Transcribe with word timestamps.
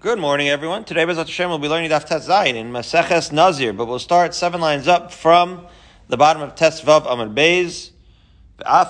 Good 0.00 0.18
morning, 0.18 0.48
everyone. 0.48 0.84
Today, 0.84 1.04
Bezat 1.04 1.26
Hashem, 1.26 1.50
we'll 1.50 1.58
be 1.58 1.68
learning 1.68 1.90
Daf 1.90 2.06
Tes 2.06 2.26
Zayin 2.26 2.54
in 2.54 2.72
Maseches 2.72 3.32
Nazir, 3.32 3.74
but 3.74 3.84
we'll 3.84 3.98
start 3.98 4.34
seven 4.34 4.58
lines 4.58 4.88
up 4.88 5.12
from 5.12 5.66
the 6.08 6.16
bottom 6.16 6.40
of 6.40 6.54
Tes 6.54 6.80
Vav 6.80 7.02
Amud 7.02 7.34
Beis. 7.34 7.90
I'll 8.64 8.86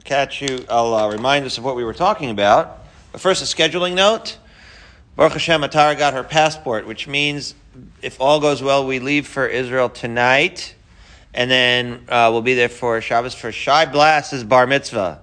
catch 0.00 0.40
you, 0.40 0.64
I'll 0.70 0.94
uh, 0.94 1.12
remind 1.12 1.44
us 1.44 1.58
of 1.58 1.64
what 1.64 1.76
we 1.76 1.84
were 1.84 1.92
talking 1.92 2.30
about. 2.30 2.78
But 3.12 3.20
first, 3.20 3.42
a 3.42 3.44
scheduling 3.44 3.94
note. 3.94 4.38
Baruch 5.14 5.34
Hashem, 5.34 5.60
Atara 5.60 5.98
got 5.98 6.14
her 6.14 6.24
passport, 6.24 6.86
which 6.86 7.06
means 7.06 7.54
if 8.00 8.18
all 8.18 8.40
goes 8.40 8.62
well, 8.62 8.86
we 8.86 8.98
leave 8.98 9.26
for 9.26 9.46
Israel 9.46 9.90
tonight, 9.90 10.74
and 11.34 11.50
then 11.50 12.06
uh, 12.08 12.30
we'll 12.32 12.40
be 12.40 12.54
there 12.54 12.70
for 12.70 12.98
Shabbos 13.02 13.34
for 13.34 13.52
Shai 13.52 13.84
Blast's 13.84 14.42
bar 14.42 14.66
mitzvah. 14.66 15.21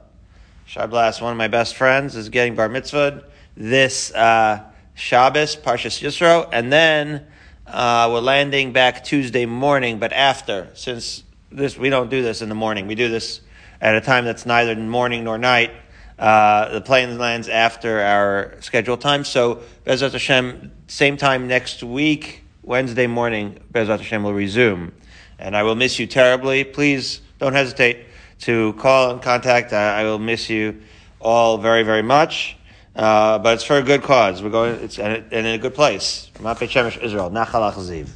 Shai 0.69 0.85
Blast, 0.85 1.19
one 1.19 1.31
of 1.31 1.37
my 1.39 1.47
best 1.47 1.73
friends, 1.73 2.15
is 2.15 2.29
getting 2.29 2.53
bar 2.53 2.69
mitzvah 2.69 3.23
this 3.57 4.13
uh, 4.13 4.61
Shabbos, 4.93 5.55
Parshas 5.55 5.99
Yisro, 5.99 6.47
and 6.51 6.71
then 6.71 7.25
uh, 7.65 8.07
we're 8.11 8.19
landing 8.19 8.71
back 8.71 9.03
Tuesday 9.03 9.47
morning, 9.47 9.97
but 9.97 10.13
after, 10.13 10.69
since 10.75 11.23
this 11.51 11.75
we 11.75 11.89
don't 11.89 12.11
do 12.11 12.21
this 12.21 12.43
in 12.43 12.49
the 12.49 12.55
morning, 12.55 12.85
we 12.85 12.93
do 12.93 13.09
this 13.09 13.41
at 13.81 13.95
a 13.95 14.01
time 14.01 14.25
that's 14.25 14.45
neither 14.45 14.75
morning 14.75 15.23
nor 15.23 15.39
night. 15.39 15.71
Uh, 16.19 16.69
the 16.71 16.81
plane 16.81 17.17
lands 17.17 17.49
after 17.49 18.01
our 18.01 18.53
scheduled 18.59 19.01
time. 19.01 19.23
So 19.23 19.63
Bezrat 19.87 20.11
Hashem, 20.11 20.71
same 20.85 21.17
time 21.17 21.47
next 21.47 21.81
week, 21.81 22.43
Wednesday 22.61 23.07
morning, 23.07 23.59
Bezrat 23.73 23.97
Hashem 23.97 24.21
will 24.21 24.35
resume. 24.35 24.93
And 25.39 25.57
I 25.57 25.63
will 25.63 25.73
miss 25.73 25.97
you 25.97 26.05
terribly. 26.05 26.63
Please 26.63 27.21
don't 27.39 27.53
hesitate 27.53 28.05
to 28.39 28.73
call 28.73 29.11
and 29.11 29.21
contact. 29.21 29.73
I, 29.73 30.01
I 30.01 30.03
will 30.03 30.19
miss 30.19 30.49
you 30.49 30.81
all 31.19 31.57
very, 31.57 31.83
very 31.83 32.03
much. 32.03 32.55
Uh, 32.95 33.39
but 33.39 33.53
it's 33.53 33.63
for 33.63 33.77
a 33.77 33.83
good 33.83 34.03
cause. 34.03 34.41
We're 34.41 34.49
going, 34.49 34.75
it's 34.81 34.99
and, 34.99 35.31
in 35.31 35.45
a 35.45 35.57
good 35.57 35.73
place. 35.73 36.31
Shemesh, 36.35 37.01
Israel. 37.01 37.29
Nachal 37.29 37.71
Achaziv. 37.71 38.09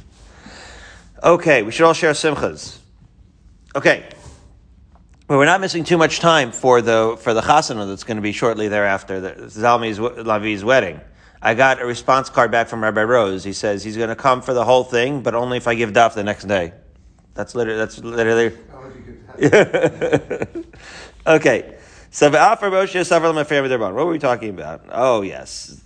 Okay, 1.22 1.62
we 1.62 1.72
should 1.72 1.86
all 1.86 1.94
share 1.94 2.12
simchas. 2.12 2.78
Okay. 3.74 4.04
Well, 5.26 5.38
we're 5.38 5.46
not 5.46 5.62
missing 5.62 5.84
too 5.84 5.96
much 5.96 6.18
time 6.18 6.52
for 6.52 6.82
the 6.82 7.16
for 7.18 7.32
the 7.32 7.40
chasana 7.40 7.88
that's 7.88 8.04
going 8.04 8.18
to 8.18 8.22
be 8.22 8.32
shortly 8.32 8.68
thereafter, 8.68 9.20
the 9.20 9.30
Zalmi's 9.46 9.98
Lavi's 9.98 10.62
wedding. 10.62 11.00
I 11.40 11.54
got 11.54 11.80
a 11.80 11.86
response 11.86 12.28
card 12.28 12.50
back 12.50 12.68
from 12.68 12.82
Rabbi 12.82 13.02
Rose. 13.04 13.42
He 13.42 13.54
says 13.54 13.82
he's 13.82 13.96
going 13.96 14.10
to 14.10 14.16
come 14.16 14.42
for 14.42 14.52
the 14.52 14.66
whole 14.66 14.84
thing, 14.84 15.22
but 15.22 15.34
only 15.34 15.56
if 15.56 15.66
I 15.66 15.74
give 15.74 15.92
daf 15.92 16.12
the 16.14 16.24
next 16.24 16.44
day. 16.44 16.74
That's 17.32 17.54
literally 17.54 17.78
that's 17.78 17.98
literally 18.00 18.56
okay. 21.26 21.78
So 22.10 22.30
what 22.30 22.62
were 23.94 24.06
we 24.06 24.18
talking 24.18 24.50
about? 24.50 24.84
Oh 24.90 25.22
yes, 25.22 25.82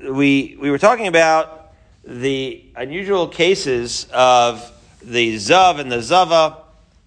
we 0.00 0.56
we 0.60 0.70
were 0.70 0.78
talking 0.78 1.06
about 1.06 1.72
the 2.04 2.64
unusual 2.74 3.28
cases 3.28 4.06
of 4.12 4.72
the 5.02 5.36
zav 5.36 5.78
and 5.78 5.90
the 5.90 6.02
zava 6.02 6.64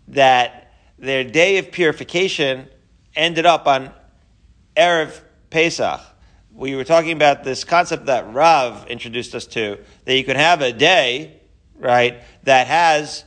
that 0.07 0.73
their 0.97 1.23
day 1.23 1.57
of 1.57 1.71
purification 1.71 2.67
ended 3.15 3.45
up 3.45 3.67
on 3.67 3.91
erev 4.75 5.19
Pesach. 5.49 6.01
We 6.53 6.75
were 6.75 6.83
talking 6.83 7.11
about 7.11 7.43
this 7.43 7.63
concept 7.63 8.07
that 8.07 8.33
Rav 8.33 8.87
introduced 8.87 9.35
us 9.35 9.45
to 9.47 9.77
that 10.05 10.17
you 10.17 10.23
could 10.23 10.35
have 10.35 10.61
a 10.61 10.73
day, 10.73 11.39
right, 11.77 12.21
that 12.43 12.67
has 12.67 13.23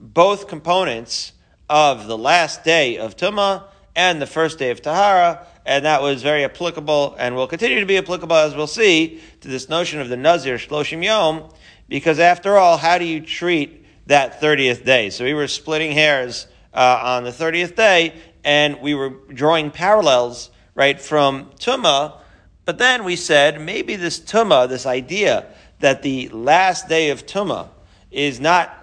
both 0.00 0.48
components 0.48 1.32
of 1.68 2.06
the 2.06 2.16
last 2.16 2.64
day 2.64 2.96
of 2.96 3.16
Tumah 3.16 3.64
and 3.94 4.20
the 4.20 4.26
first 4.26 4.58
day 4.58 4.70
of 4.70 4.80
Tahara, 4.80 5.46
and 5.66 5.84
that 5.84 6.00
was 6.00 6.22
very 6.22 6.42
applicable 6.44 7.14
and 7.18 7.36
will 7.36 7.46
continue 7.46 7.80
to 7.80 7.86
be 7.86 7.98
applicable, 7.98 8.34
as 8.34 8.56
we'll 8.56 8.66
see, 8.66 9.20
to 9.42 9.48
this 9.48 9.68
notion 9.68 10.00
of 10.00 10.08
the 10.08 10.16
Nazir 10.16 10.56
Shloshim 10.56 11.04
Yom, 11.04 11.50
because 11.88 12.18
after 12.18 12.56
all, 12.56 12.78
how 12.78 12.98
do 12.98 13.04
you 13.04 13.20
treat 13.20 13.84
that 14.06 14.40
30th 14.40 14.84
day? 14.84 15.10
So 15.10 15.24
we 15.24 15.34
were 15.34 15.48
splitting 15.48 15.92
hairs 15.92 16.46
uh, 16.72 17.00
on 17.02 17.24
the 17.24 17.30
30th 17.30 17.76
day, 17.76 18.14
and 18.42 18.80
we 18.80 18.94
were 18.94 19.10
drawing 19.10 19.70
parallels, 19.70 20.50
right, 20.74 21.00
from 21.00 21.50
Tumah, 21.58 22.16
but 22.64 22.78
then 22.78 23.04
we 23.04 23.16
said 23.16 23.60
maybe 23.60 23.96
this 23.96 24.18
Tumah, 24.18 24.68
this 24.68 24.86
idea 24.86 25.46
that 25.80 26.02
the 26.02 26.28
last 26.28 26.88
day 26.88 27.10
of 27.10 27.26
Tumah 27.26 27.68
is 28.10 28.40
not 28.40 28.79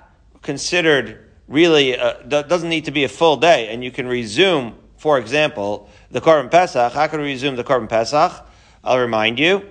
considered 0.48 1.20
really 1.50 1.92
doesn't 2.28 2.70
need 2.70 2.86
to 2.86 2.92
be 2.92 3.04
a 3.04 3.10
full 3.10 3.36
day, 3.36 3.68
and 3.68 3.84
you 3.84 3.92
can 3.92 4.08
resume, 4.08 4.74
for 4.96 5.20
example, 5.20 5.90
the 6.10 6.22
Korban 6.22 6.50
Pesach. 6.50 6.94
How 6.94 7.08
can 7.08 7.20
we 7.20 7.28
resume 7.34 7.58
the 7.58 7.66
Korban 7.66 7.90
Pesach? 7.90 8.32
I'll 8.82 8.98
remind 9.00 9.40
you. 9.40 9.68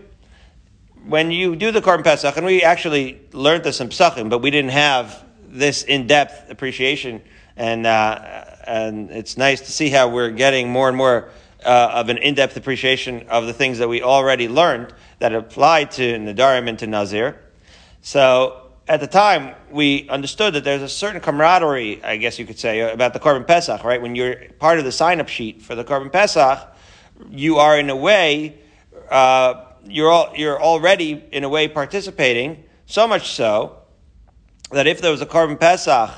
When 1.06 1.30
you 1.30 1.56
do 1.56 1.72
the 1.72 1.80
Korban 1.80 2.04
Pesach, 2.04 2.36
and 2.36 2.44
we 2.44 2.62
actually 2.62 3.18
learned 3.32 3.64
this 3.64 3.80
in 3.80 3.88
Pesachim, 3.88 4.28
but 4.28 4.40
we 4.40 4.50
didn't 4.50 4.72
have 4.72 5.24
this 5.48 5.82
in-depth 5.82 6.50
appreciation, 6.50 7.22
and 7.56 7.86
uh, 7.86 8.44
and 8.66 9.10
it's 9.10 9.38
nice 9.38 9.62
to 9.62 9.72
see 9.72 9.88
how 9.88 10.10
we're 10.10 10.30
getting 10.30 10.68
more 10.68 10.88
and 10.88 10.96
more 10.96 11.30
uh, 11.64 12.00
of 12.00 12.10
an 12.10 12.18
in-depth 12.18 12.56
appreciation 12.58 13.26
of 13.28 13.46
the 13.46 13.54
things 13.54 13.78
that 13.78 13.88
we 13.88 14.02
already 14.02 14.46
learned 14.46 14.92
that 15.20 15.32
apply 15.32 15.84
to 15.84 16.18
Nadarim 16.18 16.68
and 16.68 16.78
to 16.80 16.86
Nazir. 16.86 17.40
So 18.02 18.65
at 18.88 19.00
the 19.00 19.06
time, 19.06 19.54
we 19.70 20.08
understood 20.08 20.54
that 20.54 20.64
there's 20.64 20.82
a 20.82 20.88
certain 20.88 21.20
camaraderie, 21.20 22.02
I 22.04 22.16
guess 22.18 22.38
you 22.38 22.46
could 22.46 22.58
say, 22.58 22.80
about 22.80 23.14
the 23.14 23.20
Korban 23.20 23.46
Pesach, 23.46 23.82
right? 23.82 24.00
When 24.00 24.14
you're 24.14 24.36
part 24.58 24.78
of 24.78 24.84
the 24.84 24.92
sign 24.92 25.20
up 25.20 25.28
sheet 25.28 25.60
for 25.60 25.74
the 25.74 25.84
Korban 25.84 26.12
Pesach, 26.12 26.58
you 27.28 27.56
are 27.56 27.78
in 27.78 27.90
a 27.90 27.96
way, 27.96 28.58
uh, 29.10 29.64
you're, 29.84 30.10
all, 30.10 30.32
you're 30.36 30.62
already 30.62 31.24
in 31.32 31.42
a 31.42 31.48
way 31.48 31.66
participating, 31.66 32.64
so 32.86 33.08
much 33.08 33.32
so 33.32 33.78
that 34.70 34.86
if 34.86 35.00
there 35.00 35.10
was 35.10 35.20
a 35.20 35.26
Korban 35.26 35.58
Pesach, 35.58 36.10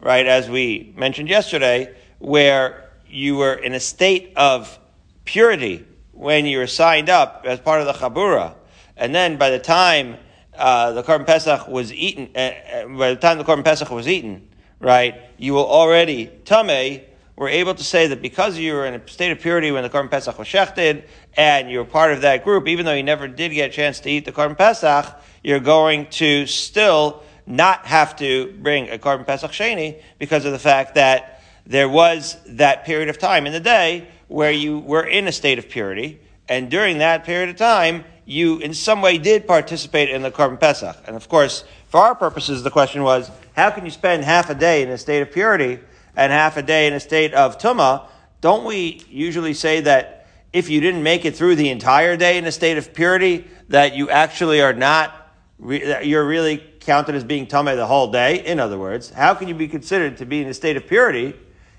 right, 0.00 0.26
as 0.26 0.48
we 0.48 0.94
mentioned 0.96 1.28
yesterday, 1.28 1.94
where 2.20 2.90
you 3.06 3.36
were 3.36 3.54
in 3.54 3.74
a 3.74 3.80
state 3.80 4.32
of 4.36 4.78
purity 5.26 5.86
when 6.12 6.46
you 6.46 6.56
were 6.58 6.66
signed 6.66 7.10
up 7.10 7.42
as 7.44 7.60
part 7.60 7.82
of 7.82 7.86
the 7.86 7.92
Chabura, 7.92 8.54
and 8.96 9.14
then 9.14 9.36
by 9.36 9.50
the 9.50 9.58
time 9.58 10.16
uh, 10.56 10.92
the 10.92 11.02
Korban 11.02 11.26
Pesach 11.26 11.68
was 11.68 11.92
eaten, 11.92 12.30
uh, 12.34 12.38
uh, 12.38 12.88
by 12.88 13.10
the 13.10 13.16
time 13.16 13.38
the 13.38 13.44
Korban 13.44 13.64
Pesach 13.64 13.90
was 13.90 14.08
eaten, 14.08 14.48
right, 14.80 15.20
you 15.38 15.52
will 15.52 15.66
already, 15.66 16.26
Tame, 16.44 17.02
were 17.36 17.48
able 17.48 17.74
to 17.74 17.82
say 17.82 18.06
that 18.06 18.22
because 18.22 18.56
you 18.56 18.74
were 18.74 18.86
in 18.86 18.94
a 18.94 19.08
state 19.08 19.32
of 19.32 19.40
purity 19.40 19.72
when 19.72 19.82
the 19.82 19.90
Korban 19.90 20.10
Pesach 20.10 20.38
was 20.38 20.46
shechted, 20.46 21.04
and 21.36 21.70
you 21.70 21.78
were 21.78 21.84
part 21.84 22.12
of 22.12 22.20
that 22.20 22.44
group, 22.44 22.68
even 22.68 22.86
though 22.86 22.92
you 22.92 23.02
never 23.02 23.26
did 23.26 23.52
get 23.52 23.70
a 23.70 23.72
chance 23.72 24.00
to 24.00 24.10
eat 24.10 24.24
the 24.24 24.32
Korban 24.32 24.56
Pesach, 24.56 25.06
you're 25.42 25.60
going 25.60 26.06
to 26.10 26.46
still 26.46 27.22
not 27.46 27.86
have 27.86 28.16
to 28.16 28.52
bring 28.60 28.88
a 28.90 28.98
Korban 28.98 29.26
Pesach 29.26 29.50
Sheni 29.50 30.00
because 30.18 30.44
of 30.44 30.52
the 30.52 30.58
fact 30.58 30.94
that 30.94 31.42
there 31.66 31.88
was 31.88 32.36
that 32.46 32.84
period 32.84 33.08
of 33.08 33.18
time 33.18 33.46
in 33.46 33.52
the 33.52 33.60
day 33.60 34.08
where 34.28 34.52
you 34.52 34.78
were 34.78 35.04
in 35.04 35.26
a 35.26 35.32
state 35.32 35.58
of 35.58 35.68
purity, 35.68 36.20
and 36.48 36.70
during 36.70 36.98
that 36.98 37.24
period 37.24 37.48
of 37.48 37.56
time, 37.56 38.04
you 38.26 38.58
in 38.58 38.74
some 38.74 39.02
way 39.02 39.18
did 39.18 39.46
participate 39.46 40.08
in 40.08 40.22
the 40.22 40.30
Korban 40.30 40.58
Pesach. 40.58 40.96
And 41.06 41.16
of 41.16 41.28
course, 41.28 41.64
for 41.88 42.00
our 42.00 42.14
purposes, 42.14 42.62
the 42.62 42.70
question 42.70 43.02
was, 43.02 43.30
how 43.54 43.70
can 43.70 43.84
you 43.84 43.90
spend 43.90 44.24
half 44.24 44.50
a 44.50 44.54
day 44.54 44.82
in 44.82 44.90
a 44.90 44.98
state 44.98 45.20
of 45.20 45.30
purity 45.32 45.78
and 46.16 46.32
half 46.32 46.56
a 46.56 46.62
day 46.62 46.86
in 46.86 46.92
a 46.92 47.00
state 47.00 47.34
of 47.34 47.58
Tumah? 47.58 48.08
Don't 48.40 48.64
we 48.64 49.02
usually 49.08 49.54
say 49.54 49.80
that 49.82 50.26
if 50.52 50.68
you 50.68 50.80
didn't 50.80 51.02
make 51.02 51.24
it 51.24 51.36
through 51.36 51.56
the 51.56 51.68
entire 51.70 52.16
day 52.16 52.38
in 52.38 52.44
a 52.44 52.52
state 52.52 52.78
of 52.78 52.94
purity, 52.94 53.44
that 53.68 53.94
you 53.94 54.10
actually 54.10 54.60
are 54.60 54.72
not, 54.72 55.12
you're 55.58 56.26
really 56.26 56.58
counted 56.80 57.14
as 57.14 57.24
being 57.24 57.46
Tumah 57.46 57.76
the 57.76 57.86
whole 57.86 58.10
day? 58.10 58.44
In 58.44 58.60
other 58.60 58.78
words, 58.78 59.10
how 59.10 59.34
can 59.34 59.48
you 59.48 59.54
be 59.54 59.68
considered 59.68 60.18
to 60.18 60.26
be 60.26 60.42
in 60.42 60.48
a 60.48 60.54
state 60.54 60.76
of 60.76 60.86
purity 60.86 61.34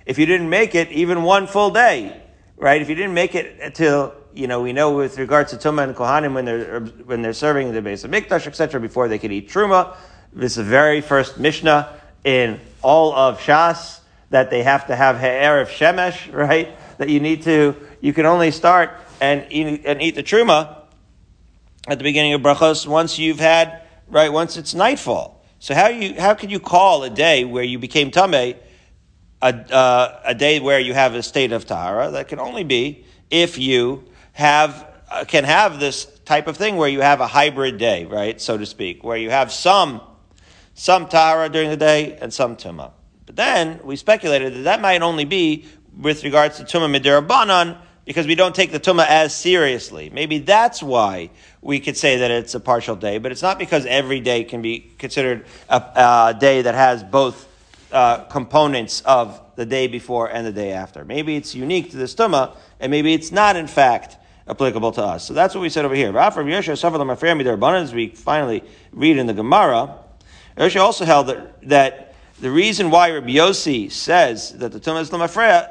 if 0.05 0.17
you 0.17 0.25
didn't 0.25 0.49
make 0.49 0.75
it 0.75 0.91
even 0.91 1.23
one 1.23 1.47
full 1.47 1.71
day? 1.71 2.21
Right? 2.57 2.81
If 2.81 2.89
you 2.89 2.95
didn't 2.95 3.13
make 3.13 3.35
it 3.35 3.59
until 3.61 4.13
you 4.35 4.47
know, 4.47 4.61
we 4.61 4.73
know 4.73 4.95
with 4.95 5.17
regards 5.17 5.51
to 5.51 5.57
Tumah 5.57 5.85
and 5.85 5.95
Kohanim 5.95 6.33
when 6.33 6.45
they're, 6.45 6.81
when 6.81 7.21
they're 7.21 7.33
serving 7.33 7.71
the 7.71 7.81
base 7.81 8.03
of 8.03 8.11
Mikdash, 8.11 8.47
etc., 8.47 8.79
before 8.79 9.07
they 9.07 9.17
could 9.17 9.31
eat 9.31 9.49
Truma. 9.49 9.95
This 10.33 10.53
is 10.53 10.57
the 10.57 10.63
very 10.63 11.01
first 11.01 11.39
Mishnah 11.39 11.97
in 12.23 12.59
all 12.81 13.15
of 13.15 13.39
Shas 13.39 14.01
that 14.31 14.49
they 14.49 14.63
have 14.63 14.87
to 14.87 14.95
have 14.95 15.15
of 15.15 15.69
Shemesh, 15.69 16.33
right? 16.33 16.77
That 16.97 17.09
you 17.09 17.19
need 17.19 17.43
to, 17.43 17.75
you 18.01 18.11
can 18.11 18.25
only 18.25 18.51
start 18.51 18.91
and 19.21 19.45
eat, 19.49 19.83
and 19.85 20.01
eat 20.01 20.15
the 20.15 20.23
Truma 20.23 20.81
at 21.87 21.97
the 21.97 22.03
beginning 22.03 22.33
of 22.33 22.41
Brachos 22.41 22.85
once 22.85 23.17
you've 23.17 23.39
had, 23.39 23.83
right, 24.09 24.31
once 24.31 24.57
it's 24.57 24.73
nightfall. 24.73 25.43
So 25.59 25.73
how 25.73 25.87
you, 25.87 26.19
how 26.19 26.33
can 26.33 26.49
you 26.49 26.59
call 26.59 27.03
a 27.03 27.09
day 27.09 27.45
where 27.45 27.63
you 27.63 27.79
became 27.79 28.11
Tameh 28.11 28.57
a, 29.41 29.47
uh, 29.47 30.19
a 30.25 30.35
day 30.35 30.59
where 30.59 30.79
you 30.79 30.93
have 30.93 31.15
a 31.15 31.23
state 31.23 31.51
of 31.51 31.65
Tahara? 31.65 32.11
That 32.11 32.27
can 32.27 32.39
only 32.39 32.63
be 32.63 33.05
if 33.31 33.57
you 33.57 34.03
have 34.35 34.87
uh, 35.09 35.23
can 35.25 35.43
have 35.45 35.79
this 35.79 36.05
type 36.25 36.47
of 36.47 36.57
thing 36.57 36.75
where 36.75 36.89
you 36.89 37.01
have 37.01 37.21
a 37.21 37.27
hybrid 37.27 37.77
day, 37.77 38.05
right, 38.05 38.39
so 38.39 38.57
to 38.57 38.65
speak, 38.65 39.03
where 39.03 39.17
you 39.17 39.29
have 39.29 39.51
some 39.51 40.01
some 40.73 41.07
Tara 41.07 41.49
during 41.49 41.69
the 41.69 41.77
day 41.77 42.17
and 42.21 42.33
some 42.33 42.57
Tumah. 42.57 42.91
But 43.25 43.37
then 43.37 43.79
we 43.83 43.95
speculated 43.95 44.53
that 44.53 44.63
that 44.63 44.81
might 44.81 45.01
only 45.01 45.25
be 45.25 45.65
with 45.97 46.23
regards 46.23 46.57
to 46.57 46.63
Tumah 46.63 46.93
Midirabanan 46.93 47.77
because 48.03 48.27
we 48.27 48.35
don't 48.35 48.53
take 48.53 48.73
the 48.73 48.79
Tumah 48.79 49.07
as 49.07 49.33
seriously. 49.33 50.09
Maybe 50.13 50.39
that's 50.39 50.83
why 50.83 51.31
we 51.61 51.79
could 51.79 51.95
say 51.95 52.17
that 52.17 52.29
it's 52.29 52.53
a 52.53 52.59
partial 52.59 52.97
day, 52.97 53.17
but 53.17 53.31
it's 53.31 53.41
not 53.41 53.57
because 53.57 53.85
every 53.85 54.19
day 54.19 54.43
can 54.43 54.61
be 54.61 54.91
considered 54.97 55.45
a, 55.69 55.77
a 55.77 56.37
day 56.37 56.61
that 56.61 56.75
has 56.75 57.03
both 57.03 57.47
uh, 57.91 58.25
components 58.25 59.01
of 59.05 59.39
the 59.55 59.65
day 59.65 59.87
before 59.87 60.29
and 60.29 60.45
the 60.45 60.51
day 60.51 60.73
after. 60.73 61.05
Maybe 61.05 61.37
it's 61.37 61.55
unique 61.55 61.91
to 61.91 61.97
this 61.97 62.13
Tumah, 62.13 62.57
and 62.81 62.91
maybe 62.91 63.13
it's 63.13 63.31
not, 63.31 63.55
in 63.55 63.67
fact, 63.67 64.17
applicable 64.47 64.91
to 64.93 65.03
us. 65.03 65.25
So 65.25 65.33
that's 65.33 65.55
what 65.55 65.61
we 65.61 65.69
said 65.69 65.85
over 65.85 65.95
here. 65.95 66.15
As 66.17 67.93
we 67.93 68.07
finally 68.09 68.63
read 68.91 69.17
in 69.17 69.27
the 69.27 69.33
Gemara, 69.33 69.97
Yosha 70.57 70.81
also 70.81 71.05
held 71.05 71.27
that, 71.27 71.69
that 71.69 72.15
the 72.39 72.51
reason 72.51 72.91
why 72.91 73.11
Rabbi 73.11 73.31
Yossi 73.31 73.91
says 73.91 74.51
that 74.57 74.71
the 74.71 74.79
Tumah 74.79 75.01
is 75.01 75.09
Lamafreya 75.09 75.69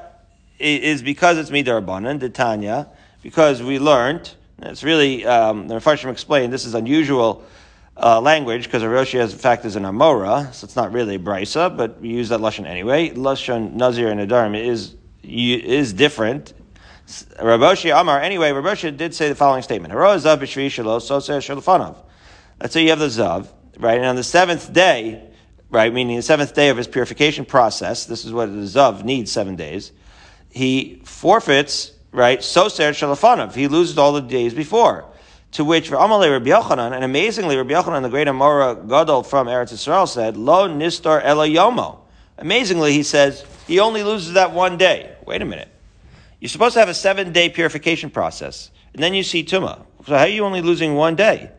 is 0.58 1.02
because 1.02 1.38
it's 1.38 1.50
Midar 1.50 2.20
the 2.20 2.28
Tanya, 2.28 2.88
because 3.22 3.62
we 3.62 3.78
learned, 3.78 4.34
it's 4.60 4.82
really, 4.82 5.24
um, 5.26 5.68
the 5.68 5.74
Mepharshim 5.74 6.10
explained, 6.10 6.52
this 6.52 6.64
is 6.64 6.74
unusual 6.74 7.44
uh, 7.96 8.20
language, 8.20 8.64
because 8.64 8.82
Roshi, 8.82 9.20
in 9.20 9.28
fact, 9.28 9.64
is 9.64 9.76
an 9.76 9.84
Amora, 9.84 10.52
so 10.54 10.64
it's 10.64 10.76
not 10.76 10.92
really 10.92 11.16
a 11.16 11.18
Brisa, 11.18 11.74
but 11.74 12.00
we 12.00 12.08
use 12.08 12.28
that 12.30 12.40
Lashon 12.40 12.66
anyway. 12.66 13.10
Lashon 13.10 13.74
Nazir 13.74 14.08
and 14.08 14.20
Adarim 14.20 14.58
is, 14.58 14.94
is 15.22 15.92
different. 15.92 16.54
Raboshi 17.06 17.98
Amar, 17.98 18.20
anyway, 18.20 18.50
Raboshi 18.50 18.96
did 18.96 19.14
say 19.14 19.28
the 19.28 19.34
following 19.34 19.62
statement. 19.62 19.94
Let's 19.94 20.24
say 22.72 22.82
you 22.82 22.90
have 22.90 22.98
the 22.98 23.06
Zav, 23.06 23.48
right? 23.78 23.98
And 23.98 24.06
on 24.06 24.16
the 24.16 24.24
seventh 24.24 24.72
day, 24.72 25.22
right, 25.70 25.92
meaning 25.92 26.16
the 26.16 26.22
seventh 26.22 26.54
day 26.54 26.70
of 26.70 26.76
his 26.76 26.86
purification 26.86 27.44
process, 27.44 28.06
this 28.06 28.24
is 28.24 28.32
what 28.32 28.46
the 28.46 28.62
Zav 28.62 29.04
needs 29.04 29.30
seven 29.30 29.56
days, 29.56 29.92
he 30.48 31.02
forfeits, 31.04 31.92
right, 32.12 32.38
Soser 32.38 32.90
Shalafanov. 32.90 33.54
He 33.54 33.68
loses 33.68 33.98
all 33.98 34.12
the 34.12 34.22
days 34.22 34.54
before. 34.54 35.04
To 35.52 35.64
which 35.64 35.90
Amalei 35.90 36.30
Rabbi 36.30 36.50
Yochanan, 36.50 36.92
and 36.92 37.04
amazingly, 37.04 37.56
Rabbi 37.56 37.74
Yochanan, 37.74 38.02
the 38.02 38.08
great 38.08 38.28
Amora 38.28 38.88
Gadol 38.88 39.24
from 39.24 39.46
Eretz 39.46 39.72
Israel, 39.72 40.06
said, 40.06 40.36
Lo 40.36 40.68
Nistar 40.68 41.20
Ela 41.22 41.46
Yomo. 41.46 41.98
Amazingly, 42.38 42.92
he 42.92 43.02
says, 43.02 43.44
he 43.66 43.78
only 43.78 44.02
loses 44.02 44.32
that 44.32 44.52
one 44.52 44.78
day. 44.78 45.14
Wait 45.26 45.42
a 45.42 45.44
minute. 45.44 45.68
You're 46.44 46.50
supposed 46.50 46.74
to 46.74 46.80
have 46.80 46.90
a 46.90 46.94
seven 46.94 47.32
day 47.32 47.48
purification 47.48 48.10
process, 48.10 48.70
and 48.92 49.02
then 49.02 49.14
you 49.14 49.22
see 49.22 49.44
Tuma. 49.44 49.86
So 50.06 50.14
how 50.14 50.24
are 50.24 50.28
you 50.28 50.44
only 50.44 50.60
losing 50.60 50.94
one 50.94 51.16
day? 51.16 51.50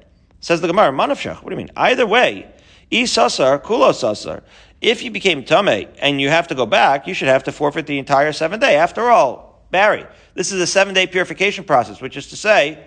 Says 0.42 0.62
the 0.62 0.68
Gemara, 0.68 0.92
Manavshach. 0.92 1.38
What 1.38 1.50
do 1.50 1.56
you 1.56 1.58
mean? 1.58 1.72
Either 1.76 2.06
way, 2.06 2.54
Isasar, 2.92 3.64
Kulosasar. 3.64 4.44
If 4.82 5.02
you 5.02 5.10
became 5.10 5.44
Tame 5.44 5.88
and 5.98 6.22
you 6.22 6.30
have 6.30 6.50
to 6.50 6.54
go 6.54 6.68
back, 6.68 7.08
you 7.08 7.16
should 7.16 7.30
have 7.30 7.46
to 7.46 7.52
forfeit 7.52 7.88
the 7.88 7.98
entire 7.98 8.32
seven 8.32 8.60
day. 8.60 8.76
After 8.76 9.10
all, 9.10 9.66
Barry, 9.72 10.06
this 10.36 10.52
is 10.52 10.62
a 10.62 10.68
seven 10.68 10.94
day 10.94 11.08
purification 11.08 11.64
process, 11.64 12.00
which 12.00 12.16
is 12.16 12.28
to 12.28 12.36
say, 12.36 12.86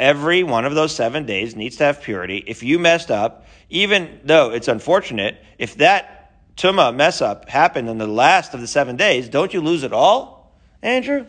every 0.00 0.44
one 0.44 0.64
of 0.64 0.74
those 0.74 0.96
seven 0.96 1.26
days 1.26 1.54
needs 1.54 1.76
to 1.76 1.84
have 1.84 2.00
purity. 2.00 2.42
If 2.46 2.62
you 2.62 2.78
messed 2.78 3.10
up, 3.10 3.46
even 3.68 4.18
though 4.24 4.50
it's 4.50 4.68
unfortunate, 4.68 5.44
if 5.58 5.76
that 5.76 6.32
tuma 6.56 6.96
mess 6.96 7.20
up 7.20 7.50
happened 7.50 7.90
in 7.90 7.98
the 7.98 8.06
last 8.06 8.54
of 8.54 8.62
the 8.62 8.66
seven 8.66 8.96
days, 8.96 9.28
don't 9.28 9.52
you 9.52 9.60
lose 9.60 9.82
it 9.82 9.92
all, 9.92 10.33
Andrew? 10.84 11.26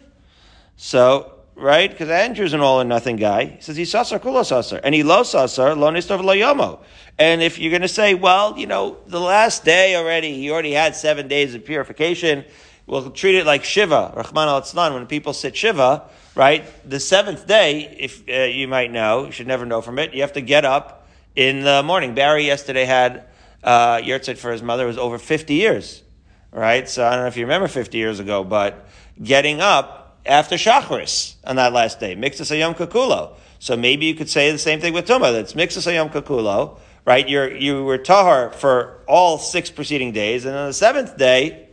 So 0.76 1.36
right? 1.56 1.90
Because 1.90 2.10
Andrew's 2.10 2.54
an 2.54 2.62
all 2.62 2.82
or 2.82 2.84
nothing 2.84 3.16
guy. 3.16 3.46
He 3.46 3.62
says 3.62 3.78
he's 3.78 3.92
sasar 3.92 4.20
kula 4.20 4.42
sasar, 4.42 4.82
and 4.84 4.94
he 4.94 5.04
lo 5.04 5.22
sasar 5.22 5.76
lo 5.78 5.92
nistov 5.92 6.24
lo 6.24 6.34
yomo. 6.34 6.80
And 7.18 7.42
if 7.42 7.58
you're 7.58 7.72
going 7.72 7.82
to 7.82 7.88
say, 7.88 8.14
well, 8.14 8.58
you 8.58 8.68
know, 8.68 8.98
the 9.08 9.22
last 9.22 9.64
day 9.64 9.96
already, 9.96 10.34
he 10.34 10.52
already 10.52 10.74
had 10.74 10.96
seven 10.96 11.28
days 11.28 11.56
of 11.56 11.64
purification. 11.64 12.44
We'll 12.88 13.10
treat 13.12 13.36
it 13.36 13.46
like 13.46 13.64
shiva, 13.64 14.14
Rahman 14.16 14.50
al 14.50 14.62
Azlan. 14.62 14.94
when 14.94 15.08
people 15.08 15.34
sit 15.34 15.56
shiva, 15.56 16.04
right? 16.36 16.66
The 16.88 17.00
seventh 17.00 17.48
day, 17.48 17.96
if 18.00 18.28
uh, 18.28 18.44
you 18.44 18.68
might 18.68 18.92
know, 18.92 19.26
you 19.26 19.32
should 19.32 19.48
never 19.48 19.66
know 19.66 19.82
from 19.82 19.98
it. 19.98 20.14
You 20.14 20.22
have 20.22 20.34
to 20.34 20.42
get 20.42 20.66
up 20.66 21.08
in 21.36 21.62
the 21.62 21.82
morning. 21.84 22.14
Barry 22.14 22.46
yesterday 22.46 22.86
had 22.86 23.26
uh, 23.64 23.98
yurtzeit 23.98 24.38
for 24.38 24.52
his 24.52 24.62
mother. 24.62 24.84
It 24.84 24.88
was 24.88 24.98
over 24.98 25.18
50 25.18 25.54
years, 25.54 26.04
right? 26.52 26.88
So 26.88 27.08
I 27.08 27.12
don't 27.12 27.22
know 27.22 27.28
if 27.28 27.38
you 27.38 27.46
remember 27.46 27.70
50 27.70 27.98
years 27.98 28.20
ago, 28.20 28.44
but 28.44 28.86
getting 29.22 29.62
up 29.62 30.18
after 30.26 30.56
Shachris 30.56 31.36
on 31.44 31.56
that 31.58 31.74
last 31.74 32.00
day. 32.00 32.16
Mixas 32.16 32.52
Ayom 32.52 32.76
Kakulo. 32.76 33.34
So 33.60 33.78
maybe 33.78 34.06
you 34.06 34.16
could 34.16 34.30
say 34.30 34.52
the 34.52 34.58
same 34.58 34.80
thing 34.80 34.94
with 34.94 35.08
Tumah. 35.08 35.32
That's 35.32 35.54
Mixas 35.54 35.88
Ayom 35.88 36.12
Kakulo, 36.12 36.80
right? 37.06 37.28
You're, 37.28 37.56
you 37.56 37.84
were 37.84 37.98
Tahar 37.98 38.52
for 38.52 39.02
all 39.08 39.38
six 39.38 39.70
preceding 39.70 40.12
days, 40.12 40.46
and 40.46 40.56
on 40.56 40.68
the 40.68 40.74
seventh 40.74 41.18
day, 41.18 41.70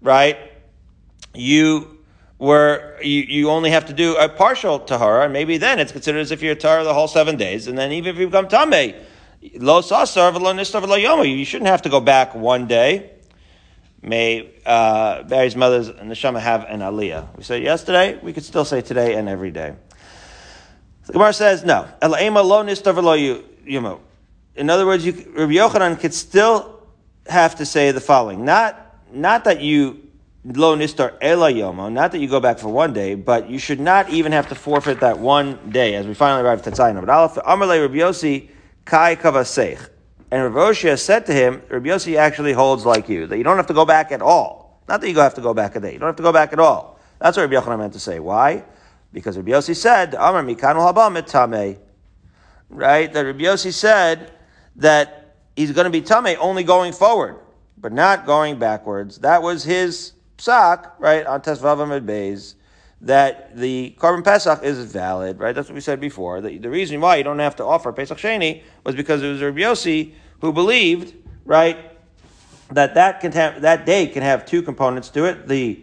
right, 0.00 0.38
you 1.34 1.98
were, 2.38 2.98
you, 3.02 3.22
you 3.22 3.50
only 3.50 3.70
have 3.70 3.86
to 3.86 3.92
do 3.92 4.16
a 4.16 4.28
partial 4.28 4.80
Tahara, 4.80 5.24
and 5.24 5.32
maybe 5.32 5.58
then 5.58 5.78
it's 5.78 5.92
considered 5.92 6.20
as 6.20 6.30
if 6.30 6.42
you're 6.42 6.54
Tahar 6.54 6.84
the 6.84 6.94
whole 6.94 7.08
seven 7.08 7.36
days, 7.36 7.66
and 7.66 7.78
then 7.78 7.92
even 7.92 8.14
if 8.14 8.20
you 8.20 8.26
become 8.26 8.48
Tameh, 8.48 9.00
Lo 9.54 9.80
Sasar, 9.80 10.32
Lo 10.40 10.52
Nistar, 10.52 10.86
Lo 10.86 10.96
Yomo, 10.96 11.24
you 11.24 11.44
shouldn't 11.44 11.68
have 11.68 11.82
to 11.82 11.88
go 11.88 12.00
back 12.00 12.34
one 12.34 12.66
day 12.66 13.11
may 14.02 14.50
uh, 14.66 15.22
Barry's 15.22 15.56
mother's 15.56 15.88
neshama 15.90 16.40
have 16.40 16.64
an 16.64 16.80
aliyah. 16.80 17.36
We 17.36 17.44
said 17.44 17.62
yesterday, 17.62 18.18
we 18.22 18.32
could 18.32 18.44
still 18.44 18.64
say 18.64 18.80
today 18.82 19.14
and 19.14 19.28
every 19.28 19.52
day. 19.52 19.74
The 21.06 21.12
Gemara 21.12 21.32
says 21.32 21.64
no. 21.64 21.88
In 24.54 24.70
other 24.70 24.86
words, 24.86 25.06
you, 25.06 25.12
Rabbi 25.12 25.52
Yochanan 25.52 25.98
could 25.98 26.14
still 26.14 26.82
have 27.26 27.56
to 27.56 27.66
say 27.66 27.92
the 27.92 28.00
following: 28.00 28.44
not 28.44 28.78
not 29.12 29.44
that 29.44 29.60
you 29.60 30.08
lo 30.44 30.76
nistar 30.76 31.16
ela 31.20 31.52
yomo, 31.52 31.92
not 31.92 32.12
that 32.12 32.18
you 32.18 32.28
go 32.28 32.40
back 32.40 32.58
for 32.58 32.68
one 32.68 32.92
day, 32.92 33.14
but 33.14 33.48
you 33.48 33.58
should 33.58 33.80
not 33.80 34.10
even 34.10 34.32
have 34.32 34.48
to 34.48 34.54
forfeit 34.54 35.00
that 35.00 35.18
one 35.18 35.70
day, 35.70 35.94
as 35.94 36.06
we 36.06 36.14
finally 36.14 36.42
arrive 36.42 36.66
at 36.66 36.72
Tzayim. 36.72 37.00
But 37.00 37.10
Aleph 37.10 37.34
Amalei 37.36 37.80
Rabbi 37.82 37.96
Yossi 37.96 38.50
Kai 38.84 39.16
Kavaseich. 39.16 39.88
And 40.32 40.42
Rav 40.42 40.70
Oshia 40.70 40.98
said 40.98 41.26
to 41.26 41.34
him, 41.34 41.60
Rabbi 41.68 41.90
Yossi 41.90 42.16
actually 42.16 42.54
holds 42.54 42.86
like 42.86 43.06
you, 43.10 43.26
that 43.26 43.36
you 43.36 43.44
don't 43.44 43.58
have 43.58 43.66
to 43.66 43.74
go 43.74 43.84
back 43.84 44.12
at 44.12 44.22
all. 44.22 44.82
Not 44.88 45.02
that 45.02 45.10
you 45.10 45.18
have 45.18 45.34
to 45.34 45.42
go 45.42 45.52
back 45.52 45.76
a 45.76 45.80
day. 45.80 45.92
You 45.92 45.98
don't 45.98 46.08
have 46.08 46.16
to 46.16 46.22
go 46.22 46.32
back 46.32 46.54
at 46.54 46.58
all. 46.58 46.98
That's 47.18 47.36
what 47.36 47.50
Rabbi 47.50 47.62
Yochanan 47.62 47.78
meant 47.80 47.92
to 47.92 48.00
say. 48.00 48.18
Why? 48.18 48.64
Because 49.12 49.36
Rabbi 49.36 49.50
Yossi 49.50 49.76
said, 49.76 50.14
Amar 50.14 50.42
mikanul 50.42 50.90
haba 50.90 51.10
tameh. 51.20 51.76
Right? 52.70 53.12
That 53.12 53.26
Rabbi 53.26 53.42
Yossi 53.42 53.74
said 53.74 54.32
that 54.76 55.34
he's 55.54 55.72
going 55.72 55.84
to 55.84 55.90
be 55.90 56.00
tameh 56.00 56.38
only 56.40 56.64
going 56.64 56.94
forward, 56.94 57.36
but 57.76 57.92
not 57.92 58.24
going 58.24 58.58
backwards. 58.58 59.18
That 59.18 59.42
was 59.42 59.64
his 59.64 60.14
psak, 60.38 60.92
right, 60.98 61.26
on 61.26 61.42
Tes 61.42 61.58
Vav 61.58 61.76
Amud 61.76 62.06
Beis 62.06 62.54
that 63.02 63.56
the 63.56 63.94
Korban 63.98 64.24
Pesach 64.24 64.62
is 64.62 64.78
valid, 64.92 65.40
right? 65.40 65.54
That's 65.54 65.68
what 65.68 65.74
we 65.74 65.80
said 65.80 66.00
before. 66.00 66.40
The, 66.40 66.58
the 66.58 66.70
reason 66.70 67.00
why 67.00 67.16
you 67.16 67.24
don't 67.24 67.40
have 67.40 67.56
to 67.56 67.64
offer 67.64 67.92
Pesach 67.92 68.16
Sheni 68.16 68.62
was 68.84 68.94
because 68.94 69.22
it 69.22 69.28
was 69.28 69.42
Rabbi 69.42 69.60
Yossi 69.60 70.12
who 70.40 70.52
believed, 70.52 71.14
right, 71.44 71.90
that 72.70 72.94
that, 72.94 73.20
can 73.20 73.32
have, 73.32 73.62
that 73.62 73.86
day 73.86 74.06
can 74.06 74.22
have 74.22 74.46
two 74.46 74.62
components 74.62 75.08
to 75.10 75.24
it. 75.24 75.48
The 75.48 75.80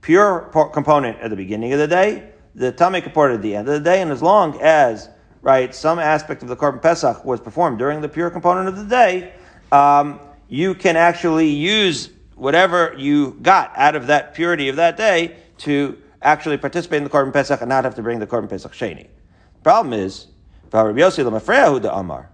pure 0.00 0.48
component 0.72 1.18
at 1.18 1.30
the 1.30 1.36
beginning 1.36 1.72
of 1.72 1.80
the 1.80 1.88
day, 1.88 2.30
the 2.54 2.72
Tamei 2.72 3.02
component 3.02 3.36
at 3.36 3.42
the 3.42 3.56
end 3.56 3.68
of 3.68 3.74
the 3.74 3.80
day, 3.80 4.00
and 4.00 4.12
as 4.12 4.22
long 4.22 4.60
as, 4.60 5.08
right, 5.42 5.74
some 5.74 5.98
aspect 5.98 6.42
of 6.42 6.48
the 6.48 6.56
Korban 6.56 6.80
Pesach 6.80 7.24
was 7.24 7.40
performed 7.40 7.78
during 7.78 8.00
the 8.00 8.08
pure 8.08 8.30
component 8.30 8.68
of 8.68 8.76
the 8.76 8.84
day, 8.84 9.32
um, 9.72 10.20
you 10.48 10.74
can 10.74 10.96
actually 10.96 11.48
use 11.48 12.10
whatever 12.36 12.94
you 12.96 13.32
got 13.42 13.72
out 13.76 13.96
of 13.96 14.06
that 14.06 14.34
purity 14.34 14.68
of 14.68 14.76
that 14.76 14.96
day 14.96 15.36
to 15.58 15.99
actually 16.22 16.58
participate 16.58 16.98
in 16.98 17.04
the 17.04 17.10
Korban 17.10 17.32
Pesach 17.32 17.60
and 17.60 17.68
not 17.68 17.84
have 17.84 17.94
to 17.94 18.02
bring 18.02 18.18
the 18.18 18.26
Korban 18.26 18.48
Pesach 18.48 18.72
Sheni. 18.72 19.04
The 19.54 19.62
Problem 19.62 19.92
is, 19.92 20.26
Rabbi 20.72 20.98
Yossi 20.98 21.24
Lamafreyahu 21.24 21.82
de 21.82 21.94
Amar, 21.94 22.30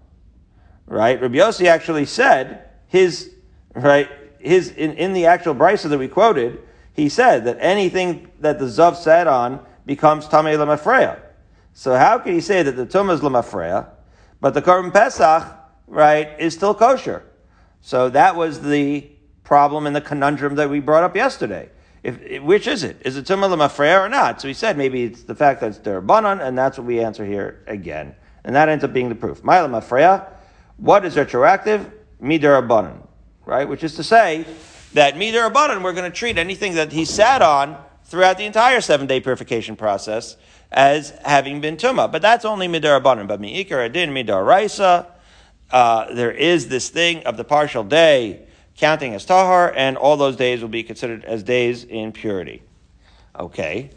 right? 0.86 1.20
Rabbi 1.20 1.36
Yossi 1.36 1.66
actually 1.66 2.04
said 2.04 2.68
his, 2.86 3.34
right, 3.74 4.08
his, 4.38 4.70
in, 4.70 4.92
in 4.92 5.12
the 5.12 5.26
actual 5.26 5.54
brisa 5.54 5.88
that 5.88 5.98
we 5.98 6.08
quoted, 6.08 6.60
he 6.92 7.08
said 7.08 7.44
that 7.44 7.58
anything 7.60 8.30
that 8.40 8.58
the 8.58 8.66
Zav 8.66 8.96
said 8.96 9.26
on 9.26 9.64
becomes 9.84 10.26
Tamei 10.26 10.56
Lamafreya. 10.56 11.20
So 11.72 11.94
how 11.96 12.18
can 12.18 12.32
he 12.32 12.40
say 12.40 12.62
that 12.62 12.72
the 12.72 12.86
Tumah 12.86 13.14
is 13.14 13.86
but 14.40 14.54
the 14.54 14.62
Korban 14.62 14.92
Pesach, 14.92 15.44
right, 15.86 16.28
is 16.38 16.54
still 16.54 16.74
kosher? 16.74 17.22
So 17.80 18.08
that 18.08 18.34
was 18.34 18.62
the 18.62 19.10
problem 19.44 19.86
and 19.86 19.94
the 19.94 20.00
conundrum 20.00 20.56
that 20.56 20.68
we 20.68 20.80
brought 20.80 21.04
up 21.04 21.14
yesterday. 21.14 21.70
If, 22.06 22.40
which 22.40 22.68
is 22.68 22.84
it? 22.84 22.98
Is 23.04 23.16
it 23.16 23.24
Tumah 23.24 23.52
Lemafreya 23.52 24.06
or 24.06 24.08
not? 24.08 24.40
So 24.40 24.46
he 24.46 24.54
said 24.54 24.78
maybe 24.78 25.02
it's 25.02 25.24
the 25.24 25.34
fact 25.34 25.60
that 25.60 25.70
it's 25.70 25.78
Derabanan, 25.78 26.40
and 26.40 26.56
that's 26.56 26.78
what 26.78 26.86
we 26.86 27.00
answer 27.00 27.24
here 27.24 27.64
again. 27.66 28.14
And 28.44 28.54
that 28.54 28.68
ends 28.68 28.84
up 28.84 28.92
being 28.92 29.08
the 29.08 29.16
proof. 29.16 29.42
Ma'ila 29.42 29.82
Mafreya, 29.82 30.28
what 30.76 31.04
is 31.04 31.16
retroactive? 31.16 31.90
Midarabanan, 32.22 33.04
right? 33.44 33.68
Which 33.68 33.82
is 33.82 33.96
to 33.96 34.04
say 34.04 34.46
that 34.92 35.16
Midarabanan, 35.16 35.82
we're 35.82 35.94
going 35.94 36.08
to 36.08 36.16
treat 36.16 36.38
anything 36.38 36.76
that 36.76 36.92
he 36.92 37.04
sat 37.04 37.42
on 37.42 37.76
throughout 38.04 38.38
the 38.38 38.44
entire 38.44 38.80
seven 38.80 39.08
day 39.08 39.18
purification 39.18 39.74
process 39.74 40.36
as 40.70 41.10
having 41.24 41.60
been 41.60 41.76
Tumah. 41.76 42.12
But 42.12 42.22
that's 42.22 42.44
only 42.44 42.68
Midarabanan. 42.68 43.26
But 43.26 43.40
Mi'ikar 43.40 43.84
Adin 43.84 44.10
Midaraisa, 44.10 45.06
uh, 45.72 46.14
there 46.14 46.30
is 46.30 46.68
this 46.68 46.88
thing 46.88 47.24
of 47.24 47.36
the 47.36 47.42
partial 47.42 47.82
day 47.82 48.45
counting 48.76 49.14
as 49.14 49.24
tahar, 49.24 49.72
and 49.74 49.96
all 49.96 50.16
those 50.16 50.36
days 50.36 50.60
will 50.60 50.68
be 50.68 50.82
considered 50.82 51.24
as 51.24 51.42
days 51.42 51.84
in 51.84 52.12
purity. 52.12 52.62
Okay. 53.38 53.90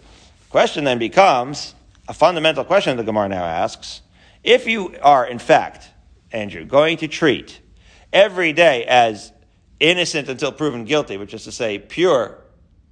Question 0.49 0.83
then 0.83 0.99
becomes 0.99 1.75
a 2.07 2.13
fundamental 2.13 2.63
question 2.63 2.97
the 2.97 3.03
Gemara 3.03 3.29
now 3.29 3.43
asks. 3.43 4.01
If 4.43 4.67
you 4.67 4.95
are, 5.01 5.25
in 5.25 5.37
fact, 5.37 5.87
Andrew, 6.31 6.65
going 6.65 6.97
to 6.97 7.07
treat 7.07 7.59
every 8.11 8.53
day 8.53 8.85
as 8.85 9.31
innocent 9.79 10.27
until 10.29 10.51
proven 10.51 10.85
guilty, 10.85 11.17
which 11.17 11.33
is 11.33 11.43
to 11.43 11.51
say 11.51 11.77
pure 11.77 12.37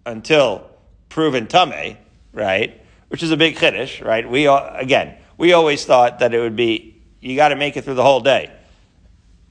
until 0.05 0.69
proven 1.09 1.47
tame, 1.47 1.97
right? 2.33 2.81
Which 3.07 3.23
is 3.23 3.31
a 3.31 3.37
big 3.37 3.55
chiddush, 3.55 4.05
right? 4.05 4.29
We 4.29 4.47
again, 4.47 5.17
we 5.37 5.53
always 5.53 5.85
thought 5.85 6.19
that 6.19 6.33
it 6.33 6.39
would 6.39 6.55
be 6.55 7.01
you 7.19 7.35
got 7.35 7.49
to 7.49 7.55
make 7.55 7.77
it 7.77 7.83
through 7.83 7.95
the 7.95 8.03
whole 8.03 8.19
day 8.19 8.51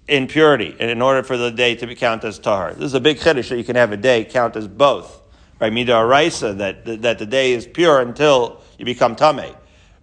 in 0.08 0.26
purity, 0.28 0.74
and 0.78 0.90
in 0.90 1.02
order 1.02 1.22
for 1.22 1.36
the 1.36 1.50
day 1.50 1.74
to 1.74 1.86
be 1.86 1.94
count 1.94 2.24
as 2.24 2.38
tahar. 2.38 2.74
This 2.74 2.84
is 2.84 2.94
a 2.94 3.00
big 3.00 3.18
chiddush 3.18 3.48
that 3.48 3.58
you 3.58 3.64
can 3.64 3.76
have 3.76 3.92
a 3.92 3.96
day 3.96 4.24
count 4.24 4.54
as 4.56 4.68
both, 4.68 5.22
right? 5.60 5.72
Midaraisa 5.72 6.56
that 6.58 7.02
that 7.02 7.18
the 7.18 7.26
day 7.26 7.52
is 7.52 7.66
pure 7.66 8.00
until 8.00 8.62
you 8.78 8.84
become 8.84 9.16
tame. 9.16 9.54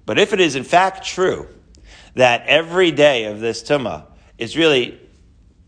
But 0.05 0.19
if 0.19 0.33
it 0.33 0.41
is 0.41 0.55
in 0.55 0.63
fact 0.63 1.05
true 1.05 1.47
that 2.15 2.45
every 2.47 2.91
day 2.91 3.25
of 3.25 3.39
this 3.39 3.63
tuma 3.63 4.05
is 4.37 4.57
really 4.57 4.99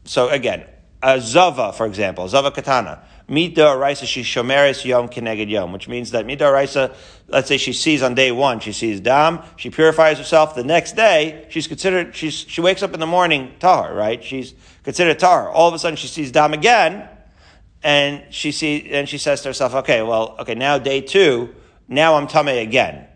so 0.04 0.30
again 0.30 0.66
a 1.02 1.22
zava, 1.22 1.72
for 1.72 1.86
example, 1.86 2.28
zava 2.28 2.52
katana. 2.52 3.04
Mida 3.28 3.76
raisa 3.76 4.06
she 4.06 4.22
shomeres 4.22 4.86
yom 4.86 5.10
keneged 5.10 5.50
yom, 5.50 5.72
which 5.72 5.88
means 5.88 6.12
that 6.12 6.28
mida 6.28 6.52
raisa, 6.52 6.94
let's 7.28 7.48
say 7.48 7.58
she 7.58 7.74
sees 7.74 8.04
on 8.04 8.14
day 8.14 8.32
one, 8.32 8.60
she 8.60 8.72
sees 8.72 9.00
dam, 9.00 9.42
she 9.58 9.72
purifies 9.72 10.20
herself. 10.20 10.54
The 10.54 10.64
next 10.64 10.96
day, 10.96 11.48
she's 11.50 11.68
considered, 11.68 12.16
she's, 12.16 12.36
she 12.36 12.62
wakes 12.62 12.84
up 12.84 12.94
in 12.94 13.00
the 13.00 13.08
morning 13.08 13.56
tahar, 13.60 13.96
right? 13.96 14.24
She's 14.24 14.54
considered 14.84 15.18
tahar. 15.18 15.50
All 15.50 15.68
of 15.68 15.74
a 15.74 15.80
sudden, 15.80 15.98
she 15.98 16.08
sees 16.08 16.32
dam 16.32 16.54
again, 16.54 17.10
and 17.82 18.24
she 18.30 18.52
see, 18.52 18.92
and 18.92 19.10
she 19.10 19.18
says 19.18 19.42
to 19.42 19.50
herself, 19.50 19.74
okay, 19.74 20.04
well, 20.04 20.36
okay, 20.40 20.54
now 20.54 20.78
day 20.78 21.02
two, 21.02 21.56
now 21.88 22.16
I'm 22.16 22.28
tame 22.28 22.48
again. 22.48 23.08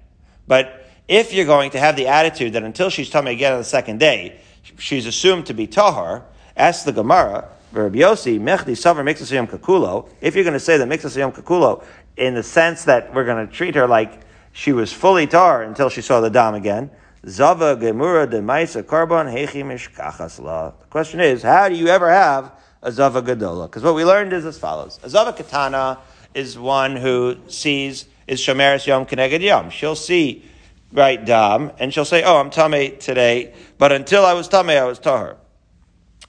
But 0.48 0.88
if 1.08 1.34
you're 1.34 1.46
going 1.46 1.70
to 1.72 1.80
have 1.80 1.96
the 1.96 2.08
attitude 2.08 2.54
that 2.54 2.64
until 2.64 2.90
she's 2.90 3.12
tame 3.12 3.28
again 3.28 3.54
on 3.54 3.60
the 3.60 3.64
second 3.64 4.00
day, 4.00 4.40
she's 4.80 5.06
assumed 5.06 5.46
to 5.48 5.54
be 5.54 5.68
tahar, 5.68 6.26
ask 6.58 6.86
the 6.86 6.92
Gemara, 6.92 7.48
Rabbi 7.72 8.00
Yossi, 8.00 8.40
Mechdi 8.40 8.72
Savar 8.72 9.04
Mixasayam 9.04 9.48
Kakulo, 9.48 10.10
if 10.22 10.34
you're 10.34 10.44
going 10.44 10.54
to 10.54 10.60
say 10.60 10.78
that 10.78 10.88
Mixasayam 10.88 11.32
Kakulo, 11.32 11.84
in 12.18 12.34
the 12.34 12.42
sense 12.42 12.86
that 12.86 13.14
we're 13.14 13.26
going 13.26 13.46
to 13.46 13.54
treat 13.54 13.76
her 13.76 13.88
like 13.88 14.22
she 14.52 14.72
was 14.72 14.92
fully 14.92 15.28
tar 15.28 15.62
until 15.62 15.88
she 15.88 16.02
saw 16.02 16.20
the 16.20 16.32
dam 16.32 16.56
again, 16.56 16.90
Zava 17.28 17.76
Gemura 17.76 18.28
de 18.28 18.42
Maisa 18.42 18.82
Karbon 18.82 19.32
Hechi 19.32 19.64
Mishkachas 19.64 20.42
La. 20.42 20.72
The 20.72 20.86
question 20.88 21.20
is, 21.20 21.44
how 21.44 21.70
do 21.70 21.76
you 21.76 21.90
ever 21.90 22.10
have 22.10 22.52
a 22.82 22.92
Zava 22.92 23.22
Gadola? 23.22 23.68
Because 23.68 23.84
what 23.84 23.94
we 23.94 24.04
learned 24.04 24.34
is 24.34 24.46
as 24.46 24.58
follows. 24.58 25.00
A 25.04 25.10
Zava 25.10 25.34
Katana 25.34 26.00
is 26.34 26.58
one 26.58 26.96
who 26.96 27.38
sees, 27.48 28.08
is 28.26 28.40
Shomeris 28.40 28.88
Yom 28.88 29.06
Keneged 29.06 29.42
Yom. 29.42 29.70
She'll 29.70 29.96
see, 29.96 30.44
right, 30.92 31.24
dam, 31.24 31.72
and 31.78 31.94
she'll 31.94 32.04
say, 32.04 32.24
oh, 32.24 32.38
I'm 32.38 32.50
Tame 32.50 32.98
today, 32.98 33.54
but 33.78 33.92
until 33.92 34.26
I 34.26 34.34
was 34.34 34.48
Tame, 34.48 34.70
I 34.70 34.86
was 34.86 34.98
Tahar. 34.98 35.38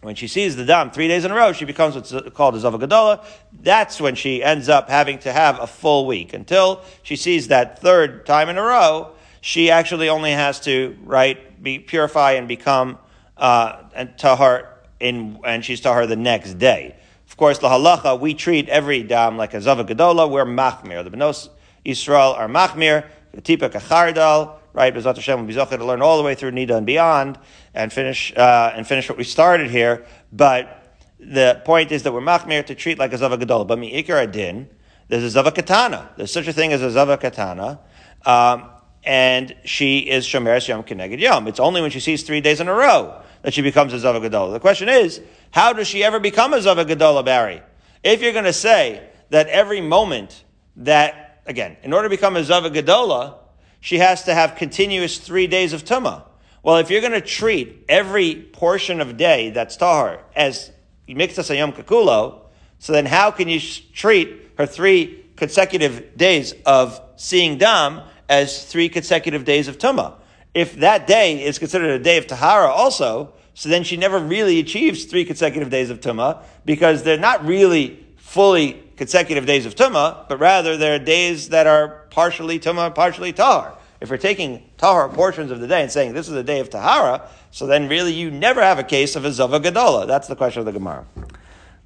When 0.02 0.14
she 0.14 0.28
sees 0.28 0.56
the 0.56 0.64
dam 0.64 0.90
three 0.90 1.08
days 1.08 1.26
in 1.26 1.30
a 1.30 1.34
row, 1.34 1.52
she 1.52 1.66
becomes 1.66 1.94
what's 1.94 2.14
called 2.30 2.54
a 2.54 2.60
Zava 2.60 3.22
That's 3.52 4.00
when 4.00 4.14
she 4.14 4.42
ends 4.42 4.70
up 4.70 4.88
having 4.88 5.18
to 5.20 5.32
have 5.32 5.60
a 5.60 5.66
full 5.66 6.06
week. 6.06 6.32
Until 6.32 6.82
she 7.02 7.16
sees 7.16 7.48
that 7.48 7.80
third 7.80 8.24
time 8.24 8.48
in 8.48 8.56
a 8.56 8.62
row, 8.62 9.12
she 9.42 9.70
actually 9.70 10.08
only 10.08 10.32
has 10.32 10.58
to, 10.60 10.96
right, 11.04 11.62
be 11.62 11.78
purify 11.78 12.32
and 12.32 12.48
become 12.48 12.98
uh, 13.36 13.82
and 13.94 14.16
tahar 14.16 14.68
in, 15.00 15.38
and 15.44 15.64
she's 15.64 15.82
tahar 15.82 16.06
the 16.06 16.16
next 16.16 16.54
day. 16.54 16.96
Of 17.28 17.36
course, 17.36 17.58
the 17.58 17.68
halacha, 17.68 18.18
we 18.18 18.32
treat 18.32 18.70
every 18.70 19.02
dam 19.02 19.36
like 19.36 19.52
a 19.52 19.60
Zava 19.60 19.82
We're 19.82 20.46
machmir. 20.46 21.04
The 21.04 21.10
Benos 21.10 21.50
Israel 21.84 22.32
are 22.32 22.48
machmir, 22.48 23.06
tipa 23.36 23.70
kachardal, 23.70 24.59
right? 24.72 24.94
Bezat 24.94 25.16
Hashem 25.16 25.40
will 25.40 25.46
be 25.46 25.54
to 25.54 25.84
learn 25.84 26.02
all 26.02 26.16
the 26.16 26.22
way 26.22 26.34
through 26.34 26.52
Nida 26.52 26.76
and 26.76 26.86
beyond 26.86 27.38
and 27.74 27.92
finish, 27.92 28.32
uh, 28.36 28.72
and 28.74 28.86
finish 28.86 29.08
what 29.08 29.18
we 29.18 29.24
started 29.24 29.70
here. 29.70 30.06
But 30.32 30.94
the 31.18 31.60
point 31.64 31.92
is 31.92 32.02
that 32.04 32.12
we're 32.12 32.20
machmir 32.20 32.64
to 32.66 32.74
treat 32.74 32.98
like 32.98 33.12
a 33.12 33.18
Zava 33.18 33.36
Gadol. 33.36 33.64
But 33.66 33.78
mi'ikar 33.78 34.22
adin, 34.22 34.68
there's 35.08 35.24
a 35.24 35.30
Zava 35.30 35.52
Katana. 35.52 36.10
There's 36.16 36.32
such 36.32 36.46
a 36.46 36.52
thing 36.52 36.72
as 36.72 36.82
a 36.82 36.90
Zava 36.90 37.16
Katana. 37.16 37.80
Um, 38.24 38.70
and 39.02 39.54
she 39.64 39.98
is 39.98 40.26
Shomer 40.26 40.66
Yom 40.66 40.82
Keneged 40.82 41.20
Yom. 41.20 41.48
It's 41.48 41.60
only 41.60 41.80
when 41.80 41.90
she 41.90 42.00
sees 42.00 42.22
three 42.22 42.40
days 42.40 42.60
in 42.60 42.68
a 42.68 42.74
row 42.74 43.20
that 43.42 43.54
she 43.54 43.62
becomes 43.62 43.92
a 43.92 43.98
Zava 43.98 44.20
Gadol. 44.20 44.50
The 44.50 44.60
question 44.60 44.88
is, 44.88 45.20
how 45.50 45.72
does 45.72 45.88
she 45.88 46.04
ever 46.04 46.20
become 46.20 46.52
a 46.52 46.60
Zava 46.60 46.84
Gadol, 46.84 47.22
Barry? 47.22 47.62
If 48.04 48.22
you're 48.22 48.32
going 48.32 48.44
to 48.44 48.52
say 48.52 49.08
that 49.30 49.48
every 49.48 49.80
moment 49.80 50.44
that, 50.76 51.42
again, 51.46 51.76
in 51.82 51.92
order 51.92 52.08
to 52.08 52.10
become 52.10 52.36
a 52.36 52.44
Zava 52.44 52.70
Gadola, 52.70 53.39
she 53.80 53.98
has 53.98 54.24
to 54.24 54.34
have 54.34 54.56
continuous 54.56 55.18
three 55.18 55.46
days 55.46 55.72
of 55.72 55.84
Tumah. 55.84 56.24
Well, 56.62 56.76
if 56.76 56.90
you're 56.90 57.00
going 57.00 57.12
to 57.12 57.20
treat 57.20 57.84
every 57.88 58.34
portion 58.34 59.00
of 59.00 59.16
day 59.16 59.50
that's 59.50 59.76
Tahar 59.76 60.22
as 60.36 60.70
Miktas 61.08 61.56
Yom 61.56 61.72
Kakulo, 61.72 62.42
so 62.78 62.92
then 62.92 63.06
how 63.06 63.30
can 63.30 63.48
you 63.48 63.60
treat 63.60 64.52
her 64.58 64.66
three 64.66 65.24
consecutive 65.36 66.16
days 66.16 66.54
of 66.66 67.00
seeing 67.16 67.56
Dam 67.56 68.02
as 68.28 68.64
three 68.66 68.88
consecutive 68.88 69.44
days 69.44 69.68
of 69.68 69.78
Tumah? 69.78 70.14
If 70.52 70.76
that 70.76 71.06
day 71.06 71.42
is 71.42 71.58
considered 71.58 71.90
a 71.90 72.02
day 72.02 72.18
of 72.18 72.26
Tahara 72.26 72.68
also, 72.68 73.32
so 73.54 73.68
then 73.68 73.84
she 73.84 73.96
never 73.96 74.18
really 74.18 74.58
achieves 74.58 75.04
three 75.04 75.24
consecutive 75.24 75.70
days 75.70 75.90
of 75.90 76.00
Tumah 76.00 76.42
because 76.64 77.02
they're 77.02 77.18
not 77.18 77.44
really 77.46 78.04
fully 78.16 78.72
consecutive 79.00 79.46
days 79.46 79.64
of 79.64 79.74
Tumah, 79.74 80.28
but 80.28 80.38
rather 80.38 80.76
there 80.76 80.94
are 80.94 80.98
days 80.98 81.48
that 81.48 81.66
are 81.66 82.04
partially 82.10 82.60
Tumah, 82.60 82.94
partially 82.94 83.32
Tahar. 83.32 83.74
If 83.98 84.10
we're 84.10 84.18
taking 84.18 84.68
Tahar 84.76 85.08
portions 85.08 85.50
of 85.50 85.58
the 85.58 85.66
day 85.66 85.80
and 85.80 85.90
saying 85.90 86.12
this 86.12 86.28
is 86.28 86.34
a 86.34 86.42
day 86.42 86.60
of 86.60 86.68
Tahara, 86.68 87.26
so 87.50 87.66
then 87.66 87.88
really 87.88 88.12
you 88.12 88.30
never 88.30 88.60
have 88.60 88.78
a 88.78 88.84
case 88.84 89.16
of 89.16 89.24
a 89.24 89.32
Zava 89.32 89.58
Gadola. 89.58 90.06
That's 90.06 90.28
the 90.28 90.36
question 90.36 90.60
of 90.60 90.66
the 90.66 90.72
Gemara. 90.72 91.06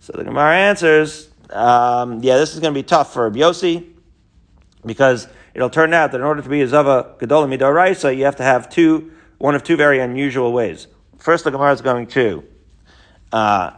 So 0.00 0.12
the 0.16 0.24
Gemara 0.24 0.56
answers, 0.56 1.28
um, 1.50 2.20
yeah, 2.20 2.36
this 2.36 2.52
is 2.52 2.58
going 2.58 2.74
to 2.74 2.78
be 2.78 2.82
tough 2.82 3.12
for 3.12 3.30
Yossi 3.30 3.92
because 4.84 5.28
it'll 5.54 5.70
turn 5.70 5.94
out 5.94 6.10
that 6.10 6.18
in 6.18 6.24
order 6.24 6.42
to 6.42 6.48
be 6.48 6.62
a 6.62 6.66
Zava 6.66 7.14
Gadola 7.20 7.46
Midoraisa, 7.46 8.16
you 8.16 8.24
have 8.24 8.36
to 8.36 8.42
have 8.42 8.68
two, 8.68 9.12
one 9.38 9.54
of 9.54 9.62
two 9.62 9.76
very 9.76 10.00
unusual 10.00 10.52
ways. 10.52 10.88
First, 11.18 11.44
the 11.44 11.52
Gemara 11.52 11.74
is 11.74 11.80
going 11.80 12.08
to, 12.08 12.42
uh, 13.30 13.70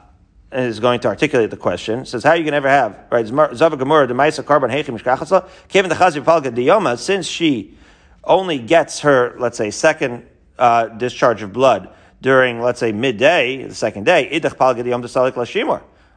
is 0.53 0.81
going 0.81 1.01
to 1.01 1.09
articulate 1.09 1.51
the 1.51 1.57
question. 1.57 2.01
It 2.01 2.09
says, 2.09 2.23
how 2.23 2.31
are 2.31 2.37
you 2.37 2.45
going 2.45 2.53
to 2.53 2.57
ever 2.57 2.69
have, 2.69 2.99
right, 3.11 3.27
Zava 3.27 3.77
Gemara, 3.77 4.07
the 4.07 4.15
Maisa 4.15 4.45
Carbon 4.45 4.71
Heichim 4.71 4.99
Mishkachasla, 4.99 5.49
Kevin 5.69 5.89
the 5.89 5.95
Chazi 5.95 6.23
Palga 6.23 6.55
Diyoma, 6.55 6.99
since 6.99 7.27
she 7.27 7.77
only 8.25 8.59
gets 8.59 9.01
her, 9.01 9.35
let's 9.39 9.59
say, 9.59 9.71
second 9.71 10.27
uh, 10.59 10.87
discharge 10.87 11.43
of 11.43 11.53
blood 11.53 11.91
during, 12.23 12.61
let's 12.61 12.81
say, 12.81 12.93
midday, 12.93 13.63
the 13.65 13.75
second 13.75 14.05
day, 14.05 14.31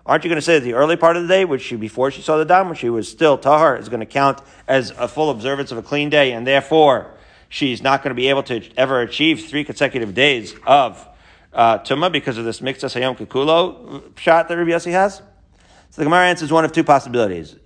aren't 0.05 0.23
you 0.23 0.29
going 0.29 0.35
to 0.35 0.41
say 0.41 0.57
that 0.57 0.63
the 0.63 0.73
early 0.73 0.95
part 0.95 1.15
of 1.17 1.23
the 1.23 1.27
day, 1.27 1.45
which 1.45 1.61
she, 1.61 1.75
before 1.75 2.09
she 2.09 2.21
saw 2.21 2.37
the 2.37 2.45
dam, 2.45 2.67
when 2.67 2.75
she 2.75 2.89
was 2.89 3.09
still 3.09 3.37
tahar, 3.37 3.77
is 3.77 3.89
going 3.89 3.99
to 3.99 4.05
count 4.05 4.41
as 4.67 4.91
a 4.91 5.07
full 5.07 5.29
observance 5.29 5.71
of 5.71 5.77
a 5.77 5.83
clean 5.83 6.09
day, 6.09 6.31
and 6.31 6.47
therefore 6.47 7.11
she's 7.49 7.81
not 7.81 8.01
going 8.01 8.11
to 8.11 8.15
be 8.15 8.29
able 8.29 8.43
to 8.43 8.61
ever 8.77 9.01
achieve 9.01 9.45
three 9.45 9.63
consecutive 9.63 10.13
days 10.13 10.55
of 10.65 11.05
uh, 11.59 12.09
because 12.09 12.37
of 12.37 12.45
this 12.45 12.61
mixed 12.61 12.83
sayom 12.83 13.17
kikulo 13.17 14.17
shot 14.17 14.47
that 14.47 14.55
Rabbi 14.57 14.71
Yossi 14.71 14.91
has? 14.91 15.21
So 15.89 16.01
the 16.01 16.05
Gemara 16.05 16.27
answers 16.27 16.53
one 16.53 16.63
of 16.63 16.71
two 16.71 16.85
possibilities. 16.85 17.57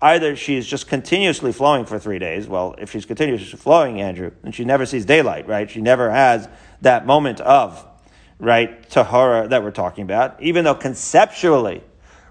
Either 0.00 0.34
she 0.34 0.56
is 0.56 0.66
just 0.66 0.88
continuously 0.88 1.52
flowing 1.52 1.84
for 1.84 1.98
three 2.00 2.18
days. 2.18 2.48
Well, 2.48 2.74
if 2.78 2.90
she's 2.90 3.04
continuously 3.04 3.56
flowing, 3.56 4.00
Andrew, 4.00 4.32
then 4.42 4.50
she 4.50 4.64
never 4.64 4.84
sees 4.84 5.04
daylight, 5.04 5.46
right? 5.46 5.70
She 5.70 5.80
never 5.80 6.10
has 6.10 6.48
that 6.80 7.06
moment 7.06 7.40
of, 7.40 7.86
right, 8.40 8.90
tahara 8.90 9.46
that 9.46 9.62
we're 9.62 9.70
talking 9.70 10.02
about. 10.02 10.42
Even 10.42 10.64
though 10.64 10.74
conceptually, 10.74 11.84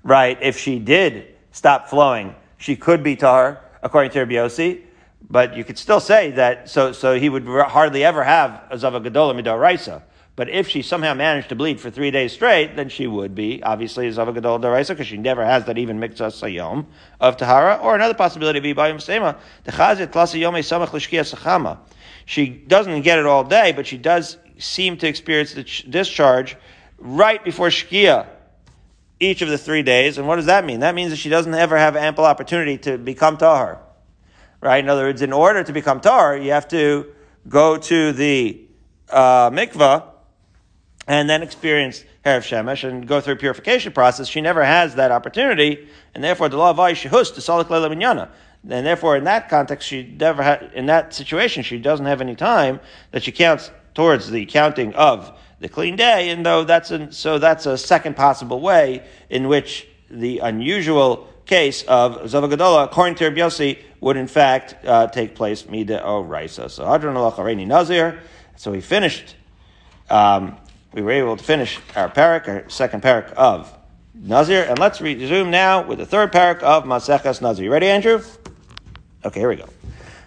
right, 0.04 0.38
if 0.42 0.58
she 0.58 0.80
did 0.80 1.34
stop 1.54 1.88
flowing, 1.88 2.36
she 2.58 2.76
could 2.76 3.04
be 3.04 3.16
tahar, 3.16 3.62
according 3.82 4.12
to 4.12 4.20
Rabbi 4.20 4.34
Yossi. 4.34 4.82
But 5.32 5.56
you 5.56 5.64
could 5.64 5.78
still 5.78 6.02
say 6.02 6.32
that, 6.32 6.70
so, 6.70 6.92
so 6.92 7.18
he 7.18 7.30
would 7.30 7.48
hardly 7.48 8.04
ever 8.04 8.22
have 8.22 8.64
a 8.70 8.78
Zava 8.78 9.00
Gadola 9.00 9.34
Midoraisa. 9.42 10.02
But 10.36 10.50
if 10.50 10.68
she 10.68 10.82
somehow 10.82 11.14
managed 11.14 11.50
to 11.50 11.56
bleed 11.56 11.80
for 11.80 11.90
three 11.90 12.12
days 12.12 12.34
straight, 12.34 12.76
then 12.76 12.90
she 12.90 13.08
would 13.08 13.34
be 13.34 13.64
obviously 13.64 14.08
a 14.08 14.14
Zava 14.14 14.34
Gadol 14.34 14.60
Daraisa 14.60 14.90
because 14.90 15.08
she 15.08 15.16
never 15.16 15.46
has 15.46 15.66
that 15.66 15.78
even 15.78 16.00
mikzah 16.00 16.32
sayom 16.32 16.86
of 17.22 17.38
Tahara. 17.38 17.76
Or 17.76 17.96
another 17.96 18.14
possibility 18.14 18.58
would 18.58 18.64
be 18.64 18.74
Bayim 18.74 19.02
Sema, 19.02 19.38
the 19.64 19.72
Chazit 19.72 20.08
Tlasa 20.08 20.38
Yome 20.40 20.60
Samach 20.60 20.90
Lishkia 20.90 21.22
Sachama. 21.22 21.80
She 22.26 22.48
doesn't 22.48 23.02
get 23.02 23.18
it 23.18 23.26
all 23.26 23.46
day, 23.46 23.72
but 23.72 23.88
she 23.88 23.98
does 23.98 24.38
seem 24.58 24.98
to 24.98 25.08
experience 25.08 25.54
the 25.54 25.64
discharge 25.64 26.58
right 26.98 27.44
before 27.44 27.68
Shkia 27.68 28.28
each 29.20 29.42
of 29.42 29.48
the 29.50 29.58
three 29.58 29.84
days. 29.84 30.18
And 30.18 30.28
what 30.28 30.36
does 30.38 30.48
that 30.48 30.66
mean? 30.66 30.82
That 30.82 30.96
means 30.96 31.12
that 31.12 31.18
she 31.18 31.30
doesn't 31.30 31.54
ever 31.54 31.78
have 31.78 31.96
ample 31.96 32.26
opportunity 32.26 32.78
to 32.80 32.98
become 32.98 33.38
Tahar. 33.38 33.82
Right? 34.62 34.84
In 34.84 34.90
other 34.90 35.04
words, 35.04 35.22
in 35.22 35.34
order 35.34 35.64
to 35.64 35.74
become 35.74 36.00
Tahar, 36.00 36.38
you 36.38 36.52
have 36.52 36.68
to 36.70 37.12
go 37.50 37.78
to 37.78 38.12
the 38.14 38.62
uh, 39.10 39.50
mikvah 39.50 40.06
and 41.08 41.30
then 41.30 41.42
experience 41.42 42.06
Herav 42.26 42.42
Shemesh 42.42 42.88
and 42.88 43.08
go 43.08 43.20
through 43.20 43.34
a 43.34 43.38
purification 43.38 43.92
process, 43.92 44.28
she 44.28 44.42
never 44.42 44.64
has 44.64 44.96
that 44.96 45.12
opportunity, 45.12 45.90
and 46.14 46.24
therefore 46.24 46.50
the 46.50 46.58
law 46.58 46.70
of 46.70 46.78
Shehus 46.78 47.34
to 47.34 47.42
Salik 47.42 47.70
Leila 47.70 47.90
Minyana. 47.90 48.30
And 48.70 48.86
therefore, 48.86 49.18
in 49.18 49.24
that 49.24 49.50
context, 49.50 49.88
she 49.88 50.04
never 50.04 50.44
had, 50.44 50.72
in 50.76 50.86
that 50.86 51.16
situation, 51.16 51.64
she 51.64 51.80
doesn't 51.80 52.06
have 52.06 52.22
any 52.22 52.36
time 52.36 52.80
that 53.10 53.24
she 53.24 53.32
counts 53.32 53.72
towards 53.96 54.30
the 54.30 54.46
counting 54.46 54.94
of 54.94 55.36
the 55.60 55.68
clean 55.68 55.96
day, 55.96 56.30
and 56.30 56.46
though 56.46 56.64
that's 56.64 56.92
a, 56.92 57.12
so 57.12 57.40
that's 57.40 57.66
a 57.66 57.78
second 57.78 58.16
possible 58.16 58.60
way 58.60 59.04
in 59.30 59.48
which 59.48 59.88
the 60.10 60.40
unusual 60.40 61.28
case 61.46 61.84
of 61.84 62.18
Zavagadola, 62.22 62.86
according 62.86 63.16
to 63.16 63.26
Rabbi 63.26 63.40
Yossi, 63.40 63.80
would 64.02 64.18
in 64.18 64.28
fact 64.28 64.76
uh, 64.86 65.08
take 65.08 65.36
place 65.36 65.68
mida 65.70 66.04
o 66.04 66.22
raisa. 66.22 66.68
So 66.68 66.86
Hadron 66.86 67.16
al 67.16 67.32
Nazir. 67.66 68.20
So 68.58 68.72
we 68.72 68.82
finished. 68.82 69.36
Um, 70.10 70.58
we 70.94 71.02
were 71.02 71.12
able 71.12 71.38
to 71.38 71.44
finish 71.44 71.80
our 71.96 72.10
parak, 72.10 72.50
our 72.50 72.70
second 72.70 73.02
parak 73.02 73.32
of 73.34 73.74
Nazir, 74.14 74.64
and 74.64 74.78
let's 74.78 75.00
resume 75.00 75.50
now 75.50 75.88
with 75.88 76.00
the 76.00 76.06
third 76.06 76.34
parak 76.34 76.62
of 76.62 76.84
Maseches 76.84 77.42
Nazir. 77.42 77.64
You 77.64 77.72
ready, 77.72 77.88
Andrew? 77.88 78.22
Okay, 79.24 79.40
here 79.40 79.48
we 79.48 79.56
go. 79.56 79.70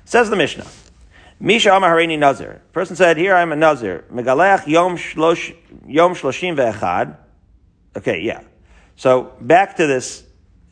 Says 0.07 0.31
the 0.31 0.37
Mishnah. 0.37 0.67
Misha 1.39 1.75
Amar 1.75 1.95
Harini 1.95 2.19
Nazir. 2.19 2.63
Person 2.73 2.97
said, 2.97 3.19
Here 3.19 3.35
I'm 3.35 3.53
a 3.53 3.57
Nazir. 3.57 4.05
Megalech 4.11 4.67
Yom 4.67 4.93
Yom 5.87 6.15
Shloshim 6.15 6.57
Ve'echad. 6.57 7.17
Okay, 7.97 8.21
yeah. 8.21 8.43
So 8.97 9.35
back 9.41 9.77
to 9.77 9.87
this 9.87 10.25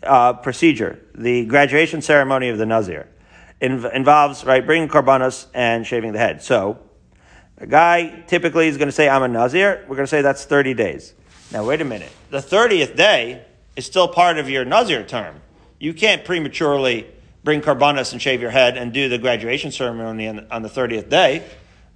uh, 0.04 0.34
procedure. 0.34 1.00
The 1.14 1.44
graduation 1.46 2.02
ceremony 2.02 2.48
of 2.48 2.58
the 2.58 2.66
Nazir 2.66 3.08
Inv- 3.60 3.92
involves, 3.94 4.44
right, 4.44 4.64
bringing 4.64 4.88
korbanos 4.88 5.46
and 5.54 5.86
shaving 5.86 6.12
the 6.12 6.18
head. 6.18 6.42
So 6.42 6.78
a 7.58 7.66
guy 7.66 8.24
typically 8.26 8.68
is 8.68 8.76
going 8.76 8.88
to 8.88 8.92
say, 8.92 9.08
I'm 9.08 9.22
a 9.22 9.28
Nazir. 9.28 9.84
We're 9.88 9.96
going 9.96 10.04
to 10.04 10.10
say 10.10 10.22
that's 10.22 10.44
30 10.44 10.74
days. 10.74 11.14
Now, 11.52 11.64
wait 11.64 11.80
a 11.80 11.84
minute. 11.84 12.10
The 12.30 12.38
30th 12.38 12.96
day 12.96 13.44
is 13.76 13.86
still 13.86 14.08
part 14.08 14.38
of 14.38 14.48
your 14.50 14.64
Nazir 14.64 15.04
term. 15.04 15.40
You 15.78 15.94
can't 15.94 16.24
prematurely 16.24 17.06
bring 17.44 17.60
karbanas 17.60 18.12
and 18.12 18.22
shave 18.22 18.40
your 18.40 18.50
head 18.50 18.76
and 18.76 18.92
do 18.92 19.08
the 19.08 19.18
graduation 19.18 19.70
ceremony 19.70 20.28
on, 20.28 20.46
on 20.50 20.62
the 20.62 20.68
30th 20.68 21.08
day, 21.08 21.44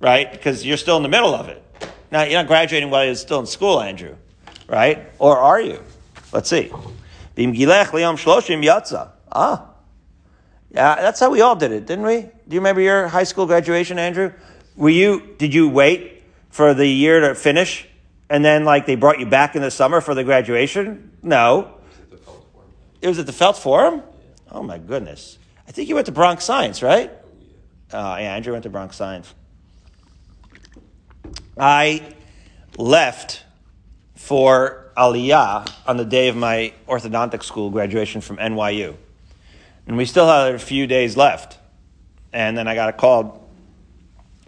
right? 0.01 0.31
Because 0.31 0.65
you're 0.65 0.77
still 0.77 0.97
in 0.97 1.03
the 1.03 1.09
middle 1.09 1.35
of 1.35 1.49
it. 1.49 1.63
Now, 2.11 2.23
you're 2.23 2.41
not 2.41 2.47
graduating 2.47 2.91
while 2.91 3.05
you're 3.05 3.15
still 3.15 3.41
in 3.41 3.47
school, 3.47 3.81
Andrew, 3.81 4.17
right? 4.69 5.11
Or 5.19 5.37
are 5.39 5.61
you? 5.61 5.83
Let's 6.33 6.49
see. 6.49 6.71
Ah. 9.31 9.71
Yeah, 10.71 10.97
that's 10.97 11.21
how 11.21 11.31
we 11.31 11.41
all 11.41 11.57
did 11.57 11.73
it, 11.73 11.87
didn't 11.87 12.05
we? 12.05 12.23
Do 12.23 12.31
you 12.51 12.61
remember 12.61 12.81
your 12.81 13.09
high 13.09 13.25
school 13.25 13.47
graduation, 13.47 13.99
Andrew? 13.99 14.33
Were 14.77 14.91
you, 14.91 15.35
did 15.39 15.55
you 15.55 15.69
wait 15.69 16.23
for 16.51 16.75
the 16.75 16.87
year 16.87 17.21
to 17.21 17.35
finish 17.35 17.87
and 18.29 18.45
then 18.45 18.65
like 18.65 18.87
they 18.87 18.97
brought 18.97 19.19
you 19.21 19.27
back 19.27 19.57
in 19.57 19.63
the 19.63 19.71
summer 19.71 20.01
for 20.01 20.15
the 20.15 20.25
graduation? 20.25 21.13
No. 21.23 21.75
It 23.01 23.09
was 23.09 23.19
at 23.19 23.27
the 23.27 23.33
Felt 23.33 23.57
Forum? 23.57 24.03
Oh 24.51 24.63
my 24.63 24.79
goodness. 24.79 25.39
I 25.69 25.73
think 25.73 25.89
you 25.89 25.95
went 25.95 26.07
to 26.07 26.13
Bronx 26.13 26.45
Science, 26.45 26.83
right? 26.83 27.11
Uh, 27.93 28.17
yeah, 28.19 28.35
Andrew 28.35 28.53
went 28.53 28.65
to 28.65 28.71
Bronx 28.71 28.97
Science. 28.97 29.33
I 31.59 32.15
left 32.77 33.45
for 34.17 34.91
Aliyah 34.97 35.71
on 35.87 35.97
the 35.97 36.05
day 36.05 36.29
of 36.29 36.37
my 36.37 36.73
orthodontic 36.89 37.43
school 37.45 37.71
graduation 37.71 38.21
from 38.21 38.39
NYU. 38.39 38.97
And 39.87 39.97
we 39.97 40.05
still 40.05 40.27
had 40.27 40.55
a 40.55 40.59
few 40.59 40.87
days 40.87 41.17
left. 41.17 41.59
And 42.33 42.59
then 42.59 42.67
I 42.67 42.75
got 42.75 42.89
a 42.89 42.93
call 42.93 43.49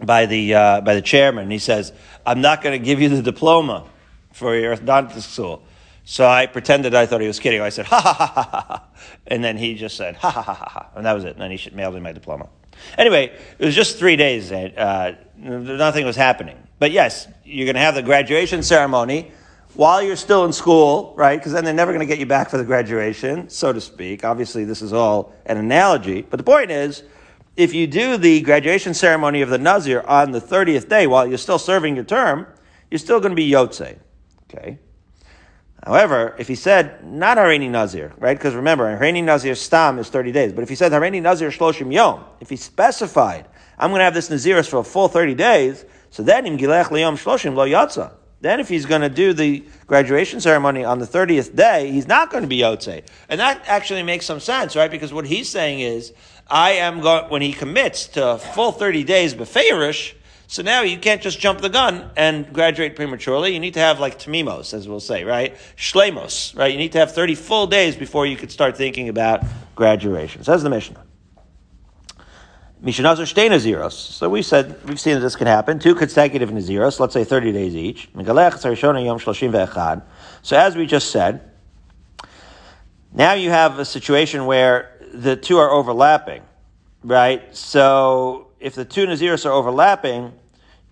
by 0.03 0.25
the, 0.25 0.53
uh, 0.53 0.81
by 0.81 0.95
the 0.95 1.01
chairman. 1.01 1.49
He 1.49 1.59
says, 1.59 1.93
I'm 2.25 2.41
not 2.41 2.61
going 2.61 2.79
to 2.79 2.83
give 2.83 2.99
you 2.99 3.09
the 3.09 3.21
diploma 3.21 3.87
for 4.33 4.55
your 4.55 4.75
orthodontic 4.75 5.21
school. 5.21 5.63
So 6.03 6.27
I 6.27 6.47
pretended 6.47 6.95
I 6.95 7.05
thought 7.05 7.21
he 7.21 7.27
was 7.27 7.39
kidding. 7.39 7.61
I 7.61 7.69
said, 7.69 7.85
ha 7.85 8.01
ha 8.01 8.13
ha 8.13 8.25
ha 8.25 8.45
ha. 8.49 8.83
And 9.27 9.43
then 9.43 9.57
he 9.57 9.75
just 9.75 9.95
said, 9.95 10.15
ha 10.15 10.31
ha 10.31 10.41
ha 10.41 10.53
ha. 10.53 10.89
And 10.95 11.05
that 11.05 11.13
was 11.13 11.23
it. 11.23 11.33
And 11.33 11.41
then 11.41 11.51
he 11.51 11.69
mailed 11.69 11.93
me 11.93 11.99
my 11.99 12.11
diploma. 12.11 12.49
Anyway, 12.97 13.31
it 13.59 13.65
was 13.65 13.75
just 13.75 13.97
three 13.97 14.15
days. 14.15 14.51
Uh, 14.51 15.15
nothing 15.37 16.05
was 16.05 16.15
happening. 16.15 16.57
But 16.79 16.91
yes, 16.91 17.27
you're 17.43 17.65
going 17.65 17.75
to 17.75 17.81
have 17.81 17.95
the 17.95 18.01
graduation 18.01 18.63
ceremony 18.63 19.31
while 19.79 20.03
you're 20.03 20.17
still 20.17 20.43
in 20.43 20.51
school, 20.51 21.13
right? 21.15 21.39
Because 21.39 21.53
then 21.53 21.63
they're 21.63 21.73
never 21.73 21.93
going 21.93 22.01
to 22.01 22.05
get 22.05 22.19
you 22.19 22.25
back 22.25 22.49
for 22.49 22.57
the 22.57 22.65
graduation, 22.65 23.47
so 23.47 23.71
to 23.71 23.79
speak. 23.79 24.25
Obviously, 24.25 24.65
this 24.65 24.81
is 24.81 24.91
all 24.91 25.33
an 25.45 25.55
analogy. 25.55 26.21
But 26.21 26.35
the 26.35 26.43
point 26.43 26.69
is, 26.69 27.03
if 27.55 27.73
you 27.73 27.87
do 27.87 28.17
the 28.17 28.41
graduation 28.41 28.93
ceremony 28.93 29.41
of 29.41 29.49
the 29.49 29.57
Nazir 29.57 30.01
on 30.01 30.31
the 30.31 30.41
30th 30.41 30.89
day 30.89 31.07
while 31.07 31.25
you're 31.25 31.37
still 31.37 31.57
serving 31.57 31.95
your 31.95 32.03
term, 32.03 32.45
you're 32.91 32.99
still 32.99 33.21
going 33.21 33.29
to 33.29 33.37
be 33.37 33.49
Yotze. 33.49 33.97
Okay? 34.53 34.79
However, 35.85 36.35
if 36.37 36.49
he 36.49 36.55
said 36.55 37.05
not 37.05 37.37
Harini 37.37 37.69
Nazir, 37.69 38.11
right? 38.17 38.37
Because 38.37 38.55
remember, 38.55 38.99
Harini 38.99 39.23
Nazir 39.23 39.55
Stam 39.55 39.97
is 39.97 40.09
30 40.09 40.33
days. 40.33 40.51
But 40.51 40.63
if 40.63 40.67
he 40.67 40.75
said 40.75 40.91
Harini 40.91 41.21
Nazir 41.21 41.51
Shloshim 41.51 41.93
Yom, 41.93 42.25
if 42.41 42.49
he 42.49 42.57
specified, 42.57 43.47
I'm 43.77 43.91
going 43.91 43.99
to 43.99 44.03
have 44.03 44.13
this 44.13 44.27
Naziris 44.27 44.69
for 44.69 44.79
a 44.79 44.83
full 44.83 45.07
30 45.07 45.35
days, 45.35 45.85
so 46.09 46.21
then 46.21 46.45
Im 46.45 46.57
Gilech 46.57 46.87
Liyom 46.87 47.13
Shloshim 47.13 47.55
Lo 47.55 47.65
Yatza. 47.65 48.15
Then 48.41 48.59
if 48.59 48.69
he's 48.69 48.85
going 48.85 49.01
to 49.01 49.09
do 49.09 49.33
the 49.33 49.63
graduation 49.85 50.39
ceremony 50.39 50.85
on 50.85 50.99
the 50.99 51.05
30th 51.05 51.55
day, 51.55 51.91
he's 51.91 52.07
not 52.07 52.31
going 52.31 52.43
to 52.43 52.47
be 52.47 52.59
Yotze. 52.59 53.03
And 53.27 53.39
that 53.39 53.63
actually 53.67 54.03
makes 54.03 54.25
some 54.25 54.39
sense, 54.39 54.75
right? 54.75 54.89
Because 54.89 55.11
what 55.11 55.25
he's 55.25 55.49
saying 55.49 55.81
is, 55.81 56.13
I 56.47 56.71
am 56.71 57.01
going, 57.01 57.29
when 57.29 57.41
he 57.41 57.53
commits 57.53 58.07
to 58.09 58.37
full 58.37 58.71
30 58.71 59.03
days 59.03 59.35
Befeirish, 59.35 60.13
so 60.47 60.63
now 60.63 60.81
you 60.81 60.97
can't 60.97 61.21
just 61.21 61.39
jump 61.39 61.61
the 61.61 61.69
gun 61.69 62.09
and 62.17 62.51
graduate 62.51 62.95
prematurely. 62.95 63.53
You 63.53 63.59
need 63.59 63.75
to 63.75 63.81
have 63.81 63.99
like 63.99 64.17
tamimos, 64.17 64.73
as 64.73 64.87
we'll 64.87 64.99
say, 64.99 65.23
right? 65.23 65.55
Shlemos, 65.77 66.57
right? 66.57 66.71
You 66.71 66.77
need 66.79 66.93
to 66.93 66.97
have 66.97 67.13
30 67.13 67.35
full 67.35 67.67
days 67.67 67.95
before 67.95 68.25
you 68.25 68.35
could 68.35 68.51
start 68.51 68.75
thinking 68.75 69.09
about 69.09 69.43
graduation. 69.75 70.43
Says 70.43 70.63
the 70.63 70.71
Mishnah. 70.71 71.03
Mishnahs 72.83 73.19
are 73.19 73.25
stay 73.25 73.49
Naziros. 73.49 73.91
So 73.91 74.29
we 74.29 74.41
said, 74.41 74.81
we've 74.87 74.99
seen 74.99 75.15
that 75.15 75.19
this 75.19 75.35
can 75.35 75.47
happen. 75.47 75.79
Two 75.79 75.95
consecutive 75.95 76.49
Naziros, 76.49 76.99
let's 76.99 77.13
say 77.13 77.25
30 77.25 77.51
days 77.51 77.75
each. 77.75 78.09
So 80.41 80.57
as 80.57 80.75
we 80.77 80.85
just 80.85 81.11
said, 81.11 81.51
now 83.11 83.33
you 83.33 83.49
have 83.49 83.79
a 83.79 83.85
situation 83.85 84.45
where 84.45 84.97
the 85.13 85.35
two 85.35 85.57
are 85.57 85.69
overlapping, 85.69 86.41
right? 87.03 87.53
So 87.53 88.47
if 88.61 88.75
the 88.75 88.85
two 88.85 89.05
Naziris 89.07 89.45
are 89.45 89.51
overlapping, 89.51 90.31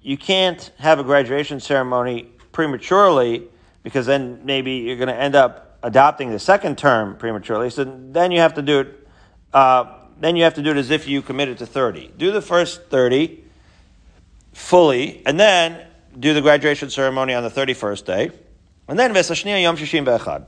you 0.02 0.18
can't 0.18 0.72
have 0.80 1.00
a 1.00 1.04
graduation 1.04 1.60
ceremony 1.62 2.24
prematurely 2.52 3.48
because 3.84 4.06
then 4.06 4.42
maybe 4.44 4.72
you're 4.74 4.98
going 4.98 5.08
to 5.08 5.16
end 5.16 5.36
up 5.36 5.78
adopting 5.84 6.32
the 6.32 6.40
second 6.40 6.78
term 6.78 7.16
prematurely. 7.16 7.70
So 7.70 7.86
then 7.86 8.32
you 8.32 8.40
have 8.40 8.56
to 8.56 8.62
do 8.62 8.82
it. 8.82 9.08
Uh, 9.54 9.97
then 10.20 10.36
you 10.36 10.44
have 10.44 10.56
to 10.56 10.62
do 10.62 10.72
it 10.72 10.78
as 10.78 10.90
if 10.90 11.08
you 11.08 11.22
committed 11.22 11.60
to 11.60 11.66
30. 11.66 12.14
Do 12.18 12.32
the 12.32 12.42
first 12.42 12.90
30 12.90 13.44
fully, 14.54 15.22
and 15.26 15.40
then 15.40 15.86
do 16.20 16.34
the 16.34 16.42
graduation 16.42 16.90
ceremony 16.90 17.34
on 17.34 17.44
the 17.44 17.50
31st 17.50 18.06
day. 18.06 18.32
And 18.88 18.98
then 18.98 19.14
Vesashniya 19.14 19.62
Yom 19.62 19.78
Shishim 19.78 20.06
Be'echad. 20.06 20.46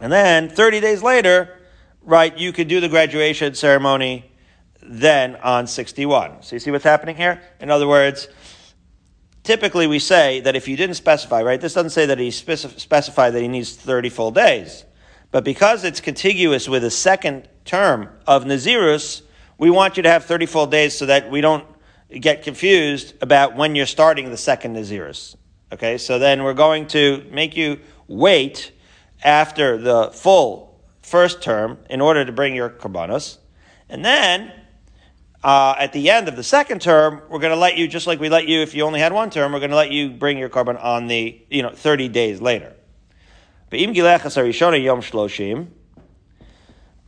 And 0.00 0.12
then 0.12 0.48
30 0.48 0.80
days 0.80 1.02
later, 1.02 1.58
right, 2.02 2.36
you 2.36 2.52
could 2.52 2.68
do 2.68 2.80
the 2.80 2.88
graduation 2.88 3.54
ceremony 3.54 4.30
then 4.82 5.36
on 5.36 5.66
61. 5.66 6.42
So 6.42 6.56
you 6.56 6.60
see 6.60 6.70
what's 6.70 6.84
happening 6.84 7.16
here? 7.16 7.42
In 7.60 7.70
other 7.70 7.88
words, 7.88 8.28
typically 9.42 9.86
we 9.86 9.98
say 9.98 10.40
that 10.40 10.56
if 10.56 10.68
you 10.68 10.76
didn't 10.76 10.96
specify, 10.96 11.42
right, 11.42 11.60
this 11.60 11.74
doesn't 11.74 11.90
say 11.90 12.06
that 12.06 12.18
he 12.18 12.28
specif- 12.28 12.78
specified 12.80 13.30
that 13.30 13.40
he 13.40 13.48
needs 13.48 13.74
30 13.74 14.08
full 14.10 14.30
days. 14.30 14.84
But 15.30 15.44
because 15.44 15.84
it's 15.84 16.00
contiguous 16.00 16.68
with 16.68 16.84
a 16.84 16.90
second 16.90 17.48
term 17.64 18.08
of 18.26 18.44
Nazirus, 18.44 19.22
we 19.58 19.70
want 19.70 19.96
you 19.96 20.02
to 20.02 20.10
have 20.10 20.24
30 20.24 20.46
full 20.46 20.66
days 20.66 20.96
so 20.96 21.06
that 21.06 21.30
we 21.30 21.40
don't 21.40 21.66
get 22.10 22.42
confused 22.42 23.14
about 23.22 23.56
when 23.56 23.74
you're 23.74 23.86
starting 23.86 24.30
the 24.30 24.36
second 24.36 24.76
Nazirus. 24.76 25.36
Okay, 25.72 25.98
so 25.98 26.18
then 26.18 26.44
we're 26.44 26.54
going 26.54 26.86
to 26.88 27.24
make 27.30 27.56
you 27.56 27.80
wait 28.06 28.72
after 29.22 29.78
the 29.78 30.10
full 30.12 30.80
first 31.02 31.42
term 31.42 31.78
in 31.90 32.00
order 32.00 32.24
to 32.24 32.32
bring 32.32 32.54
your 32.54 32.70
korbanos. 32.70 33.38
And 33.88 34.04
then 34.04 34.52
uh, 35.42 35.74
at 35.78 35.92
the 35.92 36.10
end 36.10 36.28
of 36.28 36.36
the 36.36 36.42
second 36.42 36.80
term, 36.80 37.22
we're 37.28 37.38
going 37.38 37.52
to 37.52 37.58
let 37.58 37.76
you, 37.76 37.88
just 37.88 38.06
like 38.06 38.20
we 38.20 38.28
let 38.28 38.46
you 38.46 38.60
if 38.60 38.74
you 38.74 38.84
only 38.84 39.00
had 39.00 39.12
one 39.12 39.30
term, 39.30 39.52
we're 39.52 39.58
going 39.58 39.70
to 39.70 39.76
let 39.76 39.90
you 39.90 40.10
bring 40.10 40.38
your 40.38 40.48
korban 40.48 40.82
on 40.82 41.06
the, 41.06 41.42
you 41.50 41.62
know, 41.62 41.70
30 41.70 42.08
days 42.08 42.40
later. 42.40 42.74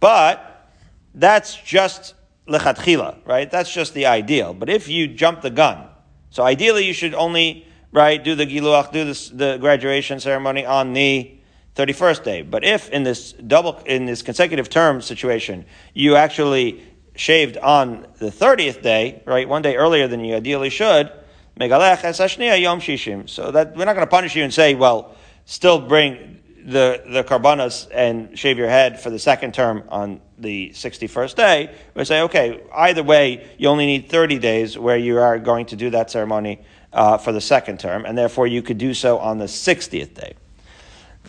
But 0.00 0.70
that's 1.14 1.56
just 1.56 2.14
lechatchila, 2.48 3.26
right? 3.26 3.50
That's 3.50 3.72
just 3.72 3.94
the 3.94 4.06
ideal. 4.06 4.54
But 4.54 4.68
if 4.68 4.88
you 4.88 5.09
jump 5.09 5.42
the 5.42 5.50
gun, 5.50 5.88
so 6.30 6.42
ideally 6.42 6.85
you 6.85 6.92
should 6.92 7.14
only, 7.14 7.66
right, 7.92 8.22
do 8.22 8.35
the 8.35 8.46
giluach, 8.46 8.92
do 8.92 9.04
this, 9.04 9.30
the 9.30 9.59
graduation 9.59 10.20
ceremony 10.20 10.66
on 10.66 10.92
the 10.92 11.32
31st 11.76 12.24
day. 12.24 12.42
But 12.42 12.64
if 12.64 12.88
in 12.90 13.02
this 13.02 13.32
double, 13.32 13.78
in 13.87 14.06
this 14.06 14.22
consecutive 14.22 14.68
term 14.68 15.02
situation, 15.02 15.64
you 15.94 16.16
actually 16.16 16.82
shaved 17.14 17.56
on 17.56 18.06
the 18.18 18.30
30th 18.30 18.82
day, 18.82 19.22
right, 19.26 19.48
one 19.48 19.62
day 19.62 19.76
earlier 19.76 20.09
than 20.09 20.24
you 20.24 20.37
ideally 20.37 20.70
should. 20.70 21.11
So 21.59 21.68
that 21.68 23.72
we're 23.74 23.87
not 23.87 23.94
going 23.94 24.00
to 24.00 24.06
punish 24.06 24.37
you 24.37 24.44
and 24.44 24.52
say, 24.52 24.74
well, 24.74 25.16
still 25.46 25.80
bring 25.80 26.40
the 26.66 27.02
the 27.07 27.22
karbanas 27.22 27.87
and 27.92 28.37
shave 28.37 28.59
your 28.59 28.68
head 28.68 29.00
for 29.00 29.09
the 29.09 29.18
second 29.18 29.55
term 29.55 29.85
on 29.88 30.20
the 30.37 30.70
61st 30.70 31.37
day. 31.37 31.74
We 31.94 32.05
say, 32.05 32.22
okay, 32.22 32.61
either 32.74 33.05
way, 33.05 33.46
you 33.57 33.68
only 33.68 33.87
need 33.87 34.11
30 34.11 34.40
days 34.40 34.76
where 34.76 34.96
you 34.96 35.18
are 35.18 35.38
going 35.38 35.66
to 35.66 35.76
do 35.76 35.90
that 35.90 36.11
ceremony 36.11 36.61
uh, 36.92 37.18
for 37.18 37.31
the 37.31 37.40
second 37.40 37.79
term, 37.79 38.05
and 38.05 38.18
therefore 38.18 38.48
you 38.48 38.62
could 38.62 38.79
do 38.79 38.94
so 38.94 39.18
on 39.18 39.38
the 39.38 39.44
60th 39.44 40.14
day. 40.14 40.35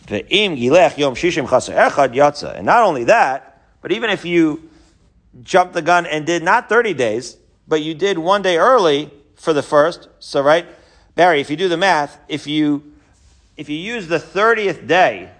And 0.09 2.65
not 2.65 2.83
only 2.83 3.03
that, 3.03 3.61
but 3.81 3.91
even 3.91 4.09
if 4.09 4.25
you 4.25 4.69
jumped 5.43 5.73
the 5.73 5.81
gun 5.81 6.05
and 6.05 6.25
did 6.25 6.41
not 6.41 6.67
30 6.67 6.93
days, 6.93 7.37
but 7.67 7.81
you 7.81 7.93
did 7.93 8.17
one 8.17 8.41
day 8.41 8.57
early 8.57 9.11
for 9.35 9.53
the 9.53 9.61
first, 9.61 10.07
so 10.19 10.41
right, 10.41 10.65
Barry, 11.15 11.41
if 11.41 11.49
you 11.49 11.57
do 11.57 11.67
the 11.67 11.77
math, 11.77 12.19
if 12.27 12.47
you 12.47 12.93
if 13.57 13.69
you 13.69 13.77
use 13.77 14.07
the 14.07 14.19
30th 14.19 14.87
day 14.87 15.31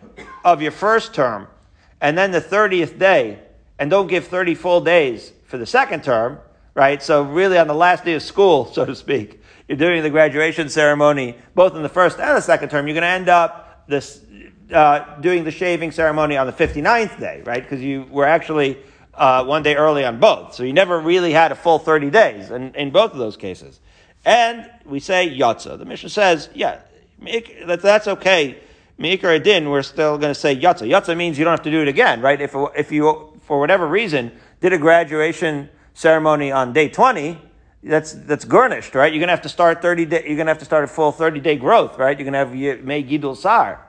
of 0.43 0.62
your 0.62 0.71
first 0.71 1.13
term 1.13 1.47
and 2.01 2.17
then 2.17 2.32
the 2.32 2.41
30th 2.41 2.97
day 2.97 3.39
and 3.80 3.91
don't 3.91 4.08
give 4.08 4.27
30 4.27 4.56
full 4.56 4.82
days 4.82 5.32
for 5.45 5.58
the 5.58 5.65
second 5.65 6.03
term, 6.03 6.39
right? 6.73 7.01
So 7.01 7.21
really 7.23 7.60
on 7.60 7.67
the 7.67 7.75
last 7.75 8.03
day 8.03 8.15
of 8.15 8.23
school, 8.23 8.65
so 8.73 8.86
to 8.86 8.95
speak, 8.95 9.41
you're 9.67 9.77
doing 9.77 10.01
the 10.01 10.10
graduation 10.10 10.67
ceremony, 10.69 11.38
both 11.53 11.75
in 11.75 11.84
the 11.84 11.89
first 11.89 12.19
and 12.19 12.36
the 12.36 12.41
second 12.41 12.69
term, 12.69 12.88
you're 12.88 12.95
going 12.95 13.01
to 13.01 13.08
end 13.08 13.30
up 13.30 13.84
this, 13.88 14.21
uh, 14.73 15.19
doing 15.19 15.43
the 15.43 15.51
shaving 15.51 15.91
ceremony 15.91 16.38
on 16.38 16.47
the 16.47 16.53
59th 16.53 17.19
day, 17.19 17.43
right? 17.45 17.62
Because 17.62 17.82
you 17.82 18.08
were 18.10 18.25
actually 18.25 18.77
uh, 19.13 19.43
one 19.43 19.62
day 19.62 19.75
early 19.75 20.06
on 20.06 20.19
both. 20.19 20.56
So 20.56 20.63
you 20.63 20.73
never 20.73 20.99
really 20.99 21.34
had 21.34 21.51
a 21.51 21.56
full 21.56 21.80
30 21.80 22.10
days 22.10 22.49
in, 22.49 22.73
in 22.75 22.91
both 22.91 23.12
of 23.12 23.17
those 23.17 23.38
cases. 23.38 23.80
And 24.25 24.69
we 24.86 24.99
say 24.99 25.30
yotza. 25.30 25.77
The 25.77 25.86
mission 25.86 26.10
says, 26.10 26.49
yeah, 26.53 26.82
that, 27.19 27.80
that's 27.82 28.08
okay. 28.08 28.60
Meikar 28.99 29.36
Adin, 29.36 29.69
we're 29.69 29.84
still 29.84 30.17
going 30.17 30.34
to 30.34 30.39
say 30.39 30.56
yotza. 30.56 30.89
Yotza 30.89 31.15
means 31.15 31.38
you 31.38 31.45
don't 31.45 31.53
have 31.53 31.63
to 31.63 31.71
do 31.71 31.82
it 31.82 31.88
again, 31.88 32.21
right? 32.21 32.39
If, 32.41 32.56
if 32.75 32.91
you, 32.91 33.39
for 33.41 33.60
whatever 33.60 33.88
reason, 33.88 34.32
did 34.60 34.73
a 34.73 34.77
graduation 34.77 35.69
ceremony 35.93 36.51
on 36.51 36.73
day 36.73 36.89
20, 36.89 37.39
that's, 37.84 38.13
that's 38.13 38.43
garnished, 38.43 38.95
right? 38.95 39.12
You're 39.13 39.19
going 39.19 39.27
to 39.27 39.34
have 39.34 39.43
to 39.43 39.49
start 39.49 39.82
30 39.82 40.06
day, 40.06 40.23
you're 40.25 40.36
going 40.36 40.47
to 40.47 40.51
have 40.51 40.60
to 40.60 40.65
start 40.65 40.84
a 40.84 40.88
full 40.88 41.12
30 41.12 41.39
day 41.39 41.56
growth, 41.58 41.97
right? 41.97 42.17
You're 42.17 42.30
going 42.30 42.34
to 42.34 42.39
have 42.39 42.84
May 42.84 43.03
Gidul 43.03 43.38
Sar. 43.38 43.86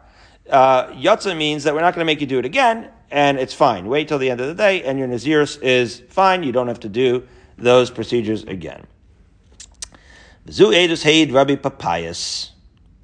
Uh, 0.48 0.88
Yotza 0.92 1.36
means 1.36 1.64
that 1.64 1.74
we're 1.74 1.80
not 1.80 1.94
going 1.94 2.06
to 2.06 2.10
make 2.10 2.20
you 2.20 2.26
do 2.26 2.38
it 2.38 2.44
again, 2.44 2.90
and 3.10 3.38
it's 3.38 3.54
fine. 3.54 3.86
Wait 3.86 4.08
till 4.08 4.18
the 4.18 4.30
end 4.30 4.40
of 4.40 4.46
the 4.46 4.54
day, 4.54 4.82
and 4.82 4.98
your 4.98 5.08
Nazirus 5.08 5.60
is 5.62 6.02
fine. 6.08 6.42
You 6.42 6.52
don't 6.52 6.68
have 6.68 6.80
to 6.80 6.88
do 6.88 7.26
those 7.56 7.90
procedures 7.90 8.44
again. 8.44 8.86
Zu 10.50 10.66
Edus 10.66 11.02
Haid 11.02 11.32
Rabbi 11.32 11.56
Papias. 11.56 12.52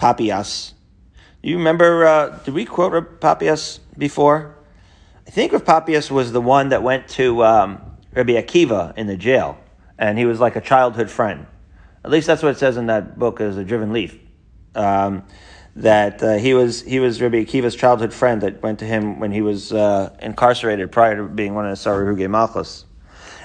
Papias. 0.04 0.74
You 1.42 1.56
remember, 1.56 2.04
uh, 2.04 2.38
did 2.44 2.52
we 2.52 2.66
quote 2.66 2.92
Rabbi 2.92 3.16
Papias 3.20 3.80
before? 3.96 4.54
I 5.26 5.30
think 5.30 5.52
Rabbi 5.52 5.64
Papias 5.64 6.10
was 6.10 6.30
the 6.30 6.42
one 6.42 6.68
that 6.68 6.82
went 6.82 7.08
to 7.16 7.42
um, 7.42 7.80
Rabbi 8.12 8.32
Akiva 8.32 8.94
in 8.98 9.06
the 9.06 9.16
jail, 9.16 9.56
and 9.98 10.18
he 10.18 10.26
was 10.26 10.40
like 10.40 10.56
a 10.56 10.60
childhood 10.60 11.10
friend. 11.10 11.46
At 12.04 12.10
least 12.10 12.26
that's 12.26 12.42
what 12.42 12.50
it 12.50 12.58
says 12.58 12.76
in 12.76 12.88
that 12.88 13.18
book 13.18 13.40
as 13.40 13.56
a 13.56 13.64
driven 13.64 13.94
leaf. 13.94 14.18
Um, 14.74 15.22
that 15.76 16.22
uh, 16.22 16.34
he 16.34 16.52
was 16.52 16.82
he 16.82 17.00
was 17.00 17.22
Rabbi 17.22 17.42
Akiva's 17.42 17.74
childhood 17.74 18.12
friend 18.12 18.42
that 18.42 18.62
went 18.62 18.80
to 18.80 18.84
him 18.84 19.20
when 19.20 19.32
he 19.32 19.40
was 19.40 19.72
uh, 19.72 20.14
incarcerated 20.20 20.92
prior 20.92 21.16
to 21.16 21.24
being 21.24 21.54
one 21.54 21.66
of 21.66 21.70
the 21.70 21.82
Sarahuge 21.82 22.28
Malchus. 22.28 22.84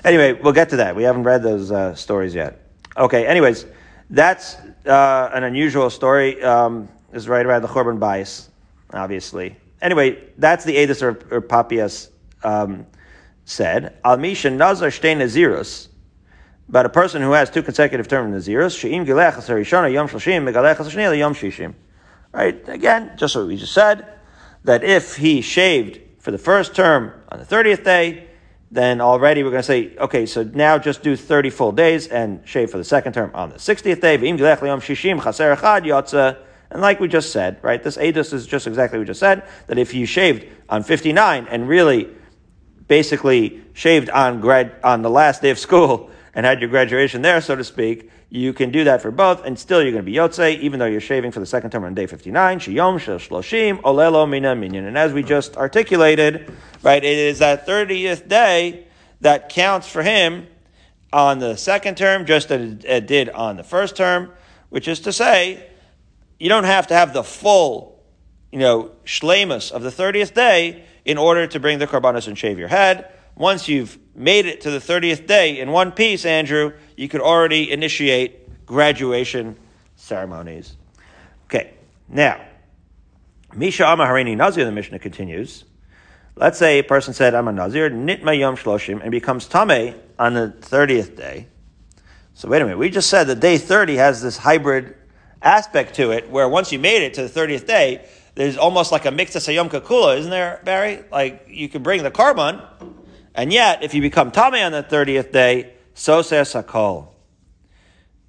Anyway, 0.03 0.33
we'll 0.33 0.51
get 0.51 0.71
to 0.71 0.75
that. 0.75 0.97
We 0.97 1.03
haven't 1.03 1.23
read 1.23 1.41
those 1.41 1.71
uh, 1.71 1.95
stories 1.95 2.35
yet. 2.35 2.59
Okay. 2.97 3.25
Anyways, 3.25 3.65
that's 4.09 4.57
uh, 4.85 5.29
an 5.33 5.43
unusual 5.43 5.89
story. 5.89 6.41
Um, 6.43 6.89
is 7.13 7.27
right 7.27 7.45
around 7.45 7.61
the 7.61 7.67
Churban 7.67 7.99
Bayis, 7.99 8.49
obviously. 8.93 9.55
Anyway, 9.81 10.21
that's 10.37 10.65
the 10.65 10.75
Edis 10.75 11.01
or, 11.01 11.19
or 11.35 11.41
Papias 11.41 12.09
um, 12.43 12.85
said. 13.45 13.97
Al 14.03 14.17
Nazar 14.17 14.89
Shtei 14.89 15.15
Nazirus. 15.15 15.87
But 16.67 16.85
a 16.85 16.89
person 16.89 17.21
who 17.21 17.31
has 17.31 17.49
two 17.49 17.63
consecutive 17.63 18.07
terms 18.07 18.47
of 18.47 18.53
Nazirus, 18.53 18.77
She'im 18.77 19.05
Gilech 19.05 19.33
Asarishona 19.33 19.91
Yom 19.91 20.07
Shalshim, 20.07 20.47
Megalech 20.47 20.75
Asarshnia 20.75 21.17
Yom 21.17 21.33
Shishim. 21.33 21.73
Right? 22.31 22.67
Again, 22.69 23.13
just 23.17 23.35
what 23.35 23.47
we 23.47 23.57
just 23.57 23.73
said, 23.73 24.05
that 24.65 24.83
if 24.83 25.15
he 25.15 25.41
shaved 25.41 25.99
for 26.19 26.29
the 26.29 26.37
first 26.37 26.75
term 26.75 27.11
on 27.29 27.39
the 27.39 27.45
30th 27.45 27.83
day, 27.83 28.28
then 28.71 29.01
already 29.01 29.43
we're 29.43 29.49
going 29.49 29.61
to 29.61 29.67
say, 29.67 29.95
okay, 29.97 30.25
so 30.25 30.43
now 30.43 30.77
just 30.77 31.01
do 31.01 31.15
30 31.15 31.49
full 31.49 31.71
days 31.71 32.07
and 32.07 32.47
shave 32.47 32.69
for 32.69 32.77
the 32.77 32.83
second 32.83 33.13
term 33.13 33.31
on 33.33 33.49
the 33.49 33.55
60th 33.55 34.01
day. 34.01 34.15
And 36.71 36.81
like 36.81 36.99
we 36.99 37.07
just 37.07 37.31
said, 37.31 37.57
right, 37.63 37.81
this 37.81 37.97
Adus 37.97 38.31
is 38.31 38.45
just 38.45 38.67
exactly 38.67 38.99
what 38.99 39.03
we 39.03 39.07
just 39.07 39.19
said, 39.19 39.43
that 39.67 39.79
if 39.79 39.93
you 39.93 40.05
shaved 40.05 40.45
on 40.69 40.83
59 40.83 41.47
and 41.49 41.67
really 41.67 42.09
basically 42.87 43.61
shaved 43.73 44.09
on 44.11 44.39
grad, 44.39 44.75
on 44.83 45.01
the 45.01 45.09
last 45.09 45.41
day 45.41 45.49
of 45.49 45.57
school 45.57 46.11
and 46.35 46.45
had 46.45 46.59
your 46.61 46.69
graduation 46.69 47.23
there, 47.23 47.41
so 47.41 47.55
to 47.55 47.63
speak, 47.63 48.11
you 48.31 48.53
can 48.53 48.71
do 48.71 48.83
that 48.83 49.01
for 49.01 49.09
both, 49.09 49.43
and 49.43 49.57
still 49.57 49.81
you're 49.81 49.91
going 49.91 50.05
to 50.05 50.11
be 50.11 50.17
Yotze, 50.17 50.59
even 50.59 50.79
though 50.79 50.85
you're 50.85 51.01
shaving 51.01 51.31
for 51.31 51.39
the 51.39 51.45
second 51.45 51.71
term 51.71 51.83
on 51.83 51.95
day 51.95 52.05
59. 52.05 52.59
Shiyom 52.59 52.99
shloshim 52.99 53.81
olelo 53.81 54.29
mina 54.29 54.55
minyan. 54.55 54.85
And 54.85 54.97
as 54.97 55.13
we 55.13 55.23
just 55.23 55.57
articulated, 55.57 56.53
right, 56.83 57.03
it 57.03 57.17
is 57.17 57.39
that 57.39 57.65
30th 57.65 58.27
day 58.27 58.85
that 59.21 59.49
counts 59.49 59.87
for 59.87 60.03
him 60.03 60.47
on 61.11 61.39
the 61.39 61.55
second 61.55 61.97
term, 61.97 62.25
just 62.25 62.51
as 62.51 62.85
it 62.85 63.07
did 63.07 63.29
on 63.29 63.57
the 63.57 63.63
first 63.63 63.95
term, 63.95 64.31
which 64.69 64.87
is 64.87 64.99
to 65.01 65.11
say, 65.11 65.67
you 66.39 66.49
don't 66.49 66.65
have 66.65 66.87
to 66.87 66.93
have 66.93 67.13
the 67.13 67.23
full, 67.23 68.03
you 68.51 68.59
know, 68.59 68.91
shlemus 69.05 69.71
of 69.71 69.81
the 69.81 69.89
30th 69.89 70.35
day 70.35 70.83
in 71.03 71.17
order 71.17 71.47
to 71.47 71.59
bring 71.59 71.79
the 71.79 71.87
karbanos 71.87 72.27
and 72.27 72.37
shave 72.37 72.59
your 72.59 72.67
head. 72.67 73.11
Once 73.35 73.67
you've 73.67 73.97
made 74.15 74.45
it 74.45 74.61
to 74.61 74.69
the 74.69 74.79
30th 74.79 75.25
day 75.25 75.59
in 75.59 75.71
one 75.71 75.91
piece, 75.91 76.25
Andrew, 76.25 76.73
you 76.99 77.07
could 77.07 77.21
already 77.21 77.71
initiate 77.71 78.65
graduation 78.65 79.55
ceremonies. 79.95 80.75
Okay, 81.45 81.71
now, 82.09 82.41
Misha 83.55 83.83
Amaharini 83.83 84.35
Nazir, 84.35 84.65
the 84.65 84.71
Mishnah 84.73 84.99
continues. 84.99 85.63
Let's 86.35 86.59
say 86.59 86.79
a 86.79 86.83
person 86.83 87.13
said, 87.13 87.35
I'm 87.35 87.47
a 87.47 87.53
Nazir, 87.53 87.89
Nitma 87.89 88.37
Yom 88.37 88.57
Shloshim, 88.57 89.01
and 89.01 89.11
becomes 89.11 89.47
Tame 89.47 89.95
on 90.19 90.33
the 90.33 90.53
30th 90.59 91.15
day. 91.15 91.47
So 92.33 92.49
wait 92.49 92.61
a 92.61 92.65
minute, 92.65 92.77
we 92.77 92.89
just 92.89 93.09
said 93.09 93.27
that 93.27 93.39
day 93.39 93.57
30 93.57 93.95
has 93.95 94.21
this 94.21 94.35
hybrid 94.35 94.93
aspect 95.41 95.95
to 95.95 96.11
it, 96.11 96.29
where 96.29 96.49
once 96.49 96.73
you 96.73 96.79
made 96.79 97.01
it 97.03 97.13
to 97.13 97.25
the 97.25 97.29
30th 97.29 97.65
day, 97.65 98.05
there's 98.35 98.57
almost 98.57 98.91
like 98.91 99.05
a 99.05 99.11
mixed 99.11 99.37
sayom 99.37 99.69
kakula, 99.69 100.17
isn't 100.17 100.31
there, 100.31 100.59
Barry? 100.65 101.05
Like 101.13 101.45
you 101.47 101.69
can 101.69 101.81
bring 101.81 102.03
the 102.03 102.11
korban, 102.11 102.61
and 103.33 103.53
yet 103.53 103.83
if 103.83 103.93
you 103.93 104.01
become 104.01 104.31
Tame 104.31 104.55
on 104.55 104.73
the 104.73 104.83
30th 104.83 105.31
day, 105.31 105.75
so 105.99 106.21
says 106.21 106.53
Sakol. 106.53 107.09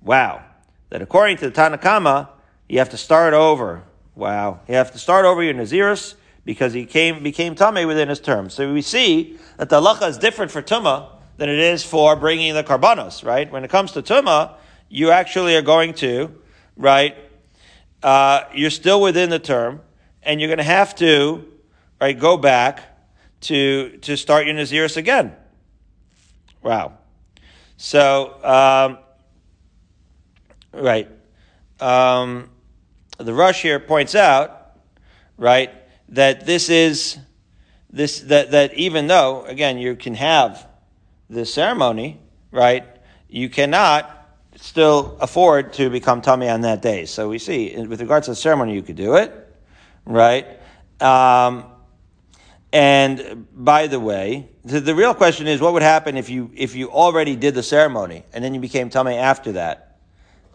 Wow. 0.03 0.43
That 0.89 1.03
according 1.03 1.37
to 1.37 1.45
the 1.45 1.53
Tanna 1.53 1.79
Kamma, 1.79 2.29
you 2.69 2.81
have 2.81 2.89
to 2.91 2.97
start 2.97 3.33
over. 3.33 3.85
Wow. 4.17 4.59
You 4.67 4.75
have 4.75 4.91
to 4.91 4.99
start 4.99 5.25
over 5.25 5.41
your 5.41 5.55
Nazirus 5.55 6.17
because 6.45 6.73
he 6.73 6.85
came, 6.85 7.23
became 7.23 7.55
Tame 7.55 7.87
within 7.87 8.09
his 8.09 8.19
term. 8.19 8.51
So 8.51 8.73
we 8.73 8.83
see 8.83 9.39
that 9.57 9.69
the 9.69 9.81
halacha 9.81 10.09
is 10.09 10.19
different 10.19 10.51
for 10.51 10.63
Tuma 10.63 11.11
than 11.37 11.49
it 11.49 11.61
is 11.61 11.85
for 11.85 12.17
bringing 12.17 12.55
the 12.55 12.65
Karbanos, 12.65 13.25
right? 13.25 13.49
When 13.53 13.63
it 13.63 13.71
comes 13.71 13.93
to 13.93 14.03
Tuma, 14.03 14.55
you 14.89 15.13
actually 15.13 15.55
are 15.55 15.63
going 15.63 15.95
to, 15.95 16.35
right, 16.77 17.17
uh, 18.03 18.43
you're 18.53 18.71
still 18.71 19.01
within 19.01 19.31
the 19.31 19.39
term, 19.39 19.81
and 20.25 20.41
you're 20.41 20.49
going 20.49 20.59
to 20.59 20.65
have 20.65 20.97
to, 20.97 21.47
right, 22.01 22.19
go 22.19 22.37
back 22.37 22.83
to, 23.43 23.97
to 23.99 24.17
start 24.17 24.47
your 24.47 24.57
Nazirus 24.57 24.97
again. 24.97 25.37
Wow. 26.65 26.95
So, 27.83 28.35
um, 28.45 28.99
right. 30.79 31.09
Um, 31.81 32.51
the 33.17 33.33
Rosh 33.33 33.63
here 33.63 33.81
points 33.81 34.15
out, 34.15 34.77
right, 35.39 35.71
that 36.11 36.45
this 36.45 36.69
is 36.69 37.17
this 37.89 38.21
that 38.21 38.51
that 38.51 38.75
even 38.75 39.07
though 39.07 39.47
again 39.47 39.79
you 39.79 39.97
can 39.97 40.15
have 40.15 40.69
the 41.31 41.47
ceremony, 41.47 42.21
right, 42.51 42.85
you 43.31 43.49
cannot 43.49 44.29
still 44.57 45.17
afford 45.19 45.73
to 45.73 45.89
become 45.89 46.21
tamei 46.21 46.53
on 46.53 46.61
that 46.61 46.83
day. 46.83 47.07
So 47.07 47.31
we 47.31 47.39
see 47.39 47.75
with 47.87 48.03
regards 48.03 48.27
to 48.27 48.33
the 48.33 48.37
ceremony, 48.37 48.75
you 48.75 48.83
could 48.83 48.97
do 48.97 49.15
it, 49.15 49.33
right? 50.05 50.47
Um, 51.01 51.65
and 52.73 53.47
by 53.53 53.87
the 53.89 53.99
way, 53.99 54.49
the, 54.65 54.81
the, 54.81 54.95
real 54.95 55.15
question 55.15 55.47
is 55.47 55.61
what 55.61 55.73
would 55.73 55.83
happen 55.83 56.17
if 56.17 56.29
you 56.29 56.51
if 56.55 56.77
you 56.77 56.91
already 56.91 57.35
did 57.35 57.55
the 57.55 57.63
ceremony 57.63 58.25
and 58.33 58.45
then 58.45 58.55
you 58.55 58.61
became 58.61 58.91
tamei 58.91 59.17
after 59.17 59.53
that? 59.53 59.99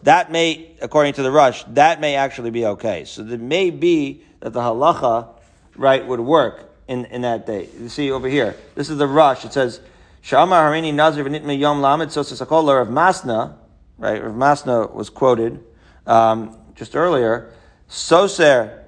That 0.02 0.30
may, 0.30 0.76
according 0.80 1.14
to 1.14 1.22
the 1.22 1.30
Rosh, 1.30 1.64
that 1.68 2.00
may 2.00 2.14
actually 2.14 2.50
be 2.50 2.64
okay. 2.66 3.04
So 3.04 3.22
it 3.22 3.40
may 3.40 3.70
be 3.70 4.22
that 4.40 4.52
the 4.52 4.60
halacha, 4.60 5.28
right, 5.76 6.06
would 6.06 6.20
work 6.20 6.72
in, 6.86 7.06
in 7.06 7.22
that 7.22 7.46
day. 7.46 7.68
You 7.80 7.88
see 7.88 8.10
over 8.10 8.28
here, 8.28 8.56
this 8.74 8.88
is 8.88 8.98
the 8.98 9.06
Rosh. 9.06 9.44
It 9.44 9.52
says, 9.52 9.80
Shama 10.20 10.56
Harini 10.56 10.92
Nazir 10.92 11.24
V'nitme 11.24 11.58
Yom 11.58 11.80
Lamed 11.80 12.10
Sosasakol 12.10 12.80
of 12.80 12.88
Masna, 12.88 13.56
right? 13.98 14.22
Rav 14.22 14.34
Masna 14.34 14.92
was 14.92 15.10
quoted 15.10 15.64
um, 16.06 16.56
just 16.74 16.94
earlier. 16.94 17.52
Soser 17.88 18.84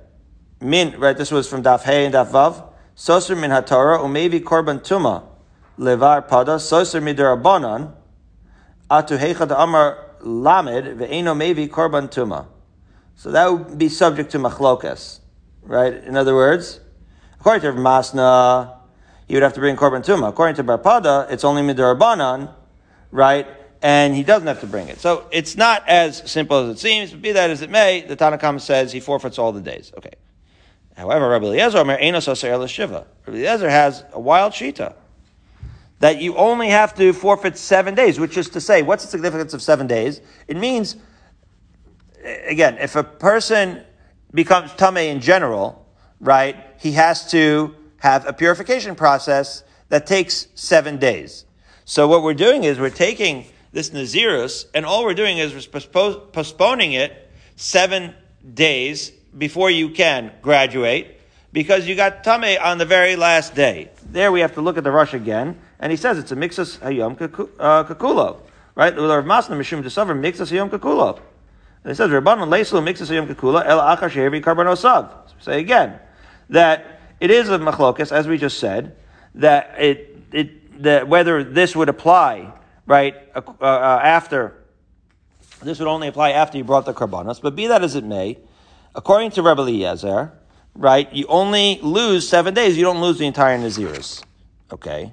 min, 0.61 0.99
right? 0.99 1.17
This 1.17 1.31
was 1.31 1.49
from 1.49 1.63
Daf 1.63 1.83
Hey 1.83 2.05
and 2.05 2.15
Daf 2.15 2.31
Vav. 2.31 2.68
Soser 2.99 3.39
min 3.39 3.53
haTorah 3.53 4.01
umevi 4.01 4.43
korban 4.43 4.81
tuma 4.81 5.23
levar 5.79 6.29
pada 6.29 6.59
soser 6.59 7.01
midirabanan 7.01 7.93
atu 8.91 9.17
heichad 9.17 9.57
amar 9.57 9.97
lamed 10.21 10.99
ve'eno 10.99 11.33
mevi 11.33 11.69
korban 11.69 12.09
tuma. 12.11 12.47
So 13.15 13.31
that 13.31 13.53
would 13.53 13.79
be 13.79 13.89
subject 13.89 14.33
to 14.33 14.41
machlokas, 14.41 15.21
right? 15.63 15.95
In 15.95 16.17
other 16.17 16.35
words, 16.35 16.81
according 17.39 17.73
to 17.73 17.81
Masna, 17.81 18.77
you 19.29 19.37
would 19.37 19.45
have 19.45 19.55
to 19.55 19.61
bring 19.61 19.77
korban 19.77 20.05
tuma. 20.05 20.31
According 20.31 20.57
to 20.57 20.65
Barpada, 20.65 21.31
it's 21.31 21.45
only 21.45 21.63
midirabanan, 21.63 22.53
right? 23.13 23.47
And 23.81 24.17
he 24.17 24.25
doesn't 24.25 24.49
have 24.49 24.61
to 24.63 24.67
bring 24.67 24.89
it. 24.89 24.99
So 24.99 25.29
it's 25.31 25.57
not 25.57 25.89
as 25.89 26.29
simple 26.29 26.65
as 26.65 26.71
it 26.71 26.81
seems. 26.81 27.13
But 27.13 27.23
be 27.23 27.31
that 27.31 27.51
as 27.51 27.63
it 27.63 27.71
may, 27.71 28.01
the 28.01 28.17
Tanna 28.17 28.39
Kamma 28.39 28.61
says 28.61 28.91
he 28.91 28.99
forfeits 28.99 29.39
all 29.39 29.53
the 29.53 29.61
days. 29.61 29.93
Okay. 29.97 30.15
However, 30.99 31.29
Rabbi 31.29 31.47
Eliezer. 31.47 31.79
Rabbi 31.85 31.95
Eliezer 33.29 33.71
has 33.71 34.05
a 34.13 34.19
wild 34.19 34.53
shita 34.53 34.95
that 36.01 36.21
you 36.21 36.37
only 36.37 36.71
have 36.71 36.93
to 36.97 37.13
forfeit 37.13 37.57
seven 37.57 37.95
days, 37.95 38.19
which 38.19 38.37
is 38.37 38.51
to 38.51 38.61
say, 38.61 38.83
what's 38.83 39.05
the 39.05 39.11
significance 39.11 39.55
of 39.55 39.63
seven 39.63 39.87
days? 39.87 40.21
It 40.49 40.57
means, 40.57 40.97
again, 42.47 42.79
if 42.79 42.97
a 42.97 43.05
person 43.05 43.85
becomes 44.35 44.75
tame 44.75 44.97
in 44.97 45.21
general, 45.21 45.87
right, 46.21 46.57
he 46.81 46.93
has 46.93 47.31
to 47.31 47.77
have 47.99 48.27
a 48.27 48.33
purification 48.33 48.97
process 48.97 49.63
that 49.91 50.05
takes 50.05 50.49
seven 50.57 50.99
days. 50.99 51.45
So 51.85 52.09
what 52.09 52.25
we're 52.25 52.35
doing 52.35 52.65
is 52.65 52.81
we're 52.81 52.91
taking 52.91 53.47
this 53.73 53.91
Nazirus, 53.91 54.67
and 54.75 54.85
all 54.85 55.05
we're 55.05 55.15
doing 55.15 55.39
is 55.39 55.55
we're 55.55 55.81
postponing 56.33 56.93
it 56.93 57.31
seven 57.55 58.15
days 58.55 59.13
before 59.39 59.71
you 59.71 59.91
can 59.91 60.33
graduate 60.43 61.21
because 61.53 61.87
you 61.87 61.95
got 61.95 62.25
tame 62.25 62.59
on 62.61 62.79
the 62.79 62.85
very 62.85 63.17
last 63.17 63.55
day. 63.55 63.91
There 64.11 64.31
we 64.33 64.41
have 64.41 64.55
to 64.55 64.61
look 64.61 64.77
at 64.77 64.85
the 64.85 64.91
Rosh 64.91 65.15
again, 65.15 65.59
and 65.79 65.91
he 65.91 65.97
says 65.97 66.19
it's 66.19 66.33
a 66.33 66.37
mixus 66.37 66.79
hayom 66.79 67.13
uh, 67.59 67.85
kakulo, 67.85 68.41
right? 68.75 68.95
The 68.95 69.03
Rav 69.03 69.25
Masna 69.25 69.57
mishum 69.57 69.83
desaver 69.83 70.19
mixus 70.19 70.53
hayom 70.53 70.69
kakulo. 70.71 71.21
And 71.85 71.93
he 71.93 71.95
says 71.95 72.11
Rabbanon 72.11 72.49
leislu 72.49 72.83
mixus 72.83 73.09
hayom 73.09 73.29
kakulo 73.33 73.65
el 73.65 73.79
achar 73.79 74.11
shehevi 74.11 74.43
karbonosav. 74.43 75.11
Say 75.41 75.61
again 75.61 75.99
that 76.51 77.01
it 77.21 77.31
is 77.31 77.49
a 77.49 77.59
machlokas, 77.59 78.13
as 78.13 78.27
we 78.27 78.39
just 78.39 78.59
said, 78.59 78.97
that 79.37 79.75
it 79.79 80.17
it 80.33 80.83
that 80.83 81.09
whether 81.09 81.45
this 81.45 81.75
would 81.77 81.89
apply 81.89 82.53
right 82.87 83.15
uh, 83.35 83.43
uh, 83.61 84.01
after 84.03 84.55
this 85.63 85.79
would 85.79 85.89
only 85.89 86.09
apply 86.09 86.33
after 86.33 86.59
you 86.59 86.65
brought 86.65 86.87
the 86.87 86.95
karbanos, 86.95 87.41
but 87.41 87.57
be 87.57 87.67
that 87.69 87.83
as 87.83 87.95
it 87.95 88.05
may 88.05 88.39
according 88.99 89.31
to 89.31 89.43
Rebbe 89.43 89.63
Eliezer, 89.63 90.33
right, 90.75 91.11
you 91.15 91.25
only 91.29 91.79
lose 91.83 92.29
seven 92.29 92.53
days. 92.53 92.77
You 92.77 92.83
don't 92.83 93.01
lose 93.01 93.17
the 93.19 93.27
entire 93.27 93.57
Nazirus. 93.57 94.25
Okay. 94.73 95.13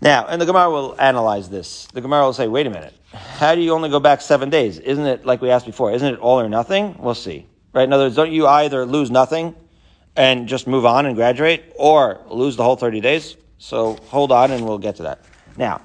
Now, 0.00 0.26
and 0.26 0.40
the 0.40 0.46
Gemara 0.46 0.70
will 0.70 0.94
analyze 1.00 1.48
this. 1.48 1.86
The 1.92 2.00
Gemara 2.00 2.22
will 2.22 2.32
say, 2.32 2.46
wait 2.46 2.66
a 2.66 2.70
minute. 2.70 2.94
How 3.12 3.56
do 3.56 3.60
you 3.60 3.72
only 3.72 3.88
go 3.88 3.98
back 3.98 4.20
seven 4.20 4.50
days? 4.50 4.78
Isn't 4.78 5.04
it, 5.04 5.26
like 5.26 5.42
we 5.42 5.50
asked 5.50 5.66
before, 5.66 5.90
isn't 5.90 6.14
it 6.14 6.20
all 6.20 6.38
or 6.38 6.48
nothing? 6.48 6.96
We'll 6.98 7.14
see. 7.14 7.46
Right? 7.72 7.82
In 7.82 7.92
other 7.92 8.04
words, 8.04 8.14
don't 8.14 8.30
you 8.30 8.46
either 8.46 8.86
lose 8.86 9.10
nothing 9.10 9.56
and 10.14 10.46
just 10.46 10.68
move 10.68 10.86
on 10.86 11.06
and 11.06 11.16
graduate, 11.16 11.74
or 11.76 12.20
lose 12.28 12.56
the 12.56 12.62
whole 12.62 12.76
30 12.76 13.00
days? 13.00 13.36
So 13.58 13.94
hold 14.08 14.30
on 14.30 14.52
and 14.52 14.64
we'll 14.64 14.78
get 14.78 14.96
to 14.96 15.02
that. 15.02 15.24
Now, 15.56 15.80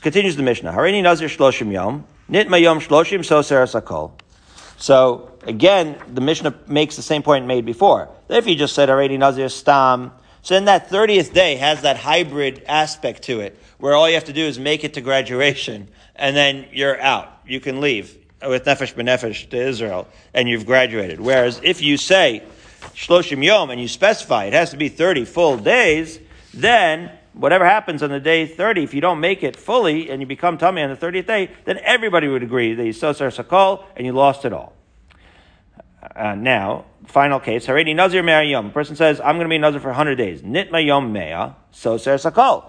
continues 0.00 0.36
the 0.36 0.42
Mishnah. 0.42 0.72
Harini 0.72 1.02
Nazir 1.02 1.28
Shloshim 1.28 1.72
Yom, 1.72 2.04
Nit 2.28 2.48
Shloshim 2.48 3.20
Soser 3.20 3.64
Sakol. 3.80 4.12
So 4.78 5.32
again, 5.42 5.98
the 6.12 6.20
Mishnah 6.20 6.54
makes 6.66 6.96
the 6.96 7.02
same 7.02 7.22
point 7.22 7.46
made 7.46 7.66
before. 7.66 8.08
If 8.28 8.46
you 8.46 8.54
just 8.54 8.74
said 8.74 8.88
already 8.88 9.18
Nazir 9.18 9.48
Stam, 9.48 10.12
so 10.42 10.54
then 10.54 10.66
that 10.66 10.88
30th 10.88 11.32
day 11.34 11.56
has 11.56 11.82
that 11.82 11.96
hybrid 11.96 12.62
aspect 12.66 13.22
to 13.24 13.40
it, 13.40 13.58
where 13.78 13.94
all 13.94 14.08
you 14.08 14.14
have 14.14 14.24
to 14.24 14.32
do 14.32 14.44
is 14.44 14.58
make 14.58 14.84
it 14.84 14.94
to 14.94 15.00
graduation, 15.00 15.88
and 16.16 16.36
then 16.36 16.66
you're 16.72 16.98
out. 17.00 17.28
You 17.46 17.60
can 17.60 17.80
leave 17.80 18.16
with 18.46 18.64
Nefesh 18.64 18.94
B'Nefesh 18.94 19.50
to 19.50 19.56
Israel, 19.56 20.08
and 20.32 20.48
you've 20.48 20.64
graduated. 20.64 21.20
Whereas 21.20 21.60
if 21.64 21.82
you 21.82 21.96
say 21.96 22.44
Shloshim 22.94 23.44
Yom, 23.44 23.70
and 23.70 23.80
you 23.80 23.88
specify 23.88 24.44
it 24.44 24.52
has 24.52 24.70
to 24.70 24.76
be 24.76 24.88
30 24.88 25.24
full 25.24 25.56
days, 25.56 26.20
then 26.54 27.10
whatever 27.38 27.64
happens 27.64 28.02
on 28.02 28.10
the 28.10 28.20
day 28.20 28.46
30, 28.46 28.82
if 28.82 28.92
you 28.92 29.00
don't 29.00 29.20
make 29.20 29.42
it 29.42 29.56
fully 29.56 30.10
and 30.10 30.20
you 30.20 30.26
become 30.26 30.58
tamei 30.58 30.82
on 30.82 30.90
the 30.90 30.96
30th 30.96 31.26
day, 31.26 31.50
then 31.64 31.78
everybody 31.84 32.26
would 32.26 32.42
agree 32.42 32.74
that 32.74 32.84
you 32.84 32.92
sosar 32.92 33.34
sakol 33.34 33.84
and 33.96 34.04
you 34.04 34.12
lost 34.12 34.44
it 34.44 34.52
all. 34.52 34.74
Uh, 36.14 36.34
now, 36.34 36.84
final 37.06 37.38
case, 37.38 37.66
haredi 37.66 37.94
nazir 37.94 38.22
mea 38.22 38.50
yom. 38.50 38.66
A 38.66 38.70
person 38.70 38.96
says, 38.96 39.20
I'm 39.20 39.36
going 39.36 39.44
to 39.44 39.48
be 39.48 39.58
nazir 39.58 39.80
for 39.80 39.88
100 39.88 40.16
days. 40.16 40.42
Nitma 40.42 40.84
yom 40.84 41.12
mea, 41.12 41.54
sosar 41.72 42.18
sakol. 42.18 42.64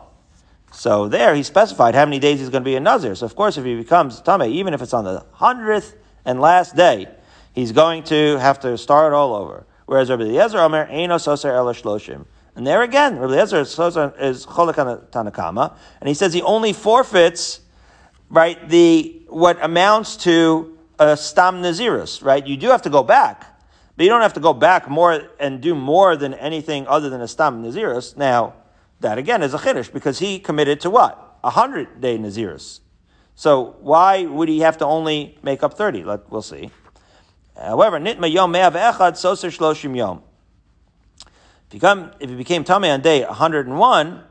So 0.71 1.07
there, 1.07 1.33
he 1.33 1.41
specified 1.41 1.95
how 1.95 2.05
many 2.05 2.19
days 2.19 2.39
he's 2.39 2.49
going 2.49 2.63
to 2.63 2.69
be 2.69 2.75
a 2.75 2.79
nazir. 2.79 3.15
So 3.15 3.25
of 3.25 3.35
course, 3.35 3.57
if 3.57 3.65
he 3.65 3.75
becomes 3.75 4.21
tamei, 4.21 4.49
even 4.51 4.73
if 4.73 4.81
it's 4.83 4.93
on 4.93 5.03
the 5.03 5.25
100th 5.37 5.95
and 6.25 6.39
last 6.39 6.75
day, 6.75 7.07
he's 7.53 7.71
going 7.71 8.03
to 8.03 8.37
have 8.37 8.59
to 8.59 8.77
start 8.77 9.13
all 9.13 9.35
over. 9.35 9.65
Whereas 9.87 10.11
Rabbi 10.11 10.23
Eliezer 10.23 10.59
Omer, 10.59 10.87
Eino 10.87 11.15
sosar 11.15 11.55
ela 11.55 11.73
shloshim. 11.73 12.25
And 12.59 12.67
there 12.67 12.81
again, 12.81 13.19
Rabbi 13.19 13.35
Eliezer 13.35 13.61
is 13.61 13.73
cholek 14.45 14.77
on 14.85 15.07
Tanna 15.11 15.31
Kamma, 15.31 15.77
and 16.01 16.09
he 16.09 16.13
says 16.13 16.33
he 16.33 16.41
only 16.41 16.73
forfeits, 16.73 17.61
right, 18.29 18.67
the, 18.67 19.21
what 19.29 19.63
amounts 19.63 20.17
to 20.25 20.77
a 20.99 21.15
stam 21.15 21.61
nazirus, 21.61 22.21
right? 22.21 22.45
You 22.45 22.57
do 22.57 22.67
have 22.67 22.81
to 22.81 22.89
go 22.89 23.01
back, 23.01 23.61
but 23.95 24.03
you 24.03 24.09
don't 24.09 24.19
have 24.19 24.33
to 24.33 24.41
go 24.41 24.51
back 24.51 24.89
more 24.89 25.29
and 25.39 25.61
do 25.61 25.73
more 25.73 26.17
than 26.17 26.33
anything 26.33 26.85
other 26.87 27.09
than 27.09 27.21
a 27.21 27.29
stam 27.29 27.63
nazirus. 27.63 28.17
Now, 28.17 28.55
that 28.99 29.17
again 29.17 29.41
is 29.41 29.53
a 29.53 29.57
chiddush 29.57 29.93
because 29.93 30.19
he 30.19 30.37
committed 30.37 30.81
to 30.81 30.89
what? 30.89 31.37
A 31.45 31.51
hundred 31.51 32.01
day 32.01 32.17
nazirus. 32.17 32.81
So 33.35 33.77
why 33.79 34.25
would 34.25 34.49
he 34.49 34.59
have 34.59 34.77
to 34.79 34.85
only 34.85 35.39
make 35.43 35.63
up 35.63 35.75
30? 35.75 36.03
Let, 36.03 36.29
we'll 36.29 36.41
see. 36.41 36.71
However, 37.55 38.01
nitma 38.01 38.29
yom 38.29 38.51
me'av 38.51 38.73
echad 38.73 39.13
soser 39.13 39.47
shloshim 39.49 39.95
yom. 39.95 40.23
If 41.71 41.81
he, 41.81 41.87
if 42.19 42.29
he 42.29 42.35
became 42.35 42.63
Tameh 42.63 42.93
on 42.93 43.01
day 43.01 43.23
101, 43.23 44.23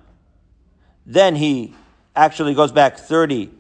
then 1.07 1.37
he 1.37 1.75
actually 2.17 2.55
goes 2.55 2.73
back 2.73 2.99
30 2.99 3.51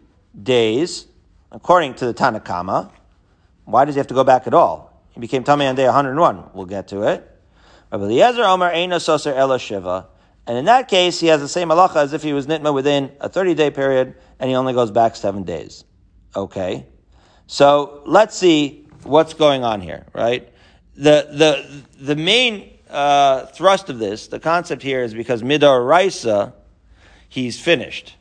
days, 0.42 1.06
according 1.52 1.94
to 1.94 2.06
the 2.06 2.12
Tanna 2.12 2.40
Kamma. 2.40 2.90
Why 3.64 3.84
does 3.84 3.94
he 3.94 3.98
have 3.98 4.08
to 4.08 4.14
go 4.14 4.24
back 4.24 4.46
at 4.46 4.54
all? 4.54 5.02
He 5.10 5.20
became 5.20 5.44
Tameh 5.44 5.68
on 5.68 5.74
day 5.74 5.84
101. 5.84 6.50
We'll 6.54 6.66
get 6.66 6.88
to 6.88 7.02
it. 7.02 7.28
Rabbi 7.92 8.04
Eliezer 8.04 8.42
Omer 8.42 8.70
Soser 8.70 9.34
Ela 9.34 9.58
Shiva. 9.58 10.08
And 10.46 10.56
in 10.56 10.64
that 10.64 10.88
case, 10.88 11.20
he 11.20 11.26
has 11.28 11.40
the 11.40 11.48
same 11.48 11.68
halacha 11.68 11.96
as 11.96 12.12
if 12.12 12.22
he 12.22 12.32
was 12.32 12.46
nitma 12.46 12.72
within 12.72 13.12
a 13.20 13.28
30 13.28 13.54
day 13.54 13.70
period 13.70 14.14
and 14.40 14.48
he 14.48 14.56
only 14.56 14.72
goes 14.72 14.90
back 14.90 15.14
seven 15.14 15.44
days. 15.44 15.84
Okay. 16.34 16.86
So 17.46 18.02
let's 18.06 18.36
see 18.36 18.86
what's 19.02 19.34
going 19.34 19.64
on 19.64 19.80
here, 19.80 20.06
right? 20.14 20.48
The, 20.96 21.28
the, 21.30 21.82
the 22.04 22.16
main 22.16 22.77
uh, 22.90 23.46
thrust 23.46 23.88
of 23.90 23.98
this, 23.98 24.28
the 24.28 24.40
concept 24.40 24.82
here 24.82 25.02
is 25.02 25.14
because 25.14 25.42
midar 25.42 25.86
raisa, 25.86 26.54
he's 27.28 27.60
finished. 27.60 28.16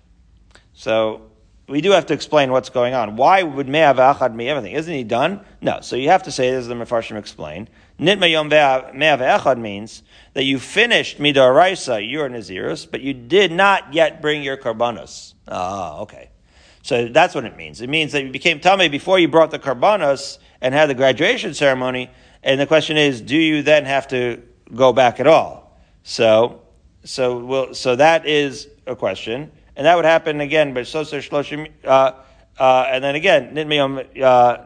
So 0.74 1.24
we 1.68 1.82
do 1.82 1.92
have 1.92 2.06
to 2.08 2.14
explain 2.14 2.52
what's 2.52 2.70
going 2.70 2.94
on. 2.94 3.16
Why 3.18 3.44
would 3.44 3.68
me'av 3.68 3.98
achad 3.98 4.34
me 4.34 4.48
everything? 4.48 4.74
Isn't 4.74 4.94
he 4.94 5.04
done? 5.04 5.42
No. 5.62 5.80
So 5.82 5.96
you 5.96 6.10
have 6.10 6.24
to 6.24 6.32
say, 6.32 6.50
as 6.50 6.68
the 6.68 6.76
Mefarshim 6.76 7.18
explained, 7.18 7.70
nit 8.00 8.20
me'yom 8.20 8.50
me'av 8.50 9.20
echad 9.20 9.58
means 9.58 10.04
that 10.34 10.44
you 10.44 10.60
finished 10.60 11.20
midar 11.20 11.56
raisa, 11.56 12.02
your 12.02 12.30
nazirus, 12.30 12.90
but 12.90 13.02
you 13.02 13.14
did 13.14 13.52
not 13.52 13.94
yet 13.94 14.22
bring 14.22 14.44
your 14.44 14.56
karbanos. 14.56 15.34
Ah, 15.48 15.98
okay. 16.00 16.30
So 16.84 17.10
that's 17.10 17.36
what 17.36 17.44
it 17.44 17.58
means. 17.58 17.82
It 17.82 17.90
means 17.90 18.14
that 18.14 18.24
you 18.24 18.32
became 18.32 18.62
tame 18.62 18.90
before 18.90 19.20
you 19.20 19.28
brought 19.28 19.52
the 19.52 19.60
karbanos 19.60 20.38
and 20.62 20.74
had 20.74 20.90
the 20.90 20.96
graduation 20.96 21.54
ceremony. 21.54 22.10
And 22.44 22.62
the 22.62 22.66
question 22.66 22.96
is, 22.96 23.20
do 23.20 23.36
you 23.36 23.62
then 23.62 23.84
have 23.84 24.08
to 24.10 24.42
go 24.76 24.94
back 24.94 25.20
at 25.20 25.28
all. 25.28 25.78
So, 26.04 26.62
so 27.04 27.38
we'll, 27.38 27.74
so 27.74 27.96
that 27.96 28.26
is 28.26 28.68
a 28.86 28.96
question, 28.96 29.52
and 29.76 29.86
that 29.86 29.96
would 29.96 30.06
happen 30.06 30.42
again. 30.42 30.74
But 30.74 30.88
so 30.88 31.02
uh, 31.02 32.12
uh, 32.60 32.86
and 32.90 33.04
then 33.04 33.16
again, 33.16 33.58
uh, 34.22 34.58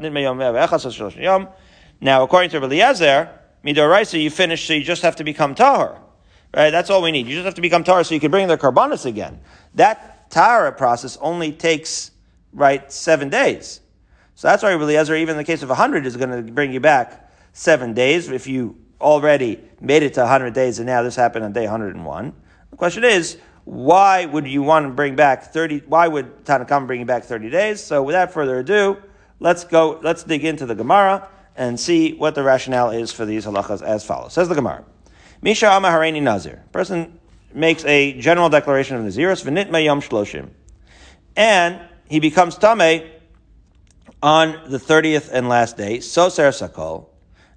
now, 2.03 2.23
according 2.23 2.49
to 2.51 2.57
Eliezer, 2.57 3.29
midoraisa, 3.63 4.21
you 4.21 4.29
finish, 4.29 4.65
so 4.65 4.73
you 4.73 4.83
just 4.83 5.03
have 5.03 5.15
to 5.17 5.23
become 5.23 5.53
tahor. 5.55 5.99
Right? 6.53 6.71
That's 6.71 6.89
all 6.89 7.01
we 7.01 7.11
need. 7.11 7.27
You 7.27 7.35
just 7.35 7.45
have 7.45 7.53
to 7.55 7.61
become 7.61 7.83
tahor 7.83 8.05
so 8.05 8.13
you 8.13 8.19
can 8.19 8.31
bring 8.31 8.47
the 8.47 8.57
karbanis 8.57 9.05
again. 9.05 9.39
That 9.75 10.29
tahara 10.31 10.71
process 10.71 11.17
only 11.21 11.51
takes, 11.51 12.11
right, 12.53 12.91
seven 12.91 13.29
days. 13.29 13.81
So 14.35 14.47
that's 14.47 14.63
why 14.63 14.73
Eliezer, 14.73 15.15
even 15.15 15.33
in 15.33 15.37
the 15.37 15.43
case 15.43 15.61
of 15.61 15.69
hundred, 15.69 16.05
is 16.05 16.17
going 16.17 16.45
to 16.45 16.51
bring 16.51 16.73
you 16.73 16.79
back 16.79 17.31
seven 17.53 17.93
days 17.93 18.29
if 18.29 18.47
you 18.47 18.75
already 19.01 19.59
made 19.79 20.03
it 20.03 20.13
to 20.13 20.21
100 20.21 20.53
days 20.53 20.79
and 20.79 20.87
now 20.87 21.03
this 21.03 21.15
happened 21.15 21.45
on 21.45 21.53
day 21.53 21.63
101. 21.63 22.33
The 22.69 22.77
question 22.77 23.03
is, 23.03 23.37
why 23.65 24.25
would 24.25 24.47
you 24.47 24.63
want 24.63 24.85
to 24.85 24.89
bring 24.91 25.15
back 25.15 25.43
30, 25.43 25.83
why 25.87 26.07
would 26.07 26.45
Tanakam 26.45 26.87
bring 26.87 27.01
you 27.01 27.05
back 27.05 27.23
30 27.23 27.49
days? 27.49 27.83
So 27.83 28.01
without 28.01 28.31
further 28.31 28.59
ado, 28.59 28.97
let's 29.39 29.63
go, 29.63 29.99
let's 30.01 30.23
dig 30.23 30.45
into 30.45 30.65
the 30.65 30.75
Gemara 30.75 31.27
and 31.55 31.79
see 31.79 32.13
what 32.13 32.35
the 32.35 32.43
rationale 32.43 32.91
is 32.91 33.11
for 33.11 33.25
these 33.25 33.45
halachas 33.45 33.81
as 33.81 34.05
follows. 34.05 34.33
Says 34.33 34.47
the 34.47 34.55
Gemara. 34.55 34.83
Misha 35.41 35.67
Ama 35.67 35.89
Hareini 35.89 36.21
Nazir. 36.21 36.63
Person 36.71 37.19
makes 37.53 37.83
a 37.85 38.13
general 38.19 38.49
declaration 38.49 38.95
of 38.95 39.03
Nazirus, 39.03 39.43
v'nit 39.43 39.83
yom 39.83 40.01
shloshim. 40.01 40.49
And 41.35 41.81
he 42.07 42.19
becomes 42.19 42.57
Tameh 42.57 43.09
on 44.23 44.59
the 44.69 44.77
30th 44.77 45.29
and 45.31 45.49
last 45.49 45.77
day, 45.77 45.97
Soser 45.97 46.51
Sakol. 46.51 47.07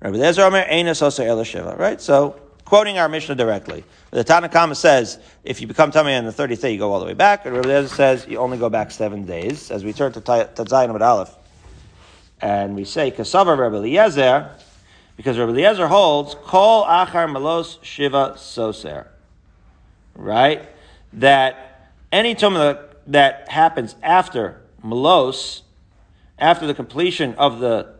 Rabbi 0.05 0.19
Lezer 0.19 0.47
Omer, 0.47 0.67
Eina 0.67 0.91
Soser 0.91 1.25
El 1.25 1.77
Right? 1.77 1.99
So, 1.99 2.39
quoting 2.67 2.99
our 2.99 3.09
Mishnah 3.09 3.37
directly. 3.37 3.85
The 4.11 4.23
Tanna 4.23 4.51
Kamma 4.51 4.77
says, 4.77 5.19
if 5.45 5.63
you 5.63 5.67
become 5.67 5.93
Tameh 5.93 6.19
on 6.19 6.27
the 6.27 6.31
30th 6.31 6.61
day, 6.61 6.73
you 6.73 6.79
go 6.79 6.93
all 6.93 7.01
the 7.01 7.07
way 7.07 7.15
back. 7.15 7.47
And 7.47 7.57
Rabbi 7.57 7.69
Lezer 7.69 7.89
says, 7.89 8.27
you 8.29 8.37
only 8.37 8.59
go 8.59 8.69
back 8.69 8.91
seven 8.91 9.25
days. 9.25 9.71
As 9.71 9.83
we 9.83 9.95
turn 9.95 10.13
to 10.13 10.21
Tzayin 10.21 10.55
Amud 10.55 11.01
Aleph, 11.01 11.35
and 12.39 12.77
we 12.77 12.85
say, 12.85 13.13
Kasava 13.13 13.57
Rabbi 13.57 13.77
Eliezer, 13.77 14.51
because 15.17 15.39
Rabbi 15.39 15.53
Eliezer 15.53 15.89
holds, 15.89 16.35
Kol 16.35 16.85
Achar 16.85 17.27
Malos 17.27 17.83
Shiva 17.83 18.35
Soser. 18.37 19.07
Right? 20.15 20.69
That 21.15 21.93
any 22.13 22.35
tumah 22.35 22.79
that 23.07 23.49
happens 23.49 23.97
after 24.03 24.61
Malos, 24.85 25.63
after 26.39 26.67
the 26.67 26.75
completion 26.75 27.35
of 27.37 27.61
the 27.61 27.95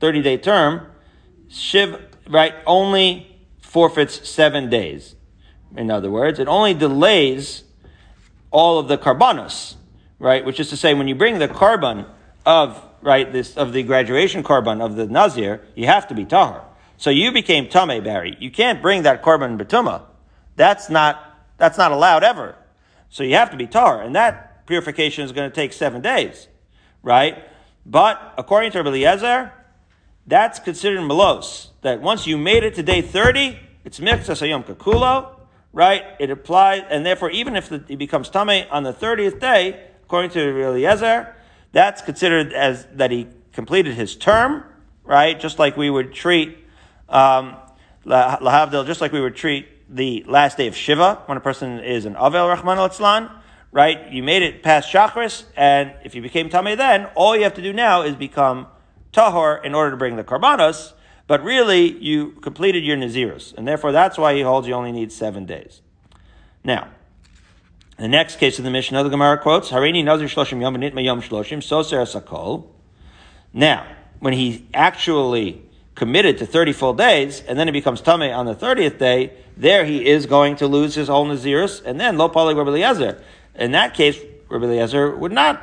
30 0.00 0.22
day 0.22 0.38
term, 0.38 0.88
Shiv, 1.48 2.00
right, 2.28 2.54
only 2.66 3.36
forfeits 3.60 4.28
seven 4.28 4.68
days. 4.70 5.14
In 5.76 5.90
other 5.90 6.10
words, 6.10 6.38
it 6.38 6.48
only 6.48 6.74
delays 6.74 7.64
all 8.50 8.78
of 8.78 8.88
the 8.88 8.96
karbanos, 8.96 9.74
right? 10.18 10.44
Which 10.44 10.60
is 10.60 10.70
to 10.70 10.76
say, 10.76 10.94
when 10.94 11.08
you 11.08 11.14
bring 11.14 11.38
the 11.38 11.48
korban 11.48 12.06
of, 12.44 12.82
right, 13.02 13.30
this, 13.32 13.56
of 13.56 13.72
the 13.72 13.82
graduation 13.82 14.42
korban 14.42 14.80
of 14.80 14.96
the 14.96 15.06
Nazir, 15.06 15.62
you 15.74 15.86
have 15.86 16.08
to 16.08 16.14
be 16.14 16.24
tahar. 16.24 16.64
So 16.96 17.10
you 17.10 17.32
became 17.32 17.68
Tame 17.68 18.02
Barry. 18.02 18.36
You 18.40 18.50
can't 18.50 18.80
bring 18.80 19.02
that 19.02 19.22
korban 19.22 19.58
betuma. 19.60 20.02
That's 20.56 20.88
not, 20.88 21.22
that's 21.58 21.76
not 21.76 21.92
allowed 21.92 22.24
ever. 22.24 22.56
So 23.10 23.22
you 23.22 23.34
have 23.34 23.50
to 23.50 23.56
be 23.56 23.66
tar, 23.66 24.02
and 24.02 24.14
that 24.16 24.66
purification 24.66 25.24
is 25.24 25.32
going 25.32 25.48
to 25.48 25.54
take 25.54 25.72
seven 25.72 26.00
days, 26.00 26.48
right? 27.02 27.44
But 27.84 28.34
according 28.36 28.72
to 28.72 28.78
Rabbi 28.78 28.88
Eliezer, 28.88 29.52
that's 30.26 30.58
considered 30.58 31.00
melos. 31.02 31.68
That 31.82 32.00
once 32.00 32.26
you 32.26 32.36
made 32.36 32.64
it 32.64 32.74
to 32.74 32.82
day 32.82 33.02
30, 33.02 33.58
it's 33.84 34.00
mitzvah 34.00 34.32
sayom 34.32 34.64
kakulo, 34.64 35.38
right? 35.72 36.02
It 36.18 36.30
applies, 36.30 36.82
and 36.90 37.06
therefore, 37.06 37.30
even 37.30 37.54
if 37.54 37.70
it 37.70 37.98
becomes 37.98 38.28
tame 38.28 38.66
on 38.70 38.82
the 38.82 38.92
30th 38.92 39.40
day, 39.40 39.88
according 40.04 40.30
to 40.32 40.40
Eliezer, 40.40 41.34
that's 41.72 42.02
considered 42.02 42.52
as 42.52 42.86
that 42.94 43.10
he 43.10 43.28
completed 43.52 43.94
his 43.94 44.16
term, 44.16 44.64
right? 45.04 45.38
Just 45.38 45.58
like 45.58 45.76
we 45.76 45.90
would 45.90 46.12
treat, 46.12 46.58
um, 47.08 47.56
lahavdil, 48.04 48.86
just 48.86 49.00
like 49.00 49.12
we 49.12 49.20
would 49.20 49.36
treat 49.36 49.68
the 49.94 50.24
last 50.26 50.56
day 50.56 50.66
of 50.66 50.76
Shiva, 50.76 51.22
when 51.26 51.38
a 51.38 51.40
person 51.40 51.78
is 51.80 52.06
an 52.06 52.14
Avel 52.14 52.48
Rahman 52.48 52.78
al 52.78 53.30
right? 53.70 54.10
You 54.10 54.22
made 54.22 54.42
it 54.42 54.62
past 54.62 54.92
Shachris, 54.92 55.44
and 55.56 55.92
if 56.02 56.14
you 56.14 56.22
became 56.22 56.48
Tameh 56.48 56.76
then, 56.76 57.06
all 57.14 57.36
you 57.36 57.42
have 57.42 57.54
to 57.54 57.62
do 57.62 57.72
now 57.72 58.02
is 58.02 58.16
become 58.16 58.66
Tahor 59.16 59.64
in 59.64 59.74
order 59.74 59.90
to 59.90 59.96
bring 59.96 60.16
the 60.16 60.24
Karbanos, 60.24 60.92
but 61.26 61.42
really 61.42 61.96
you 61.98 62.32
completed 62.42 62.84
your 62.84 62.96
Nazirus, 62.96 63.54
and 63.56 63.66
therefore 63.66 63.90
that's 63.90 64.18
why 64.18 64.34
he 64.34 64.42
holds 64.42 64.68
you 64.68 64.74
only 64.74 64.92
need 64.92 65.10
seven 65.10 65.46
days. 65.46 65.80
Now, 66.62 66.88
the 67.98 68.08
next 68.08 68.36
case 68.36 68.58
of 68.58 68.64
the 68.64 68.70
Mishnah, 68.70 68.98
of 68.98 69.04
the 69.04 69.10
Gemara 69.10 69.38
quotes, 69.38 69.70
Harini 69.70 70.04
Nazir 70.04 70.28
Shloshim 70.28 70.60
Yom 70.60 70.76
Nitma 70.76 71.02
Yom 71.02 71.22
Shloshim, 71.22 71.58
Soser 71.58 72.04
Sakol. 72.04 72.66
Now, 73.54 73.86
when 74.20 74.34
he 74.34 74.66
actually 74.74 75.62
committed 75.94 76.36
to 76.38 76.46
30 76.46 76.72
full 76.74 76.92
days, 76.92 77.40
and 77.48 77.58
then 77.58 77.68
it 77.68 77.72
becomes 77.72 78.02
Tameh 78.02 78.36
on 78.36 78.44
the 78.44 78.54
30th 78.54 78.98
day, 78.98 79.32
there 79.56 79.86
he 79.86 80.06
is 80.06 80.26
going 80.26 80.56
to 80.56 80.66
lose 80.66 80.94
his 80.94 81.08
whole 81.08 81.26
Nazirus, 81.26 81.82
and 81.82 81.98
then 81.98 82.18
Lo 82.18 82.28
Pali 82.28 82.54
Rabbi. 82.54 83.14
In 83.54 83.72
that 83.72 83.94
case, 83.94 84.20
Rabbi 84.50 84.66
Eliezer 84.66 85.16
would 85.16 85.32
not 85.32 85.62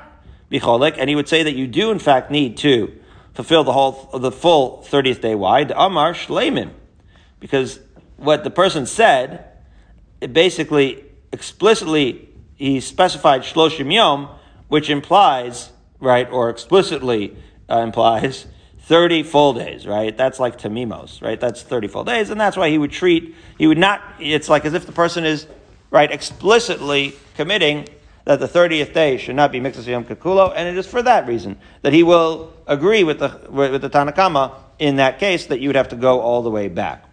be 0.50 0.60
Cholik, 0.60 0.96
and 0.98 1.08
he 1.08 1.16
would 1.16 1.30
say 1.30 1.44
that 1.44 1.56
you 1.56 1.68
do 1.68 1.92
in 1.92 2.00
fact 2.00 2.32
need 2.32 2.58
to 2.58 3.00
fulfill 3.34 3.64
the 3.64 3.74
whole, 3.74 4.10
the 4.18 4.32
full 4.32 4.86
30th 4.90 5.22
day. 5.22 5.36
Why? 5.36 5.64
The 5.64 5.80
Amar 5.82 6.14
Shleimin. 6.14 6.72
Because 7.40 7.80
what 8.18 8.44
the 8.44 8.50
person 8.50 8.86
said, 8.86 9.50
it 10.22 10.34
basically, 10.34 11.04
explicitly, 11.32 12.30
he 12.56 12.80
specified 12.80 13.42
Shloshim 13.42 13.94
Yom, 13.94 14.30
which 14.68 14.90
implies, 14.90 15.72
right, 16.00 16.30
or 16.30 16.50
explicitly 16.50 17.36
uh, 17.70 17.80
implies 17.80 18.46
30 18.84 19.24
full 19.24 19.54
days, 19.54 19.88
right? 19.88 20.16
That's 20.16 20.40
like 20.40 20.58
tamimos, 20.60 21.22
right? 21.22 21.40
That's 21.40 21.62
30 21.62 21.88
full 21.88 22.04
days, 22.04 22.30
and 22.30 22.40
that's 22.40 22.58
why 22.58 22.70
he 22.70 22.78
would 22.78 22.92
treat, 22.92 23.36
he 23.58 23.68
would 23.68 23.78
not, 23.78 24.02
it's 24.20 24.50
like 24.50 24.66
as 24.66 24.74
if 24.74 24.86
the 24.86 24.92
person 24.92 25.26
is, 25.26 25.48
right, 25.90 26.12
explicitly 26.12 27.16
committing 27.36 27.88
that 28.26 28.40
the 28.40 28.48
30th 28.48 28.94
day 28.94 29.18
should 29.18 29.36
not 29.36 29.52
be 29.52 29.60
Mixas 29.60 29.86
Yom 29.86 30.06
Kakulo, 30.06 30.54
and 30.56 30.68
it 30.68 30.78
is 30.78 30.88
for 30.88 31.02
that 31.02 31.28
reason 31.28 31.58
that 31.82 31.94
he 31.94 32.04
will 32.04 32.54
agree 32.68 33.04
with 33.04 33.20
the, 33.20 33.40
with 33.50 33.82
the 33.82 33.90
Tanna 33.90 34.14
Kamma 34.14 34.56
in 34.80 34.98
that 34.98 35.20
case 35.20 35.48
that 35.48 35.60
you 35.60 35.70
would 35.70 35.76
have 35.76 35.90
to 35.90 35.96
go 35.96 36.22
all 36.22 36.42
the 36.42 36.50
way 36.50 36.70
back. 36.70 37.06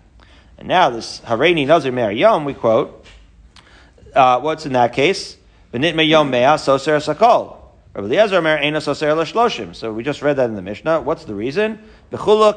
And 0.59 0.69
now 0.69 0.91
this 0.91 1.21
Hareini 1.21 1.67
Nazir 1.67 1.93
Mer 1.93 2.11
Yom, 2.11 2.45
we 2.45 2.55
quote, 2.55 3.05
uh, 4.15 4.41
what's 4.41 4.67
in 4.67 4.75
that 4.75 4.93
case? 4.93 5.37
Benit 5.73 5.97
Me 5.97 6.05
Yom 6.05 6.31
Mea 6.31 6.59
Soser 6.59 7.01
Sakol. 7.01 7.61
So 7.93 8.03
we 9.93 10.05
just 10.05 10.23
read 10.23 10.37
that 10.37 10.49
in 10.49 10.55
the 10.55 10.63
Mishnah. 10.63 11.01
What's 11.01 11.25
the 11.25 11.35
reason? 11.35 11.81
Bechula 12.13 12.51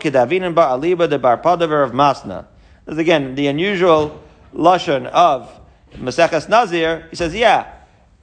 of 1.83 1.91
Masna. 1.91 2.45
Again 2.85 3.35
the 3.35 3.47
unusual 3.47 4.21
lashon 4.53 5.07
of 5.07 5.59
Maseches 5.95 6.49
Nazir. 6.49 7.07
He 7.09 7.15
says, 7.15 7.33
yeah, 7.33 7.73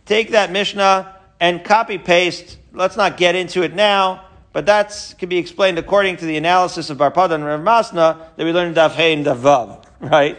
take 0.04 0.30
that 0.30 0.50
Mishnah 0.50 1.16
and 1.40 1.64
copy 1.64 1.98
paste. 1.98 2.58
Let's 2.72 2.96
not 2.96 3.16
get 3.16 3.34
into 3.34 3.62
it 3.62 3.74
now, 3.74 4.24
but 4.52 4.66
that 4.66 5.14
can 5.18 5.28
be 5.28 5.38
explained 5.38 5.78
according 5.78 6.16
to 6.18 6.26
the 6.26 6.36
analysis 6.36 6.90
of 6.90 6.98
Bar 6.98 7.10
Pada 7.10 7.32
and 7.32 7.44
Rav 7.44 7.60
Masna 7.60 8.36
that 8.36 8.44
we 8.44 8.52
learned 8.52 8.76
in 8.76 8.82
Daf 8.82 8.92
Hey 8.92 9.12
and 9.12 9.24
Daf 9.24 9.38
Vav, 9.38 9.84
right? 10.00 10.38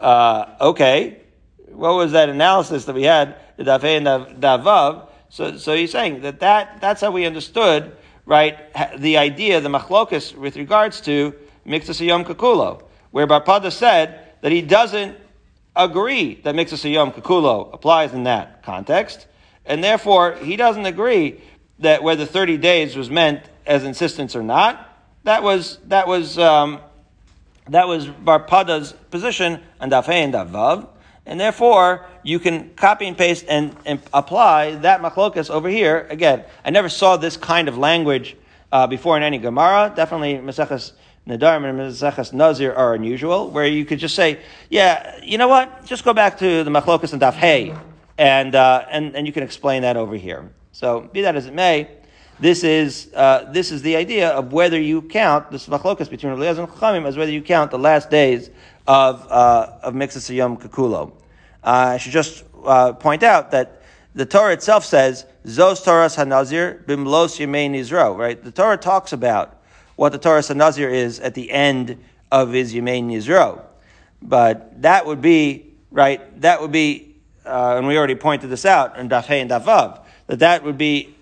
Uh, 0.00 0.56
okay. 0.60 1.20
What 1.68 1.94
was 1.94 2.12
that 2.12 2.28
analysis 2.28 2.84
that 2.84 2.94
we 2.94 3.04
had, 3.04 3.36
the 3.56 3.64
Daf 3.64 3.80
Hey 3.80 3.96
and 3.96 4.06
Daf 4.06 4.62
Vav? 4.62 5.08
So, 5.28 5.56
so 5.56 5.74
he's 5.74 5.90
saying 5.90 6.22
that, 6.22 6.40
that 6.40 6.80
that's 6.80 7.00
how 7.00 7.10
we 7.10 7.24
understood, 7.24 7.96
right, 8.26 8.58
the 8.98 9.16
idea, 9.16 9.60
the 9.60 9.70
machlokus 9.70 10.36
with 10.36 10.56
regards 10.56 11.00
to 11.02 11.34
Mixas 11.66 12.04
Yom 12.04 12.24
Kakulo, 12.24 12.82
where 13.12 13.26
Bar 13.26 13.42
Pada 13.42 13.72
said 13.72 14.32
that 14.42 14.52
he 14.52 14.60
doesn't 14.60 15.16
agree 15.74 16.34
that 16.42 16.54
Mixas 16.54 16.90
Yom 16.90 17.12
Kakulo 17.12 17.72
applies 17.72 18.12
in 18.12 18.24
that 18.24 18.62
context, 18.62 19.26
and 19.64 19.82
therefore 19.82 20.34
he 20.36 20.56
doesn't 20.56 20.86
agree 20.86 21.40
that 21.78 22.02
whether 22.02 22.26
30 22.26 22.58
days 22.58 22.96
was 22.96 23.10
meant 23.10 23.42
as 23.66 23.84
insistence 23.84 24.36
or 24.36 24.42
not. 24.42 24.88
That 25.24 25.42
was, 25.42 25.78
that 25.86 26.06
was, 26.06 26.38
um, 26.38 26.80
that 27.68 27.86
was 27.86 28.06
Bar 28.06 28.40
Pada's 28.40 28.92
position 29.10 29.60
on 29.80 29.90
Daf 29.90 30.08
and 30.08 30.34
Davav. 30.34 30.88
And 31.24 31.38
therefore, 31.38 32.06
you 32.24 32.40
can 32.40 32.70
copy 32.74 33.06
and 33.06 33.16
paste 33.16 33.44
and, 33.48 33.76
and 33.86 34.00
apply 34.12 34.76
that 34.76 35.00
machlokas 35.00 35.50
over 35.50 35.68
here. 35.68 36.06
Again, 36.10 36.44
I 36.64 36.70
never 36.70 36.88
saw 36.88 37.16
this 37.16 37.36
kind 37.36 37.68
of 37.68 37.78
language 37.78 38.36
uh, 38.72 38.88
before 38.88 39.16
in 39.16 39.22
any 39.22 39.38
Gemara. 39.38 39.92
Definitely, 39.94 40.34
Maseches 40.34 40.92
Nedarim 41.26 41.64
and 41.68 41.78
Maseches 41.78 42.32
Nazir 42.32 42.74
are 42.74 42.94
unusual, 42.94 43.48
where 43.50 43.66
you 43.66 43.84
could 43.84 44.00
just 44.00 44.16
say, 44.16 44.40
yeah, 44.70 45.20
you 45.22 45.38
know 45.38 45.46
what? 45.46 45.84
Just 45.84 46.04
go 46.04 46.12
back 46.12 46.38
to 46.38 46.64
the 46.64 46.70
machlokas 46.70 47.12
and 47.12 47.22
daf 47.22 47.34
hey, 47.34 47.74
and, 48.18 48.54
uh, 48.54 48.84
and, 48.90 49.14
and 49.14 49.26
you 49.26 49.32
can 49.32 49.44
explain 49.44 49.82
that 49.82 49.96
over 49.96 50.16
here. 50.16 50.50
So, 50.72 51.02
be 51.12 51.22
that 51.22 51.36
as 51.36 51.46
it 51.46 51.54
may, 51.54 51.88
this 52.40 52.64
is, 52.64 53.12
uh, 53.14 53.48
this 53.52 53.70
is 53.70 53.82
the 53.82 53.94
idea 53.94 54.30
of 54.30 54.52
whether 54.52 54.80
you 54.80 55.00
count, 55.02 55.52
this 55.52 55.68
machlokas 55.68 56.10
between 56.10 56.32
Rabbi 56.32 56.60
and 56.60 56.68
Chachamim, 56.68 57.06
as 57.06 57.16
whether 57.16 57.30
you 57.30 57.42
count 57.42 57.70
the 57.70 57.78
last 57.78 58.10
days 58.10 58.50
of, 58.88 59.24
uh, 59.30 59.78
of 59.82 59.94
Yom 59.94 60.56
Kakulo. 60.56 61.12
Uh, 61.62 61.70
I 61.94 61.98
should 61.98 62.12
just 62.12 62.42
uh, 62.64 62.94
point 62.94 63.22
out 63.22 63.52
that 63.52 63.82
the 64.16 64.26
Torah 64.26 64.54
itself 64.54 64.84
says, 64.84 65.24
Zos 65.46 65.84
Torahs 65.84 66.16
HaNazir 66.16 66.84
Bimlos 66.84 67.38
Yemei 67.38 67.70
Nizro, 67.70 68.18
right? 68.18 68.42
The 68.42 68.50
Torah 68.50 68.76
talks 68.76 69.12
about 69.12 69.61
what 69.96 70.12
the 70.12 70.18
Torah 70.18 70.40
HaNazir 70.40 70.90
is 70.90 71.20
at 71.20 71.34
the 71.34 71.50
end 71.50 71.98
of 72.30 72.52
his 72.52 72.74
Yemei 72.74 73.02
Nizro. 73.02 73.62
But 74.20 74.82
that 74.82 75.06
would 75.06 75.20
be, 75.20 75.72
right, 75.90 76.40
that 76.40 76.60
would 76.60 76.72
be, 76.72 77.16
uh, 77.44 77.76
and 77.76 77.86
we 77.86 77.96
already 77.96 78.14
pointed 78.14 78.50
this 78.50 78.64
out 78.64 78.98
in 78.98 79.08
Daf 79.08 79.30
and 79.30 79.50
Daf 79.50 80.00
that 80.26 80.38
that 80.38 80.62
would 80.62 80.78
be 80.78 81.14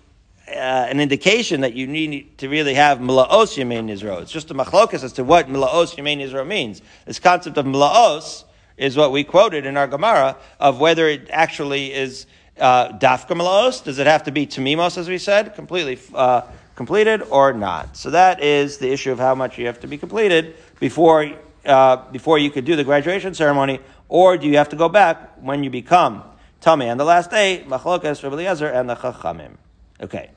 uh, 0.47 0.51
an 0.51 0.99
indication 0.99 1.61
that 1.61 1.73
you 1.73 1.87
need 1.87 2.37
to 2.37 2.49
really 2.49 2.73
have 2.73 2.99
Mlaos 2.99 3.57
Yemein 3.57 3.89
Nizro. 3.89 4.21
It's 4.21 4.31
just 4.31 4.51
a 4.51 4.53
machlokas 4.53 5.03
as 5.03 5.13
to 5.13 5.23
what 5.23 5.47
Mlaos 5.47 5.95
Yemein 5.95 6.17
Nizro 6.17 6.45
means. 6.45 6.81
This 7.05 7.19
concept 7.19 7.57
of 7.57 7.65
Mlaos, 7.65 8.43
is 8.81 8.97
what 8.97 9.11
we 9.11 9.23
quoted 9.23 9.65
in 9.65 9.77
our 9.77 9.87
Gemara 9.87 10.35
of 10.59 10.79
whether 10.79 11.07
it 11.07 11.27
actually 11.29 11.93
is 11.93 12.25
uh, 12.59 12.89
dafka 12.97 13.37
malaos. 13.37 13.83
Does 13.83 13.99
it 13.99 14.07
have 14.07 14.23
to 14.23 14.31
be 14.31 14.47
tamimos, 14.47 14.97
as 14.97 15.07
we 15.07 15.19
said, 15.19 15.53
completely 15.53 15.99
uh, 16.15 16.41
completed 16.75 17.21
or 17.29 17.53
not? 17.53 17.97
So 17.97 18.09
that 18.11 18.41
is 18.41 18.77
the 18.77 18.91
issue 18.91 19.11
of 19.11 19.19
how 19.19 19.35
much 19.35 19.57
you 19.57 19.65
have 19.67 19.79
to 19.81 19.87
be 19.87 19.97
completed 19.97 20.55
before 20.79 21.31
uh, 21.65 22.11
before 22.11 22.39
you 22.39 22.49
could 22.49 22.65
do 22.65 22.75
the 22.75 22.83
graduation 22.83 23.33
ceremony, 23.33 23.79
or 24.09 24.37
do 24.37 24.47
you 24.47 24.57
have 24.57 24.69
to 24.69 24.75
go 24.75 24.89
back 24.89 25.41
when 25.41 25.63
you 25.63 25.69
become 25.69 26.23
tamei 26.59 26.89
on 26.89 26.97
the 26.97 27.05
last 27.05 27.29
day? 27.29 27.63
Machlokas 27.67 28.23
Rabbi 28.23 28.43
and 28.79 28.89
the 28.89 28.95
Chachamim. 28.95 29.57
Okay. 30.01 30.31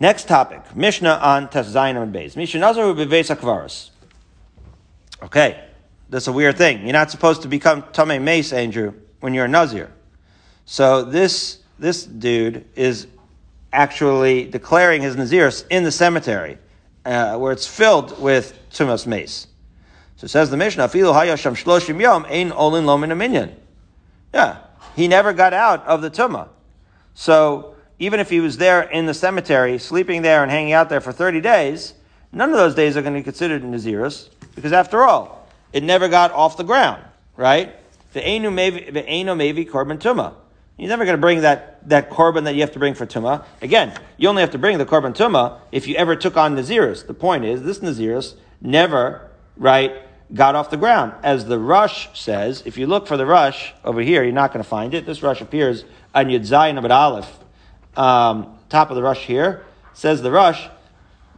Next 0.00 0.26
topic, 0.26 0.74
Mishnah 0.74 1.20
on 1.22 1.48
Tes 1.48 1.72
Zayin 1.72 1.96
and 1.96 2.12
Beis. 2.12 2.36
Mishnah 2.36 2.60
Nazar 2.60 2.92
Beves 2.92 3.30
Akvaris. 3.30 3.90
Okay, 5.22 5.64
that's 6.10 6.26
a 6.26 6.32
weird 6.32 6.58
thing. 6.58 6.82
You're 6.82 6.92
not 6.92 7.12
supposed 7.12 7.42
to 7.42 7.48
become 7.48 7.82
Tamei 7.84 8.20
Meis, 8.20 8.52
Andrew, 8.52 8.94
when 9.20 9.32
you're 9.32 9.44
a 9.44 9.48
Nazir. 9.48 9.92
So 10.64 11.04
this 11.04 11.60
this 11.78 12.04
dude 12.04 12.64
is 12.74 13.06
actually 13.72 14.44
declaring 14.44 15.02
his 15.02 15.16
Naziris 15.16 15.64
in 15.70 15.84
the 15.84 15.92
cemetery, 15.92 16.58
uh, 17.04 17.36
where 17.38 17.52
it's 17.52 17.66
filled 17.66 18.20
with 18.20 18.58
Tumas 18.70 19.06
Meis. 19.06 19.46
So 20.16 20.26
says 20.26 20.50
the 20.50 20.56
Mishnah. 20.56 20.88
Yeah, 24.34 24.58
he 24.94 25.08
never 25.08 25.32
got 25.32 25.52
out 25.52 25.86
of 25.86 26.02
the 26.02 26.10
Tumah. 26.10 26.48
So 27.14 27.74
even 27.98 28.20
if 28.20 28.30
he 28.30 28.40
was 28.40 28.56
there 28.56 28.82
in 28.82 29.06
the 29.06 29.14
cemetery, 29.14 29.78
sleeping 29.78 30.22
there 30.22 30.42
and 30.42 30.50
hanging 30.50 30.72
out 30.72 30.88
there 30.88 31.00
for 31.00 31.12
30 31.12 31.40
days, 31.40 31.94
none 32.32 32.50
of 32.50 32.56
those 32.56 32.74
days 32.74 32.96
are 32.96 33.02
going 33.02 33.14
to 33.14 33.20
be 33.20 33.24
considered 33.24 33.62
Nazirus, 33.62 34.28
because 34.54 34.72
after 34.72 35.02
all, 35.02 35.48
it 35.72 35.82
never 35.82 36.08
got 36.08 36.32
off 36.32 36.56
the 36.56 36.64
ground, 36.64 37.02
right? 37.36 37.74
The 38.12 38.20
Einu 38.20 38.50
Mevi 38.50 39.68
Korban 39.68 39.98
Tumah. 39.98 40.34
You're 40.78 40.88
never 40.88 41.04
going 41.04 41.16
to 41.16 41.20
bring 41.20 41.42
that, 41.42 41.86
that 41.88 42.10
korban 42.10 42.44
that 42.44 42.54
you 42.54 42.62
have 42.62 42.72
to 42.72 42.78
bring 42.78 42.94
for 42.94 43.06
Tumah. 43.06 43.44
Again, 43.60 43.98
you 44.16 44.28
only 44.28 44.40
have 44.40 44.52
to 44.52 44.58
bring 44.58 44.78
the 44.78 44.86
korban 44.86 45.14
Tumah 45.14 45.60
if 45.70 45.86
you 45.86 45.94
ever 45.96 46.16
took 46.16 46.36
on 46.36 46.56
Nazirus. 46.56 47.06
The 47.06 47.14
point 47.14 47.44
is, 47.44 47.62
this 47.62 47.80
Nazirus 47.80 48.34
never, 48.60 49.30
right, 49.56 49.92
got 50.32 50.54
off 50.54 50.70
the 50.70 50.76
ground. 50.78 51.12
As 51.22 51.44
the 51.44 51.58
Rosh 51.58 52.08
says, 52.14 52.62
if 52.64 52.78
you 52.78 52.86
look 52.86 53.06
for 53.06 53.16
the 53.16 53.26
Rosh 53.26 53.72
over 53.84 54.00
here, 54.00 54.22
you're 54.22 54.32
not 54.32 54.52
going 54.52 54.62
to 54.62 54.68
find 54.68 54.94
it. 54.94 55.04
This 55.04 55.22
Rosh 55.22 55.42
appears 55.42 55.84
on 56.14 56.26
Yud 56.26 56.40
Zayin 56.40 56.80
Amud 56.80 56.90
Aleph, 56.90 57.38
um, 57.96 58.58
top 58.68 58.90
of 58.90 58.96
the 58.96 59.02
Rosh 59.02 59.26
here. 59.26 59.64
Says 59.92 60.22
the 60.22 60.30
Rosh, 60.30 60.68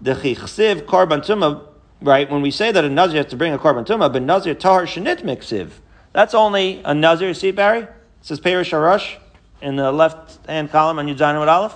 the 0.00 0.14
Chichsiv 0.14 0.82
Korban 0.82 1.20
Tumah, 1.24 1.66
right, 2.00 2.30
when 2.30 2.40
we 2.40 2.52
say 2.52 2.70
that 2.70 2.84
a 2.84 2.88
Nazir 2.88 3.16
has 3.16 3.26
to 3.26 3.36
bring 3.36 3.52
a 3.52 3.58
Korban 3.58 3.84
Tumah, 3.84 4.12
but 4.12 4.22
Nazir 4.22 4.54
Tahar 4.54 4.84
Shanit 4.84 5.22
Miksiv, 5.22 5.70
that's 6.12 6.34
only 6.34 6.80
a 6.84 6.94
Nazir, 6.94 7.34
see 7.34 7.50
Barry? 7.50 7.80
It 7.80 7.90
says 8.22 8.38
Perish 8.38 8.72
Rosh 8.72 9.16
in 9.60 9.76
the 9.76 9.92
left 9.92 10.46
hand 10.46 10.70
column 10.70 10.98
on 10.98 11.06
Yud 11.06 11.16
Zayin 11.16 11.34
Amud 11.34 11.48
Aleph. 11.48 11.74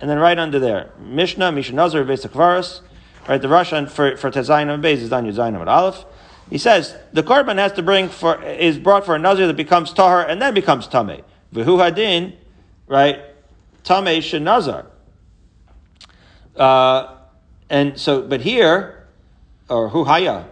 And 0.00 0.10
then 0.10 0.18
right 0.18 0.38
under 0.38 0.58
there, 0.58 0.90
Mishnah, 0.98 1.52
Nazir, 1.52 2.04
Vesakvaris, 2.04 2.80
right, 3.28 3.40
the 3.40 3.48
Russian 3.48 3.86
for, 3.86 4.16
for 4.16 4.30
Tes 4.30 4.48
Zayin 4.48 4.72
and 4.72 4.82
Beis 4.82 4.98
is 4.98 5.12
on 5.12 5.24
Yud 5.24 5.34
Zayin 5.34 5.56
Amud 5.56 5.68
Aleph. 5.68 6.04
He 6.50 6.58
says 6.58 6.96
the 7.12 7.22
korban 7.22 7.56
has 7.56 7.72
to 7.72 7.82
bring 7.82 8.08
for 8.08 8.42
is 8.42 8.78
brought 8.78 9.06
for 9.06 9.14
a 9.14 9.18
nazir 9.18 9.46
that 9.46 9.56
becomes 9.56 9.92
tahar 9.92 10.26
and 10.28 10.40
then 10.40 10.54
becomes 10.54 10.86
tameh. 10.86 11.22
V'hu 11.54 11.78
hadin, 11.78 12.34
right? 12.86 13.20
Tameh 13.82 14.18
shenazar. 14.18 14.86
Uh, 16.56 17.16
and 17.70 17.98
so, 17.98 18.22
but 18.22 18.40
here, 18.40 19.06
or 19.68 19.88
hu 19.88 20.04
haya. 20.04 20.44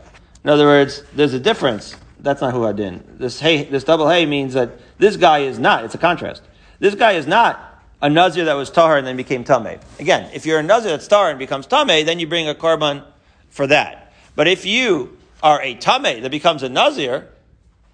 In 0.42 0.50
other 0.50 0.64
words, 0.64 1.04
there's 1.14 1.34
a 1.34 1.40
difference. 1.40 1.94
That's 2.18 2.40
not 2.40 2.54
hu 2.54 2.60
hadin. 2.60 3.18
This 3.18 3.40
hey, 3.40 3.64
this 3.64 3.84
double 3.84 4.08
hey 4.08 4.26
means 4.26 4.54
that 4.54 4.91
this 4.98 5.16
guy 5.16 5.40
is 5.40 5.58
not. 5.58 5.84
It's 5.84 5.94
a 5.94 5.98
contrast. 5.98 6.42
This 6.78 6.94
guy 6.94 7.12
is 7.12 7.26
not 7.26 7.82
a 8.00 8.10
nazir 8.10 8.44
that 8.44 8.54
was 8.54 8.70
tahar 8.70 8.98
and 8.98 9.06
then 9.06 9.16
became 9.16 9.44
tameh. 9.44 9.80
Again, 10.00 10.30
if 10.34 10.44
you're 10.44 10.58
a 10.58 10.62
nazir 10.62 10.90
that's 10.90 11.06
tahar 11.06 11.30
and 11.30 11.38
becomes 11.38 11.66
tameh, 11.66 12.04
then 12.04 12.18
you 12.18 12.26
bring 12.26 12.48
a 12.48 12.54
korban 12.54 13.04
for 13.48 13.66
that. 13.68 14.12
But 14.34 14.48
if 14.48 14.66
you 14.66 15.16
are 15.42 15.62
a 15.62 15.74
tame 15.74 16.22
that 16.22 16.30
becomes 16.30 16.62
a 16.62 16.68
nazir, 16.68 17.28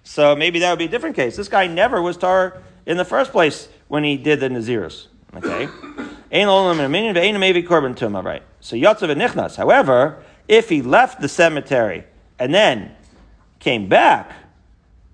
so 0.03 0.35
maybe 0.35 0.59
that 0.59 0.71
would 0.71 0.79
be 0.79 0.85
a 0.85 0.89
different 0.89 1.15
case. 1.15 1.35
This 1.35 1.49
guy 1.49 1.67
never 1.67 2.01
was 2.01 2.17
tar 2.17 2.61
in 2.85 2.97
the 2.97 3.05
first 3.05 3.31
place 3.31 3.67
when 3.87 4.03
he 4.03 4.17
did 4.17 4.39
the 4.39 4.49
nazirus. 4.49 5.07
Okay, 5.35 5.67
right? 8.23 8.43
So 8.61 8.75
yotzav 8.75 9.09
and 9.09 9.21
nichnas. 9.21 9.55
However, 9.55 10.23
if 10.47 10.69
he 10.69 10.81
left 10.81 11.21
the 11.21 11.29
cemetery 11.29 12.05
and 12.39 12.53
then 12.53 12.95
came 13.59 13.87
back, 13.87 14.31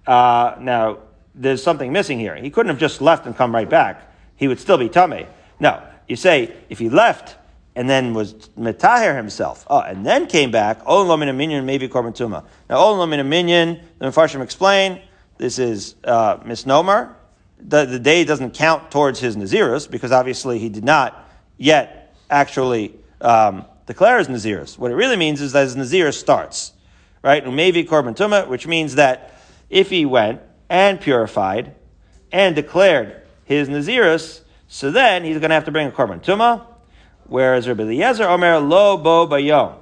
uh, 0.07 0.55
now 0.59 0.99
there's 1.35 1.61
something 1.61 1.91
missing 1.91 2.19
here. 2.19 2.35
He 2.35 2.49
couldn't 2.49 2.69
have 2.69 2.79
just 2.79 3.01
left 3.01 3.25
and 3.25 3.35
come 3.35 3.53
right 3.53 3.69
back. 3.69 4.11
He 4.35 4.47
would 4.47 4.59
still 4.59 4.77
be 4.77 4.89
tame. 4.89 5.27
No, 5.59 5.83
you 6.07 6.15
say 6.15 6.53
if 6.69 6.79
he 6.79 6.89
left 6.89 7.37
and 7.75 7.89
then 7.89 8.13
was 8.13 8.33
metaher 8.57 9.15
himself. 9.15 9.65
Oh, 9.69 9.81
and 9.81 10.05
then 10.05 10.27
came 10.27 10.49
back. 10.49 10.83
Olam 10.85 11.21
in 11.21 11.29
a 11.29 11.33
minion, 11.33 11.65
maybe 11.65 11.89
korban 11.89 12.15
tuma. 12.15 12.45
Now, 12.69 12.77
olam 12.77 13.13
in 13.13 13.19
a 13.19 13.23
minion. 13.23 13.81
The 13.99 14.05
Mepharshim 14.05 14.41
explain 14.41 15.01
this 15.37 15.59
is 15.59 15.95
uh, 16.05 16.37
misnomer. 16.45 17.15
The, 17.59 17.85
the 17.85 17.99
day 17.99 18.23
doesn't 18.23 18.53
count 18.53 18.91
towards 18.91 19.19
his 19.19 19.35
nazirus 19.35 19.89
because 19.89 20.11
obviously 20.11 20.59
he 20.59 20.69
did 20.69 20.83
not 20.83 21.29
yet 21.57 22.15
actually 22.29 22.93
um, 23.21 23.65
declare 23.85 24.19
his 24.19 24.27
nazirus. 24.27 24.77
What 24.77 24.91
it 24.91 24.95
really 24.95 25.17
means 25.17 25.41
is 25.41 25.51
that 25.51 25.63
his 25.63 25.75
nazirus 25.75 26.13
starts, 26.13 26.73
right? 27.21 27.43
Umevi 27.43 27.85
korban 27.87 28.15
tuma, 28.15 28.47
which 28.47 28.67
means 28.67 28.95
that 28.95 29.41
if 29.69 29.89
he 29.89 30.05
went 30.05 30.41
and 30.69 30.99
purified 30.99 31.75
and 32.31 32.55
declared 32.55 33.21
his 33.43 33.69
nazirus, 33.69 34.41
so 34.67 34.91
then 34.91 35.23
he's 35.23 35.37
going 35.37 35.49
to 35.49 35.55
have 35.55 35.65
to 35.65 35.71
bring 35.71 35.87
a 35.87 35.91
korban 35.91 36.23
tuma 36.23 36.65
Whereas 37.27 37.67
Rabbi 37.67 37.83
Eliezer 37.83 38.27
Omer 38.27 38.59
lo 38.59 38.97
bo 38.97 39.27
bayom. 39.27 39.75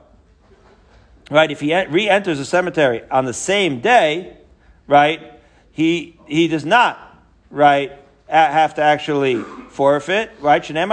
Right, 1.30 1.52
if 1.52 1.60
he 1.62 1.74
re-enters 1.86 2.38
the 2.38 2.46
cemetery 2.46 3.02
on 3.10 3.26
the 3.26 3.34
same 3.34 3.80
day, 3.80 4.38
right, 4.88 5.40
he 5.72 6.20
he 6.28 6.48
does 6.48 6.66
not, 6.66 7.18
right, 7.50 7.92
have 8.28 8.76
to 8.76 8.82
actually 8.82 9.42
forfeit, 9.70 10.32
right? 10.40 10.62
Because 10.62 10.84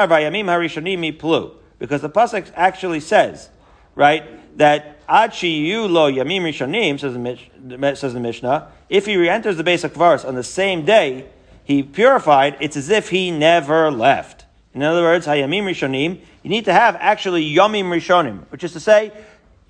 the 2.01 2.11
pasuk 2.11 2.51
actually 2.55 3.01
says, 3.01 3.51
right, 3.95 4.57
that 4.59 5.01
ad 5.09 5.43
yu 5.43 5.87
lo 5.87 6.11
yamim 6.11 6.43
rishonim 6.43 6.99
says 6.99 8.13
the 8.15 8.21
Mishnah. 8.21 8.73
If 8.91 9.07
he 9.07 9.17
re-enters 9.17 9.57
the 9.57 9.65
basic 9.65 9.95
verse 9.95 10.25
on 10.25 10.35
the 10.35 10.43
same 10.43 10.85
day 10.85 11.27
he 11.65 11.83
purified, 11.85 12.57
it's 12.61 12.77
as 12.77 12.91
if 12.91 13.09
he 13.09 13.31
never 13.31 13.91
left. 13.91 14.45
In 14.75 14.83
other 14.83 15.03
words, 15.03 15.27
hayamim 15.27 15.63
rishonim, 15.63 16.21
you 16.43 16.51
need 16.51 16.65
to 16.65 16.73
have 16.73 16.97
actually 16.97 17.49
yomim 17.49 17.85
rishonim, 17.85 18.41
which 18.51 18.65
is 18.65 18.73
to 18.73 18.81
say, 18.81 19.13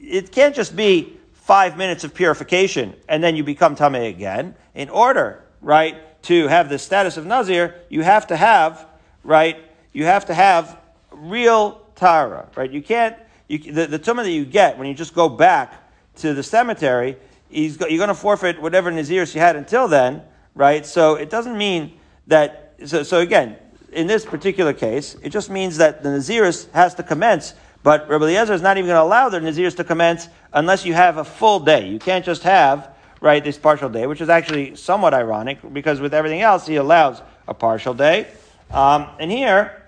it 0.01 0.33
can't 0.33 0.55
just 0.55 0.75
be 0.75 1.18
five 1.35 1.77
minutes 1.77 2.03
of 2.03 2.14
purification 2.14 2.95
and 3.09 3.23
then 3.23 3.37
you 3.37 3.45
become 3.45 3.77
tameh 3.77 4.09
again. 4.09 4.55
In 4.75 4.89
order, 4.89 5.45
right, 5.61 5.97
to 6.23 6.49
have 6.49 6.71
the 6.71 6.79
status 6.79 7.18
of 7.18 7.27
nazir, 7.27 7.75
you 7.91 8.03
have 8.03 8.27
to 8.29 8.37
have, 8.37 8.87
right, 9.23 9.59
you 9.93 10.07
have 10.07 10.27
to 10.27 10.35
have 10.35 10.79
real 11.12 11.83
tara, 11.97 12.49
right? 12.57 12.71
You 12.71 12.83
can't, 12.83 13.16
you, 13.49 13.59
the, 13.59 13.87
the 13.87 13.99
tumah 13.99 14.23
that 14.23 14.31
you 14.31 14.47
get 14.47 14.79
when 14.79 14.87
you 14.89 14.95
just 14.95 15.14
go 15.14 15.29
back 15.29 15.75
to 16.16 16.33
the 16.33 16.43
cemetery, 16.43 17.16
you're 17.51 17.77
going 17.77 18.09
to 18.09 18.15
forfeit 18.15 18.61
whatever 18.61 18.91
nazirs 18.91 19.35
you 19.35 19.41
had 19.41 19.57
until 19.57 19.89
then, 19.89 20.23
right? 20.55 20.87
So 20.87 21.15
it 21.15 21.31
doesn't 21.31 21.57
mean 21.57 21.99
that, 22.27 22.75
so, 22.85 23.03
so 23.03 23.21
again, 23.21 23.57
in 23.93 24.07
this 24.07 24.25
particular 24.25 24.73
case, 24.73 25.17
it 25.23 25.31
just 25.31 25.51
means 25.51 25.77
that 25.79 26.03
the 26.03 26.11
Naziris 26.11 26.71
has 26.73 26.95
to 26.95 27.03
commence, 27.03 27.55
but 27.83 28.09
Rabbi 28.09 28.25
Eliezer 28.25 28.53
is 28.53 28.63
not 28.63 28.77
even 28.77 28.89
going 28.89 28.97
to 28.97 29.03
allow 29.03 29.29
the 29.29 29.41
Naziris 29.41 29.77
to 29.77 29.85
commence 29.85 30.29
unless 30.53 30.85
you 30.85 30.95
have 30.95 31.17
a 31.17 31.25
full 31.25 31.61
day. 31.61 31.89
You 31.89 31.99
can't 31.99 32.25
just 32.25 32.43
have, 32.45 32.95
right, 33.21 33.43
this 33.43 33.59
partial 33.59 33.89
day, 33.89 34.07
which 34.07 34.21
is 34.21 34.29
actually 34.29 34.77
somewhat 34.77 35.13
ironic 35.15 35.59
because 35.73 36.01
with 36.01 36.15
everything 36.15 36.41
else, 36.41 36.67
he 36.67 36.77
allows 36.77 37.21
a 37.49 37.55
partial 37.55 37.95
day. 37.95 38.29
Um, 38.71 39.09
and 39.19 39.31
here, 39.31 39.83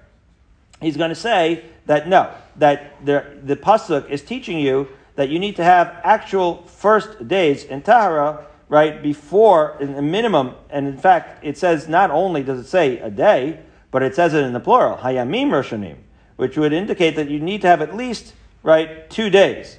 he's 0.80 0.96
going 0.96 1.10
to 1.10 1.14
say 1.14 1.64
that 1.86 2.08
no, 2.08 2.32
that 2.56 3.04
the, 3.04 3.24
the 3.44 3.56
Pasuk 3.56 4.10
is 4.10 4.22
teaching 4.22 4.58
you 4.58 4.88
that 5.14 5.28
you 5.28 5.38
need 5.38 5.56
to 5.56 5.64
have 5.64 6.00
actual 6.04 6.62
first 6.66 7.28
days 7.28 7.64
in 7.64 7.82
Tahara, 7.82 8.46
right, 8.68 9.02
before, 9.02 9.76
in 9.80 9.94
the 9.94 10.02
minimum, 10.02 10.54
and 10.70 10.86
in 10.86 10.96
fact, 10.96 11.44
it 11.44 11.58
says 11.58 11.88
not 11.88 12.10
only 12.10 12.42
does 12.42 12.58
it 12.60 12.66
say 12.66 12.98
a 12.98 13.10
day, 13.10 13.60
but 13.90 14.02
it 14.02 14.14
says 14.14 14.32
it 14.32 14.42
in 14.44 14.52
the 14.54 14.60
plural, 14.60 14.96
hayamim 14.96 15.48
roshanim, 15.48 15.96
which 16.36 16.56
would 16.56 16.72
indicate 16.72 17.16
that 17.16 17.28
you 17.28 17.38
need 17.38 17.60
to 17.60 17.66
have 17.66 17.82
at 17.82 17.94
least, 17.94 18.32
right, 18.62 19.08
two 19.10 19.28
days. 19.28 19.78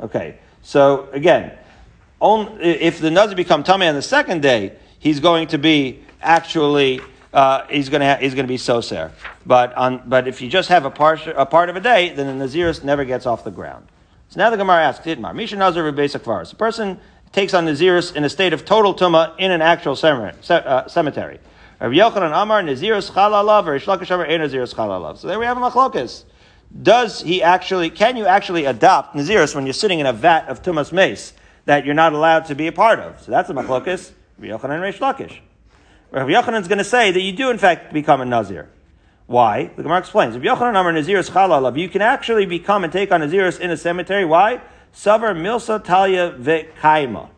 Okay, 0.00 0.38
so 0.62 1.08
again, 1.12 1.58
if 2.20 3.00
the 3.00 3.10
nazir 3.10 3.34
become 3.34 3.64
tamei 3.64 3.88
on 3.88 3.96
the 3.96 4.02
second 4.02 4.42
day, 4.42 4.72
he's 5.00 5.18
going 5.18 5.48
to 5.48 5.58
be 5.58 6.04
actually, 6.22 7.00
uh, 7.32 7.66
he's 7.68 7.88
going 7.88 8.00
to 8.00 8.06
ha- 8.06 8.18
he's 8.20 8.34
going 8.34 8.44
to 8.44 8.48
be 8.48 8.58
soser. 8.58 9.10
But 9.44 9.74
on, 9.74 10.02
but 10.06 10.28
if 10.28 10.40
you 10.40 10.48
just 10.48 10.68
have 10.68 10.84
a 10.84 10.90
part, 10.90 11.26
a 11.26 11.46
part 11.46 11.68
of 11.68 11.74
a 11.74 11.80
day, 11.80 12.10
then 12.10 12.38
the 12.38 12.44
nazirus 12.44 12.84
never 12.84 13.04
gets 13.04 13.26
off 13.26 13.42
the 13.42 13.50
ground. 13.50 13.86
So 14.30 14.40
now 14.40 14.50
the 14.50 14.58
Gemara 14.58 14.84
asks, 14.84 15.06
Itmar, 15.06 15.34
Misha 15.34 15.56
Nazir 15.56 15.90
virus. 15.90 16.52
A 16.52 16.56
person 16.56 17.00
takes 17.32 17.54
on 17.54 17.66
Nazirus 17.66 18.14
in 18.14 18.24
a 18.24 18.28
state 18.28 18.52
of 18.52 18.64
total 18.64 18.94
tuma 18.94 19.34
in 19.38 19.50
an 19.50 19.62
actual 19.62 19.92
uh, 19.92 20.88
cemetery. 20.88 21.40
Rabbi 21.80 21.94
Yochanan 21.94 22.42
Amar 22.42 22.62
Nazirus 22.62 23.10
Chalalav 23.10 23.66
or 23.66 23.78
Reish 23.78 23.84
Lakish 23.84 24.10
Amar 24.10 24.26
Nazirus 24.26 24.74
Chalalav. 24.74 25.18
So 25.18 25.28
there 25.28 25.38
we 25.38 25.46
have 25.46 25.56
a 25.56 25.60
machlokas. 25.60 26.24
Does 26.82 27.22
he 27.22 27.42
actually, 27.42 27.88
can 27.88 28.16
you 28.16 28.26
actually 28.26 28.66
adopt 28.66 29.16
Nazirus 29.16 29.54
when 29.54 29.64
you're 29.64 29.72
sitting 29.72 30.00
in 30.00 30.06
a 30.06 30.12
vat 30.12 30.48
of 30.48 30.62
tumas 30.62 30.92
meis 30.92 31.32
that 31.64 31.86
you're 31.86 31.94
not 31.94 32.12
allowed 32.12 32.46
to 32.46 32.54
be 32.54 32.66
a 32.66 32.72
part 32.72 32.98
of? 32.98 33.22
So 33.22 33.30
that's 33.30 33.48
a 33.48 33.54
machlokas. 33.54 34.12
Rabbi 34.38 34.52
Yochanan 34.52 34.80
Reish 34.80 34.98
Lakish. 34.98 35.38
Rabbi 36.10 36.32
Yochanan 36.32 36.60
is 36.60 36.68
going 36.68 36.78
to 36.78 36.84
say 36.84 37.12
that 37.12 37.20
you 37.20 37.32
do 37.32 37.50
in 37.50 37.56
fact 37.56 37.94
become 37.94 38.20
a 38.20 38.26
Nazir. 38.26 38.68
Why? 39.28 39.70
The 39.76 39.82
Gemara 39.82 39.98
explains. 39.98 40.34
If 40.34 40.42
Yochanan 40.42 40.70
Amar 40.70 40.94
Nazirus 40.94 41.30
Chalalav, 41.30 41.78
you 41.78 41.90
can 41.90 42.00
actually 42.00 42.46
become 42.46 42.82
and 42.82 42.90
take 42.90 43.12
on 43.12 43.20
Nazirus 43.20 43.60
in 43.60 43.70
a 43.70 43.76
cemetery. 43.76 44.24
Why? 44.24 44.62
Savar 44.94 45.36
Milsa 45.36 45.84
Talia 45.84 46.32
Vekaima. 46.32 47.28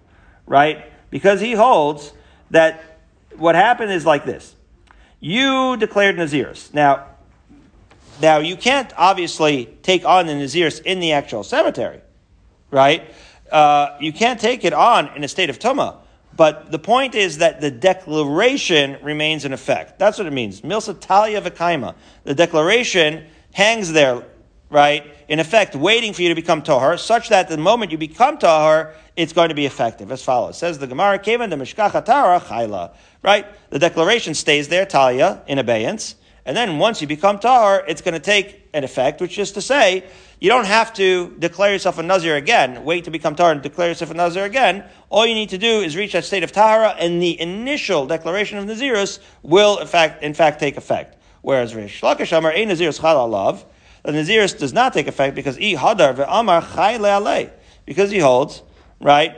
Right? 0.47 0.85
Because 1.11 1.41
he 1.41 1.53
holds 1.53 2.13
that 2.53 3.01
what 3.37 3.57
happened 3.57 3.91
is 3.91 4.07
like 4.07 4.25
this. 4.25 4.55
You 5.19 5.77
declared 5.79 6.15
Nazirus. 6.15 6.73
Now, 6.73 7.07
now 8.23 8.39
you 8.39 8.57
can't 8.57 8.93
obviously 8.97 9.77
take 9.83 10.05
on 10.05 10.29
the 10.29 10.35
Nazirus 10.35 10.81
in 10.83 11.01
the 11.01 11.11
actual 11.11 11.43
cemetery, 11.43 12.03
right? 12.71 13.13
Uh, 13.51 13.97
you 13.99 14.13
can't 14.13 14.39
take 14.39 14.65
it 14.65 14.73
on 14.73 15.09
in 15.17 15.25
a 15.25 15.29
state 15.29 15.51
of 15.51 15.59
Tumah. 15.59 15.97
But 16.37 16.71
the 16.71 16.79
point 16.79 17.15
is 17.15 17.39
that 17.39 17.61
the 17.61 17.71
declaration 17.71 18.97
remains 19.03 19.45
in 19.45 19.53
effect. 19.53 19.99
That's 19.99 20.17
what 20.17 20.27
it 20.27 20.33
means. 20.33 20.63
Milsa 20.63 20.99
talia 20.99 21.41
v'kaima. 21.43 21.95
The 22.25 22.35
declaration 22.35 23.27
hangs 23.53 23.93
there, 23.93 24.23
right, 24.71 25.05
in 25.29 25.41
effect, 25.41 25.75
waiting 25.75 26.13
for 26.13 26.23
you 26.23 26.29
to 26.29 26.35
become 26.35 26.63
tahar, 26.63 26.97
such 26.97 27.29
that 27.29 27.49
the 27.49 27.57
moment 27.59 27.93
you 27.93 27.99
become 27.99 28.39
tahar, 28.39 28.95
it's 29.17 29.33
going 29.33 29.49
to 29.51 29.55
be 29.55 29.67
effective. 29.67 30.11
As 30.11 30.25
follows. 30.25 30.57
says 30.57 30.79
the 30.79 30.87
Gemara, 30.87 31.19
Kevan 31.19 31.51
the 31.51 31.57
Mishkacha 31.57 32.05
Tara 32.05 32.41
Chayla. 32.41 32.95
Right? 33.23 33.47
The 33.71 33.79
declaration 33.79 34.35
stays 34.35 34.69
there, 34.69 34.87
talia, 34.87 35.43
in 35.47 35.59
abeyance. 35.59 36.15
And 36.47 36.57
then 36.57 36.79
once 36.79 37.01
you 37.01 37.07
become 37.07 37.39
tahar, 37.39 37.85
it's 37.87 38.01
going 38.01 38.15
to 38.15 38.21
take 38.21 38.69
an 38.73 38.85
effect, 38.85 39.21
which 39.21 39.39
is 39.39 39.53
to 39.53 39.63
say, 39.63 40.05
you 40.41 40.49
don't 40.49 40.67
have 40.67 40.93
to 40.95 41.37
declare 41.39 41.73
yourself 41.73 41.99
a 41.99 42.03
nazir 42.03 42.37
again. 42.37 42.83
Wait 42.85 43.05
to 43.05 43.11
become 43.11 43.35
tahar 43.35 43.53
and 43.53 43.61
declare 43.61 43.89
yourself 43.89 44.11
a 44.11 44.15
nazir 44.15 44.45
again. 44.45 44.85
All 45.11 45.27
you 45.27 45.35
need 45.35 45.51
to 45.51 45.59
do 45.59 45.81
is 45.81 45.97
reach 45.97 46.13
that 46.13 46.25
state 46.25 46.43
of 46.43 46.51
tahara, 46.51 46.97
and 46.99 47.23
the 47.23 47.39
initial 47.41 48.07
declaration 48.07 48.57
of 48.57 48.65
nazirus 48.65 49.19
will, 49.43 49.79
in 49.79 49.87
fact, 49.87 50.23
in 50.23 50.33
fact, 50.33 50.59
take 50.61 50.77
effect. 50.77 51.17
Whereas 51.43 51.75
Reish 51.75 52.01
Lakish 52.01 52.37
Amar 52.37 52.53
a 52.53 52.67
nazirus 52.67 53.01
chal 53.01 53.29
alav, 53.29 53.65
the 54.03 54.13
nazirus 54.13 54.59
does 54.59 54.73
not 54.73 54.95
take 54.95 55.09
effect 55.09 55.35
because 55.35 55.59
i 55.59 55.75
hadar 55.75 56.15
ve'amar 56.15 56.63
chay 56.75 56.99
le'alei, 56.99 57.51
because 57.85 58.11
he 58.11 58.19
holds 58.19 58.63
right. 58.99 59.37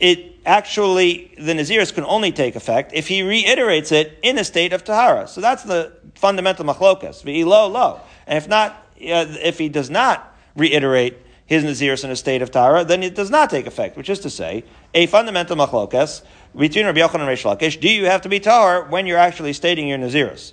It 0.00 0.38
actually 0.46 1.34
the 1.38 1.52
nazirus 1.52 1.94
can 1.94 2.04
only 2.04 2.32
take 2.32 2.56
effect 2.56 2.92
if 2.94 3.06
he 3.06 3.22
reiterates 3.22 3.92
it 3.92 4.18
in 4.22 4.38
a 4.38 4.44
state 4.44 4.72
of 4.72 4.82
tahara. 4.82 5.28
So 5.28 5.40
that's 5.40 5.62
the 5.62 5.92
fundamental 6.14 6.64
machlokas. 6.64 7.22
Ve'ilo 7.22 7.70
lo, 7.70 8.00
and 8.26 8.36
if 8.36 8.48
not, 8.48 8.72
uh, 8.72 9.26
if 9.42 9.58
he 9.58 9.68
does 9.68 9.90
not 9.90 10.34
reiterate 10.56 11.18
his 11.50 11.64
Nazirus 11.64 12.04
in 12.04 12.10
a 12.10 12.16
state 12.16 12.42
of 12.42 12.52
Tahara, 12.52 12.84
then 12.84 13.02
it 13.02 13.16
does 13.16 13.28
not 13.28 13.50
take 13.50 13.66
effect, 13.66 13.96
which 13.96 14.08
is 14.08 14.20
to 14.20 14.30
say, 14.30 14.62
a 14.94 15.06
fundamental 15.06 15.56
machlokas 15.56 16.22
between 16.56 16.86
Rabbi 16.86 17.00
Yochanan 17.00 17.14
and 17.14 17.22
Reish 17.22 17.44
Lakish, 17.44 17.80
do 17.80 17.90
you 17.90 18.06
have 18.06 18.22
to 18.22 18.28
be 18.28 18.38
Tahar 18.38 18.84
when 18.84 19.04
you're 19.04 19.18
actually 19.18 19.52
stating 19.52 19.88
your 19.88 19.98
Nazirus? 19.98 20.52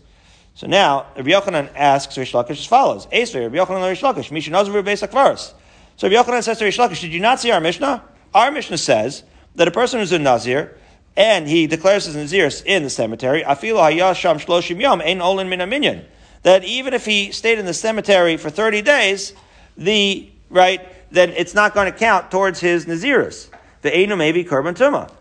So 0.55 0.65
now, 0.65 1.05
Rabbi 1.15 1.29
Yochanan 1.29 1.69
asks 1.75 2.15
Reish 2.15 2.33
Lakish 2.33 2.57
as 2.57 2.65
follows, 2.65 3.05
Esrei, 3.07 3.43
Rabbi 3.43 3.57
Yochanan 3.57 3.87
and 3.87 3.95
Reish 3.95 4.01
Lakish, 4.01 4.31
Misha 4.31 4.49
Nazir 4.49 4.73
So 4.73 6.09
Rabbi 6.09 6.15
Yochanan 6.15 6.41
says 6.41 6.57
to 6.57 6.65
Reish 6.65 6.79
Lakish, 6.79 7.01
did 7.01 7.13
you 7.13 7.19
not 7.19 7.39
see 7.39 7.51
our 7.51 7.61
Mishnah? 7.61 8.03
Our 8.33 8.49
Mishnah 8.49 8.79
says 8.79 9.23
that 9.57 9.67
a 9.67 9.71
person 9.71 9.99
who's 9.99 10.11
a 10.11 10.19
Nazir, 10.19 10.77
and 11.17 11.47
he 11.47 11.67
declares 11.67 12.05
his 12.05 12.15
Nazirus 12.15 12.63
in 12.63 12.83
the 12.83 12.89
cemetery, 12.89 13.43
Afilu 13.43 13.79
hayasham 13.79 14.37
shloshim 14.37 14.79
yom, 14.79 15.01
ein 15.01 15.19
olin 15.19 15.49
min 15.49 15.59
minyan. 15.67 16.05
That 16.43 16.63
even 16.63 16.93
if 16.93 17.05
he 17.05 17.31
stayed 17.31 17.57
in 17.59 17.65
the 17.65 17.73
cemetery 17.73 18.37
for 18.37 18.51
30 18.51 18.83
days, 18.83 19.33
the, 19.75 20.29
right, 20.49 20.81
then 21.11 21.31
it's 21.31 21.55
not 21.55 21.73
going 21.73 21.91
to 21.91 21.97
count 21.97 22.29
towards 22.29 22.59
his 22.59 22.85
Nazirus. 22.85 23.49
The 23.81 23.89
Einu 23.89 24.15
maybe 24.15 24.43
Korban 24.45 24.77
Tumah. 24.77 25.11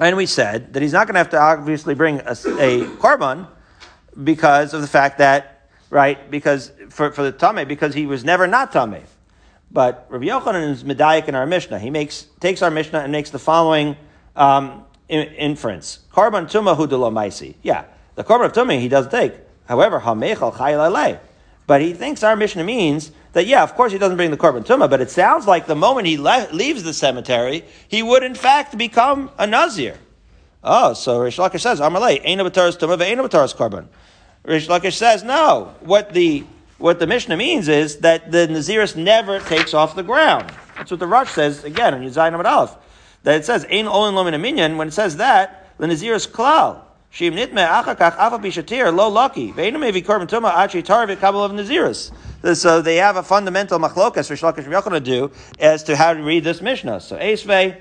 And 0.00 0.16
we 0.16 0.26
said 0.26 0.72
that 0.72 0.82
he's 0.82 0.92
not 0.92 1.06
going 1.06 1.14
to 1.14 1.18
have 1.18 1.30
to 1.30 1.40
obviously 1.40 1.94
bring 1.94 2.20
a, 2.20 2.32
a 2.32 2.84
Korban 2.98 3.46
because 4.22 4.74
of 4.74 4.80
the 4.80 4.88
fact 4.88 5.18
that, 5.18 5.68
right, 5.90 6.28
because 6.28 6.72
for, 6.88 7.12
for 7.12 7.22
the 7.22 7.32
Tameh, 7.32 7.68
because 7.68 7.94
he 7.94 8.06
was 8.06 8.24
never 8.24 8.48
not 8.48 8.72
Tameh. 8.72 9.04
But 9.74 10.06
Rabbi 10.08 10.26
Yochanan 10.26 10.70
is 10.70 10.84
Medayik 10.84 11.26
in 11.26 11.34
our 11.34 11.46
Mishnah. 11.46 11.80
He 11.80 11.90
makes, 11.90 12.26
takes 12.38 12.62
our 12.62 12.70
Mishnah 12.70 13.00
and 13.00 13.10
makes 13.10 13.30
the 13.30 13.40
following 13.40 13.96
um, 14.36 14.84
inference. 15.08 15.98
Korban 16.12 16.44
Tumah 16.44 16.76
hu 16.76 16.86
maisi. 16.86 17.56
Yeah, 17.60 17.84
the 18.14 18.22
Korban 18.22 18.46
of 18.46 18.52
Tumah 18.52 18.80
he 18.80 18.88
does 18.88 19.08
take. 19.08 19.34
However, 19.66 19.98
Hamechal 19.98 20.54
Chayil 20.54 21.18
But 21.66 21.80
he 21.80 21.92
thinks 21.92 22.22
our 22.22 22.36
Mishnah 22.36 22.62
means 22.62 23.10
that, 23.32 23.46
yeah, 23.46 23.64
of 23.64 23.74
course 23.74 23.90
he 23.90 23.98
doesn't 23.98 24.16
bring 24.16 24.30
the 24.30 24.36
korban 24.36 24.64
tumah, 24.64 24.88
but 24.88 25.00
it 25.00 25.10
sounds 25.10 25.46
like 25.46 25.66
the 25.66 25.74
moment 25.74 26.06
he 26.06 26.18
le- 26.18 26.48
leaves 26.52 26.84
the 26.84 26.92
cemetery, 26.92 27.64
he 27.88 28.00
would 28.00 28.22
in 28.22 28.36
fact 28.36 28.78
become 28.78 29.28
a 29.38 29.46
nazir. 29.46 29.98
Oh, 30.62 30.94
so 30.94 31.18
Reish 31.18 31.36
Lakish 31.36 31.62
says, 31.62 31.80
Amalei, 31.80 32.20
ain't 32.22 32.40
a 32.40 32.44
bataras 32.44 32.78
tumah, 32.78 33.00
ain't 33.02 33.18
a 33.18 33.24
bataras 33.24 33.56
korban. 33.56 33.86
Reish 34.44 34.68
Lakish 34.68 34.94
says, 34.94 35.24
no. 35.24 35.74
What 35.80 36.12
the 36.12 36.44
what 36.84 36.98
the 36.98 37.06
Mishnah 37.06 37.38
means 37.38 37.66
is 37.66 37.96
that 38.00 38.30
the 38.30 38.46
Naziris 38.46 38.94
never 38.94 39.40
takes 39.40 39.72
off 39.72 39.96
the 39.96 40.02
ground. 40.02 40.52
That's 40.76 40.90
what 40.90 41.00
the 41.00 41.06
Rosh 41.06 41.30
says 41.30 41.64
again 41.64 41.94
in 41.94 42.02
Yuzayin 42.02 42.38
Amad 42.38 42.44
Aleph. 42.44 42.76
That 43.22 43.36
it 43.36 43.46
says, 43.46 43.64
Ein 43.72 43.88
Olin 43.88 44.14
Lomin 44.14 44.38
Minyan, 44.38 44.76
when 44.76 44.88
it 44.88 44.90
says 44.90 45.16
that, 45.16 45.74
the 45.78 45.86
Naziris 45.86 46.28
Klal. 46.28 46.82
Shim 47.10 47.36
Nitme 47.36 47.66
Achakach 47.66 48.18
Afa 48.18 48.38
Bishatir, 48.38 48.94
Lo 48.94 49.08
Lucky. 49.08 49.50
Veinu 49.50 49.76
Mevi 49.76 50.04
Korban 50.04 50.28
Achi 50.44 50.82
Tarvik 50.82 51.20
Kabul 51.20 51.42
of 51.42 51.52
Naziris. 51.52 52.12
So 52.54 52.82
they 52.82 52.96
have 52.96 53.16
a 53.16 53.22
fundamental 53.22 53.78
machlokas 53.78 54.28
for 54.28 54.46
Rabbi 54.46 54.90
to 54.90 55.00
do 55.00 55.32
as 55.58 55.84
to 55.84 55.96
how 55.96 56.12
to 56.12 56.22
read 56.22 56.44
this 56.44 56.60
Mishnah. 56.60 57.00
So 57.00 57.16
Esvei. 57.16 57.80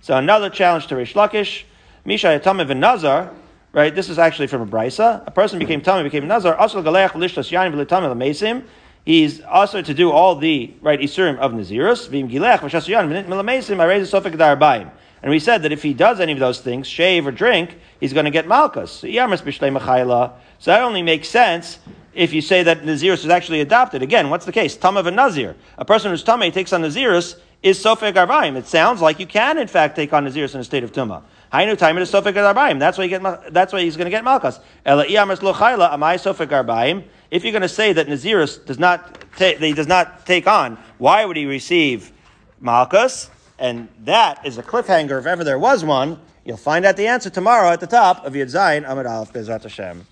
So 0.00 0.16
another 0.16 0.50
challenge 0.50 0.88
to 0.88 0.96
Reish 0.96 1.12
Lakish. 1.14 1.62
Misha 2.04 2.36
Yatamev 2.40 2.68
and 2.68 2.80
Nazar. 2.80 3.32
Right, 3.74 3.92
this 3.92 4.08
is 4.08 4.20
actually 4.20 4.46
from 4.46 4.62
a 4.62 4.66
brisa. 4.66 5.26
A 5.26 5.32
person 5.32 5.58
became 5.58 5.80
tamei, 5.80 6.04
became 6.04 6.28
nazar. 6.28 6.54
Also 6.54 6.80
galeach 6.80 7.10
lishtas 7.10 7.50
yain 7.50 7.74
v'litamim 7.74 8.16
mesim. 8.16 8.62
He's 9.04 9.40
also 9.40 9.82
to 9.82 9.92
do 9.92 10.12
all 10.12 10.36
the 10.36 10.72
right 10.80 11.00
isurim 11.00 11.38
of 11.38 11.50
nazirus. 11.50 12.08
V'im 12.08 12.30
gilech 12.30 12.60
v'shas 12.60 12.86
v'nit 12.86 13.26
milamesim. 13.26 13.80
I 13.80 13.86
raise 13.86 14.14
a 14.14 14.20
sofik 14.20 14.36
darbayim. 14.36 14.92
And 15.22 15.30
we 15.32 15.40
said 15.40 15.62
that 15.62 15.72
if 15.72 15.82
he 15.82 15.92
does 15.92 16.20
any 16.20 16.30
of 16.30 16.38
those 16.38 16.60
things, 16.60 16.86
shave 16.86 17.26
or 17.26 17.32
drink, 17.32 17.76
he's 17.98 18.12
going 18.12 18.26
to 18.26 18.30
get 18.30 18.46
malchus. 18.46 18.92
So 18.92 19.06
that 19.08 20.82
only 20.82 21.02
makes 21.02 21.28
sense 21.28 21.78
if 22.12 22.32
you 22.32 22.42
say 22.42 22.62
that 22.62 22.82
Nazirus 22.82 23.24
is 23.24 23.28
actually 23.28 23.62
adopted. 23.62 24.02
Again, 24.02 24.28
what's 24.28 24.44
the 24.44 24.52
case? 24.52 24.76
Tamav 24.76 25.06
and 25.06 25.16
Nazir. 25.16 25.56
A 25.78 25.84
person 25.84 26.10
who's 26.10 26.22
Tameh 26.22 26.52
takes 26.52 26.74
on 26.74 26.82
Nazirus 26.82 27.38
is 27.62 27.82
Sofek 27.82 28.12
Arbaim. 28.12 28.56
It 28.56 28.66
sounds 28.66 29.00
like 29.00 29.18
you 29.18 29.26
can, 29.26 29.56
in 29.56 29.66
fact, 29.66 29.96
take 29.96 30.12
on 30.12 30.26
Nazirus 30.26 30.54
in 30.54 30.60
a 30.60 30.64
state 30.64 30.84
of 30.84 30.92
Tumah. 30.92 31.22
Hainu 31.54 31.78
time 31.78 31.96
is 31.98 32.10
Sofek 32.10 32.34
Arbaim. 32.34 32.80
That's 32.80 32.98
why 32.98 33.04
you 33.04 33.10
get. 33.10 33.52
That's 33.54 33.72
why 33.72 33.82
he's 33.82 33.96
going 33.96 34.06
to 34.06 34.10
get 34.10 34.24
malchus. 34.24 34.58
Ela 34.84 35.06
amai. 35.06 37.04
If 37.30 37.44
you're 37.44 37.52
going 37.52 37.62
to 37.62 37.68
say 37.68 37.92
that 37.92 38.08
Nazirus 38.08 38.66
does 38.66 38.80
not 38.80 39.24
take, 39.36 39.58
he 39.58 39.72
does 39.72 39.86
not 39.86 40.26
take 40.26 40.48
on, 40.48 40.76
why 40.98 41.24
would 41.24 41.36
he 41.36 41.46
receive 41.46 42.10
malchus? 42.58 43.30
And 43.56 43.88
that 44.00 44.44
is 44.44 44.58
a 44.58 44.64
cliffhanger 44.64 45.16
if 45.20 45.26
ever 45.26 45.44
there 45.44 45.60
was 45.60 45.84
one. 45.84 46.18
You'll 46.44 46.56
find 46.56 46.84
out 46.84 46.96
the 46.96 47.06
answer 47.06 47.30
tomorrow 47.30 47.70
at 47.70 47.78
the 47.78 47.86
top 47.86 48.26
of 48.26 48.32
Yud 48.32 48.52
Zayin 48.52 48.84
Amud 48.84 49.08
Aleph 49.08 49.32
Bezrat 49.32 49.62
Hashem. 49.62 50.04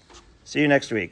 See 0.45 0.61
you 0.61 0.69
next 0.69 0.93
week. 0.93 1.11